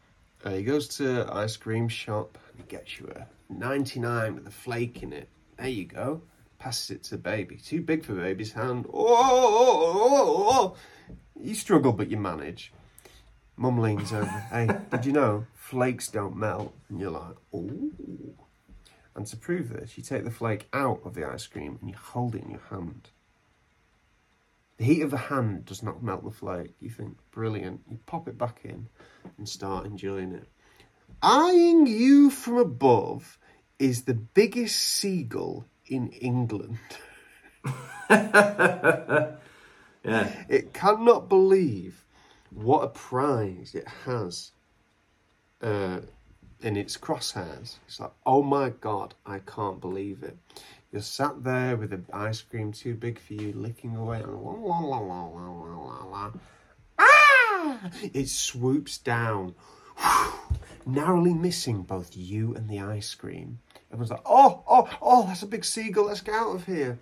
Uh, 0.46 0.52
he 0.52 0.64
goes 0.64 0.88
to 1.00 1.28
ice 1.34 1.58
cream 1.58 1.90
shop 1.90 2.38
and 2.50 2.62
he 2.62 2.68
gets 2.70 2.98
you 2.98 3.12
a 3.14 3.28
99 3.50 4.36
with 4.36 4.48
a 4.48 4.52
flake 4.52 5.04
in 5.04 5.12
it. 5.12 5.28
There 5.58 5.68
you 5.68 5.84
go. 5.84 6.22
Passes 6.60 6.92
it 6.92 7.04
to 7.06 7.18
baby. 7.18 7.58
Too 7.58 7.82
big 7.82 8.06
for 8.06 8.14
baby's 8.14 8.54
hand. 8.54 8.86
Oh, 8.88 8.94
oh, 8.94 9.94
oh, 10.00 10.48
oh. 10.50 10.76
You 11.36 11.56
struggle, 11.56 11.92
but 11.92 12.10
you 12.10 12.16
manage. 12.16 12.72
Mum 13.58 13.80
leans 13.80 14.14
over. 14.14 14.28
Hey, 14.28 14.70
did 14.92 15.06
you 15.06 15.12
know 15.12 15.48
flakes 15.56 16.08
don't 16.08 16.38
melt? 16.38 16.74
And 16.90 17.00
you're 17.00 17.12
like, 17.12 17.36
oh. 17.54 17.92
And 19.16 19.26
to 19.26 19.36
prove 19.36 19.70
this, 19.70 19.98
you 19.98 20.04
take 20.04 20.24
the 20.24 20.32
flake 20.32 20.68
out 20.74 21.02
of 21.04 21.16
the 21.16 21.28
ice 21.28 21.48
cream 21.48 21.80
and 21.82 21.90
you 21.90 21.96
hold 21.98 22.36
it 22.36 22.44
in 22.44 22.52
your 22.52 22.62
hand. 22.70 23.10
The 24.78 24.86
heat 24.86 25.02
of 25.02 25.10
the 25.10 25.18
hand 25.18 25.66
does 25.66 25.82
not 25.82 26.04
melt 26.04 26.24
the 26.24 26.30
flake. 26.30 26.76
You 26.80 26.92
think, 26.92 27.18
brilliant. 27.32 27.82
You 27.90 28.00
pop 28.06 28.28
it 28.28 28.38
back 28.38 28.60
in 28.64 28.90
and 29.40 29.50
start 29.50 29.88
enjoying 29.88 30.34
it. 30.34 30.48
Eyeing 31.24 31.88
you 31.88 32.30
from 32.30 32.58
above 32.58 33.40
is 33.80 34.04
the 34.04 34.14
biggest 34.14 34.78
seagull 34.78 35.66
in 35.88 36.10
England. 36.10 36.78
Yeah. 40.08 40.30
It 40.48 40.74
cannot 40.74 41.28
believe 41.28 42.06
what 42.52 42.84
a 42.84 42.88
prize 42.88 43.76
it 43.76 43.88
has 44.06 44.52
uh, 45.62 46.00
in 46.62 46.78
its 46.78 46.98
crosshairs. 46.98 47.76
It's 47.88 48.00
like, 48.00 48.12
oh 48.26 48.44
my 48.44 48.70
god, 48.70 49.14
I 49.26 49.40
can't 49.40 49.80
believe 49.82 50.24
it. 50.24 50.38
You're 50.92 51.02
sat 51.02 51.44
there 51.44 51.76
with 51.76 51.92
an 51.94 52.06
ice 52.14 52.42
cream 52.42 52.72
too 52.72 52.96
big 52.96 53.20
for 53.20 53.34
you, 53.34 53.52
licking 53.54 53.96
away. 53.96 54.24
Ah! 56.98 57.92
It 58.14 58.30
swoops 58.30 58.98
down, 58.98 59.54
narrowly 60.86 61.34
missing 61.34 61.84
both 61.84 62.16
you 62.16 62.56
and 62.56 62.70
the 62.70 62.80
ice 62.80 63.14
cream. 63.14 63.60
Everyone's 63.92 64.12
like, 64.12 64.22
oh, 64.26 64.64
oh, 64.68 64.90
oh, 65.02 65.26
that's 65.28 65.44
a 65.44 65.48
big 65.48 65.66
seagull. 65.66 66.06
Let's 66.06 66.22
get 66.22 66.36
out 66.36 66.56
of 66.56 66.66
here. 66.66 66.98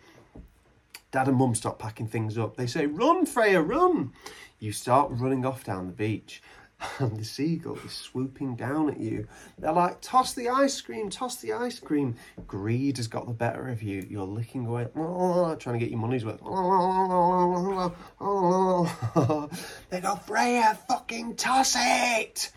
Dad 1.15 1.29
and 1.29 1.37
Mum 1.37 1.55
start 1.55 1.79
packing 1.79 2.07
things 2.07 2.37
up. 2.37 2.57
They 2.57 2.67
say, 2.67 2.87
Run, 2.87 3.25
Freya, 3.25 3.61
run! 3.61 4.11
You 4.59 4.73
start 4.73 5.11
running 5.11 5.45
off 5.45 5.63
down 5.63 5.87
the 5.87 5.93
beach, 5.93 6.43
and 6.99 7.15
the 7.15 7.23
seagull 7.23 7.79
is 7.85 7.93
swooping 7.93 8.57
down 8.57 8.89
at 8.89 8.99
you. 8.99 9.25
They're 9.57 9.71
like, 9.71 10.01
Toss 10.01 10.33
the 10.33 10.49
ice 10.49 10.81
cream, 10.81 11.09
toss 11.09 11.37
the 11.37 11.53
ice 11.53 11.79
cream. 11.79 12.15
Greed 12.47 12.97
has 12.97 13.07
got 13.07 13.27
the 13.27 13.33
better 13.33 13.69
of 13.69 13.81
you. 13.81 14.05
You're 14.09 14.25
licking 14.25 14.65
away, 14.65 14.89
trying 14.93 15.55
to 15.55 15.79
get 15.79 15.89
your 15.89 15.99
money's 15.99 16.25
worth. 16.25 16.41
They 19.89 20.01
go, 20.01 20.15
Freya, 20.17 20.77
fucking 20.89 21.37
toss 21.37 21.77
it! 21.79 22.51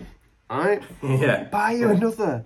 Alright? 0.51 0.83
Yeah. 1.01 1.45
Buy 1.45 1.75
you 1.75 1.91
another. 1.91 2.45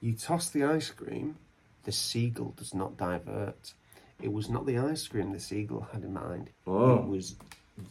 You 0.00 0.14
toss 0.14 0.48
the 0.48 0.64
ice 0.64 0.88
cream, 0.88 1.36
the 1.84 1.92
seagull 1.92 2.54
does 2.56 2.72
not 2.72 2.96
divert. 2.96 3.74
It 4.22 4.32
was 4.32 4.50
not 4.50 4.66
the 4.66 4.78
ice 4.78 5.06
cream 5.08 5.32
the 5.32 5.40
seagull 5.40 5.86
had 5.92 6.02
in 6.02 6.12
mind. 6.12 6.50
Oh. 6.66 6.96
It 6.96 7.06
was 7.06 7.36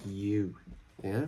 you. 0.06 0.56
Yeah? 1.04 1.26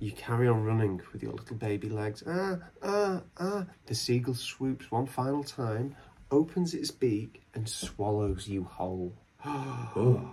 You 0.00 0.12
carry 0.12 0.48
on 0.48 0.64
running 0.64 1.00
with 1.12 1.22
your 1.22 1.32
little 1.32 1.56
baby 1.56 1.88
legs. 1.88 2.24
Ah, 2.26 2.58
ah, 2.82 3.22
ah. 3.38 3.64
The 3.86 3.94
seagull 3.94 4.34
swoops 4.34 4.90
one 4.90 5.06
final 5.06 5.44
time, 5.44 5.94
opens 6.30 6.74
its 6.74 6.90
beak, 6.90 7.42
and 7.54 7.68
swallows 7.68 8.48
you 8.48 8.64
whole. 8.64 9.12
Oh. 9.46 10.30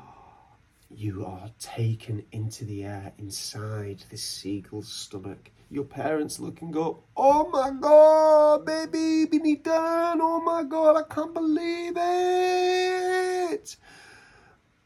You 0.93 1.25
are 1.25 1.49
taken 1.59 2.23
into 2.31 2.65
the 2.65 2.83
air 2.83 3.13
inside 3.17 4.03
the 4.09 4.17
seagull's 4.17 4.91
stomach. 4.91 5.49
Your 5.71 5.85
parents 5.85 6.37
look 6.37 6.61
and 6.61 6.73
go, 6.73 7.05
Oh 7.15 7.47
my 7.49 7.71
god, 7.71 8.65
baby, 8.65 9.55
done. 9.55 10.19
Oh 10.21 10.41
my 10.41 10.63
god, 10.63 10.97
I 10.97 11.03
can't 11.03 11.33
believe 11.33 11.93
it. 11.95 13.77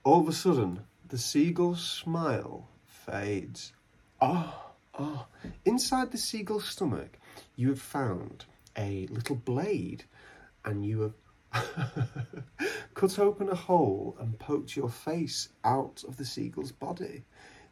All 0.03 0.22
of 0.22 0.28
a 0.28 0.32
sudden, 0.32 0.82
the 1.10 1.18
seagull's 1.18 1.84
smile 1.84 2.70
fades. 2.86 3.74
Ah, 4.22 4.74
ah. 4.94 5.26
Inside 5.66 6.12
the 6.12 6.20
seagull's 6.20 6.66
stomach, 6.66 7.18
you 7.56 7.70
have 7.70 7.82
found 7.82 8.45
a 8.78 9.07
little 9.07 9.38
blade 9.38 10.03
and 10.66 10.86
you 10.86 11.02
have 11.02 11.16
cut 12.94 13.18
open 13.18 13.49
a 13.49 13.56
hole 13.56 14.16
and 14.20 14.38
poked 14.38 14.76
your 14.76 14.90
face 14.90 15.49
out 15.64 16.03
of 16.07 16.18
the 16.18 16.26
seagull's 16.26 16.72
body. 16.72 17.24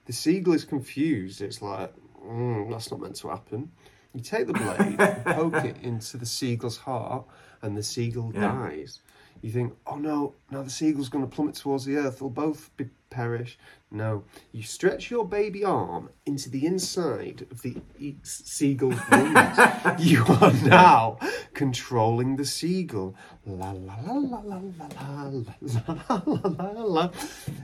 The 0.06 0.14
seagull 0.14 0.56
is 0.56 0.66
confused. 0.66 1.42
It's 1.42 1.62
like, 1.62 1.94
mm, 2.26 2.70
that's 2.72 2.92
not 2.92 3.02
meant 3.02 3.16
to 3.18 3.30
happen. 3.30 3.72
You 4.14 4.22
take 4.22 4.48
the 4.48 4.54
blade, 4.54 4.98
poke 5.26 5.66
it 5.66 5.78
into 5.82 6.18
the 6.18 6.26
seagull's 6.26 6.78
heart, 6.78 7.26
and 7.62 7.76
the 7.76 7.84
seagull 7.84 8.32
Yeah. 8.34 8.42
dies. 8.52 9.00
You 9.42 9.52
think, 9.52 9.74
oh 9.88 9.96
no, 9.98 10.36
now 10.52 10.62
the 10.64 10.70
seagull's 10.70 11.10
going 11.10 11.28
to 11.28 11.30
plummet 11.36 11.56
towards 11.56 11.84
the 11.84 11.98
earth. 11.98 12.20
They'll 12.20 12.30
both 12.30 12.70
be 12.78 12.86
perish. 13.10 13.58
No, 13.92 14.24
you 14.54 14.64
stretch 14.64 15.12
your 15.12 15.26
baby 15.28 15.66
arm 15.66 16.10
into 16.26 16.50
the 16.50 16.66
inside 16.66 17.46
of 17.52 17.62
the 17.62 17.76
e- 18.00 18.16
seagull's 18.24 18.96
wings. 19.12 19.60
you 20.00 20.24
are 20.42 20.54
now 20.64 21.18
controlling 21.54 22.38
the 22.38 22.46
seagull. 22.46 23.16
La 23.46 23.72
la 23.72 23.96
la 24.06 24.14
la 24.14 24.40
la 24.40 24.62
la 24.80 25.30
la 25.30 25.32
la 25.62 26.22
la 26.26 26.68
la 26.72 26.84
la. 26.84 27.12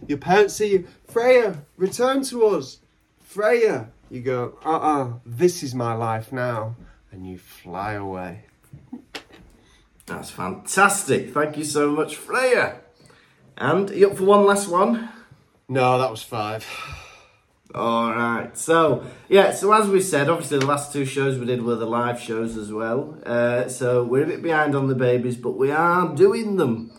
Your 0.07 0.17
parents 0.17 0.55
see 0.55 0.71
you, 0.73 0.87
Freya, 1.07 1.63
return 1.77 2.23
to 2.23 2.45
us. 2.47 2.79
Freya, 3.21 3.89
you 4.09 4.21
go, 4.21 4.57
uh 4.65 4.77
uh 4.77 5.13
this 5.25 5.63
is 5.63 5.73
my 5.75 5.93
life 5.93 6.31
now. 6.31 6.75
And 7.11 7.25
you 7.25 7.37
fly 7.37 7.93
away. 7.93 8.45
That's 10.05 10.29
fantastic. 10.29 11.33
Thank 11.33 11.57
you 11.57 11.63
so 11.63 11.91
much, 11.91 12.15
Freya. 12.15 12.81
And 13.57 13.89
you 13.89 14.09
up 14.09 14.17
for 14.17 14.23
one 14.23 14.45
last 14.45 14.67
one? 14.67 15.09
No, 15.67 15.99
that 15.99 16.09
was 16.09 16.23
five. 16.23 16.65
All 17.75 18.11
right. 18.11 18.57
So 18.57 19.03
yeah. 19.27 19.51
So 19.51 19.71
as 19.71 19.87
we 19.87 20.01
said, 20.01 20.29
obviously 20.29 20.57
the 20.57 20.65
last 20.65 20.91
two 20.91 21.05
shows 21.05 21.37
we 21.37 21.45
did 21.45 21.61
were 21.61 21.75
the 21.75 21.85
live 21.85 22.19
shows 22.19 22.57
as 22.57 22.73
well. 22.73 23.19
Uh, 23.25 23.67
so 23.67 24.03
we're 24.03 24.23
a 24.23 24.27
bit 24.27 24.41
behind 24.41 24.75
on 24.75 24.87
the 24.87 24.95
babies, 24.95 25.37
but 25.37 25.51
we 25.51 25.71
are 25.71 26.15
doing 26.15 26.55
them. 26.57 26.91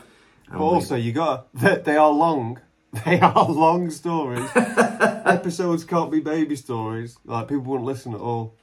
But 0.48 0.60
also, 0.60 0.96
you 0.96 1.12
got 1.12 1.48
they 1.54 1.96
are 1.96 2.10
long. 2.10 2.60
They 3.04 3.20
are 3.20 3.48
long 3.48 3.90
stories. 3.90 4.48
Episodes 4.56 5.84
can't 5.84 6.10
be 6.10 6.20
baby 6.20 6.56
stories. 6.56 7.16
Like 7.24 7.48
people 7.48 7.64
wouldn't 7.64 7.86
listen 7.86 8.14
at 8.14 8.20
all. 8.20 8.56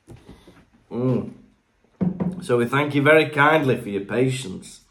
we- 0.89 1.31
so 2.41 2.57
we 2.57 2.65
thank 2.65 2.93
you 2.93 3.01
very 3.01 3.29
kindly 3.29 3.77
for 3.81 3.89
your 3.89 4.05
patience. 4.05 4.81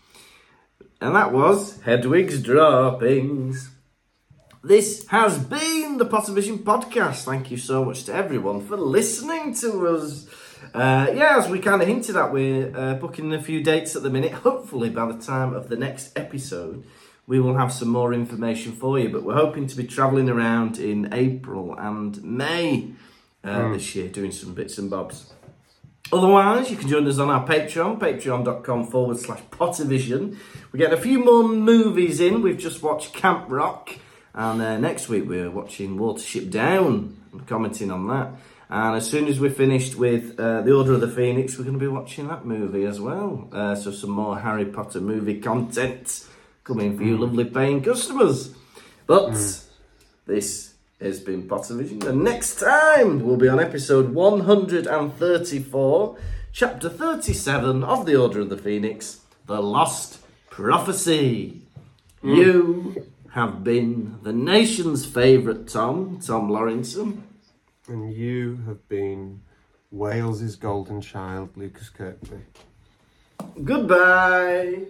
And 1.01 1.15
that 1.15 1.33
was 1.33 1.79
Hedwig's 1.83 2.43
Droppings. 2.43 3.71
This 4.65 5.07
has 5.09 5.39
been 5.39 5.99
the 5.99 6.07
Pottervision 6.07 6.59
podcast. 6.65 7.25
Thank 7.25 7.51
you 7.53 7.57
so 7.57 7.85
much 7.85 8.05
to 8.05 8.15
everyone 8.15 8.67
for 8.67 8.77
listening 8.77 9.55
to 9.57 9.87
us. 9.87 10.27
Uh, 10.75 11.07
yeah, 11.15 11.37
as 11.39 11.49
we 11.49 11.61
kind 11.61 11.81
of 11.83 11.87
hinted 11.87 12.17
at, 12.17 12.33
we're 12.33 12.77
uh, 12.77 12.95
booking 12.95 13.33
a 13.33 13.41
few 13.41 13.63
dates 13.63 13.95
at 13.95 14.03
the 14.03 14.11
minute. 14.11 14.33
Hopefully, 14.33 14.91
by 14.91 15.07
the 15.13 15.23
time 15.23 15.55
of 15.55 15.69
the 15.69 15.77
next 15.77 16.19
episode, 16.19 16.85
we 17.27 17.41
will 17.41 17.57
have 17.57 17.73
some 17.73 17.89
more 17.89 18.15
information 18.15 18.73
for 18.73 18.99
you. 18.99 19.09
But 19.09 19.25
we're 19.25 19.35
hoping 19.35 19.67
to 19.67 19.77
be 19.77 19.85
travelling 19.85 20.29
around 20.29 20.79
in 20.79 21.13
April 21.13 21.75
and 21.79 22.23
May 22.23 22.93
uh, 23.43 23.73
this 23.73 23.95
year, 23.95 24.09
doing 24.09 24.33
some 24.33 24.55
bits 24.55 24.79
and 24.79 24.91
bobs. 24.91 25.33
Otherwise, 26.13 26.71
you 26.71 26.77
can 26.77 26.89
join 26.89 27.07
us 27.09 27.19
on 27.19 27.31
our 27.31 27.45
Patreon, 27.45 27.99
patreon.com 27.99 28.87
forward 28.87 29.19
slash 29.19 29.41
Pottervision. 29.51 30.37
We're 30.71 30.79
getting 30.79 30.99
a 30.99 31.03
few 31.03 31.25
more 31.25 31.49
movies 31.49 32.21
in. 32.21 32.43
We've 32.43 32.59
just 32.59 32.81
watched 32.81 33.13
Camp 33.13 33.47
Rock, 33.49 33.91
and 34.33 34.63
uh, 34.63 34.79
next 34.79 35.09
week 35.09 35.25
we're 35.27 35.51
watching 35.51 35.97
Watership 35.97 36.49
Down 36.49 37.17
and 37.33 37.47
commenting 37.49 37.91
on 37.91 38.07
that. 38.07 38.31
And 38.69 38.97
as 38.97 39.09
soon 39.09 39.27
as 39.27 39.41
we're 39.41 39.51
finished 39.51 39.97
with 39.97 40.39
uh, 40.39 40.63
The 40.63 40.73
Order 40.73 40.95
of 40.95 41.01
the 41.01 41.09
Phoenix, 41.09 41.59
we're 41.59 41.65
going 41.65 41.79
to 41.79 41.85
be 41.85 41.89
watching 41.89 42.29
that 42.29 42.45
movie 42.45 42.85
as 42.85 43.01
well. 43.01 43.49
Uh, 43.53 43.75
so, 43.75 43.91
some 43.91 44.11
more 44.11 44.39
Harry 44.39 44.65
Potter 44.65 45.01
movie 45.01 45.41
content 45.41 46.25
coming 46.67 46.97
for 46.97 47.05
you, 47.05 47.17
lovely 47.17 47.45
paying 47.45 47.83
customers. 47.83 48.55
But 49.07 49.31
hmm. 49.31 49.53
this 50.27 50.75
has 51.01 51.21
been 51.21 51.49
Pottervision. 51.49 52.05
And 52.05 52.25
next 52.25 52.59
time 52.59 53.25
we'll 53.25 53.37
be 53.37 53.49
on 53.49 53.61
episode 53.61 54.13
134, 54.13 56.17
chapter 56.53 56.89
37 56.89 57.85
of 57.85 58.05
The 58.05 58.17
Order 58.17 58.41
of 58.41 58.49
the 58.49 58.59
Phoenix 58.59 59.21
The 59.47 59.63
Lost 59.63 60.19
Prophecy. 60.51 61.63
Hmm. 62.21 62.35
You 62.35 63.07
have 63.31 63.63
been 63.63 64.19
the 64.23 64.33
nation's 64.33 65.07
favourite 65.07 65.69
Tom, 65.69 66.19
Tom 66.21 66.49
Lawrinson. 66.49 67.21
And 67.87 68.13
you 68.13 68.59
have 68.67 68.89
been 68.89 69.43
Wales's 69.93 70.57
golden 70.57 71.01
child, 71.01 71.51
Lukas 71.57 71.91
Kirkby. 71.91 72.39
Goodbye. 73.63 74.87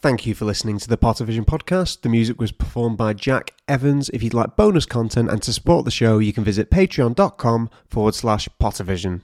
Thank 0.00 0.26
you 0.26 0.34
for 0.34 0.44
listening 0.44 0.78
to 0.78 0.88
the 0.88 0.96
Pottervision 0.96 1.44
podcast. 1.44 2.02
The 2.02 2.08
music 2.08 2.40
was 2.40 2.52
performed 2.52 2.96
by 2.96 3.14
Jack 3.14 3.54
Evans. 3.66 4.08
If 4.10 4.22
you'd 4.22 4.32
like 4.32 4.54
bonus 4.54 4.86
content 4.86 5.28
and 5.28 5.42
to 5.42 5.52
support 5.52 5.84
the 5.84 5.90
show, 5.90 6.20
you 6.20 6.32
can 6.32 6.44
visit 6.44 6.70
patreon.com 6.70 7.68
forward 7.88 8.14
slash 8.14 8.48
Pottervision. 8.60 9.16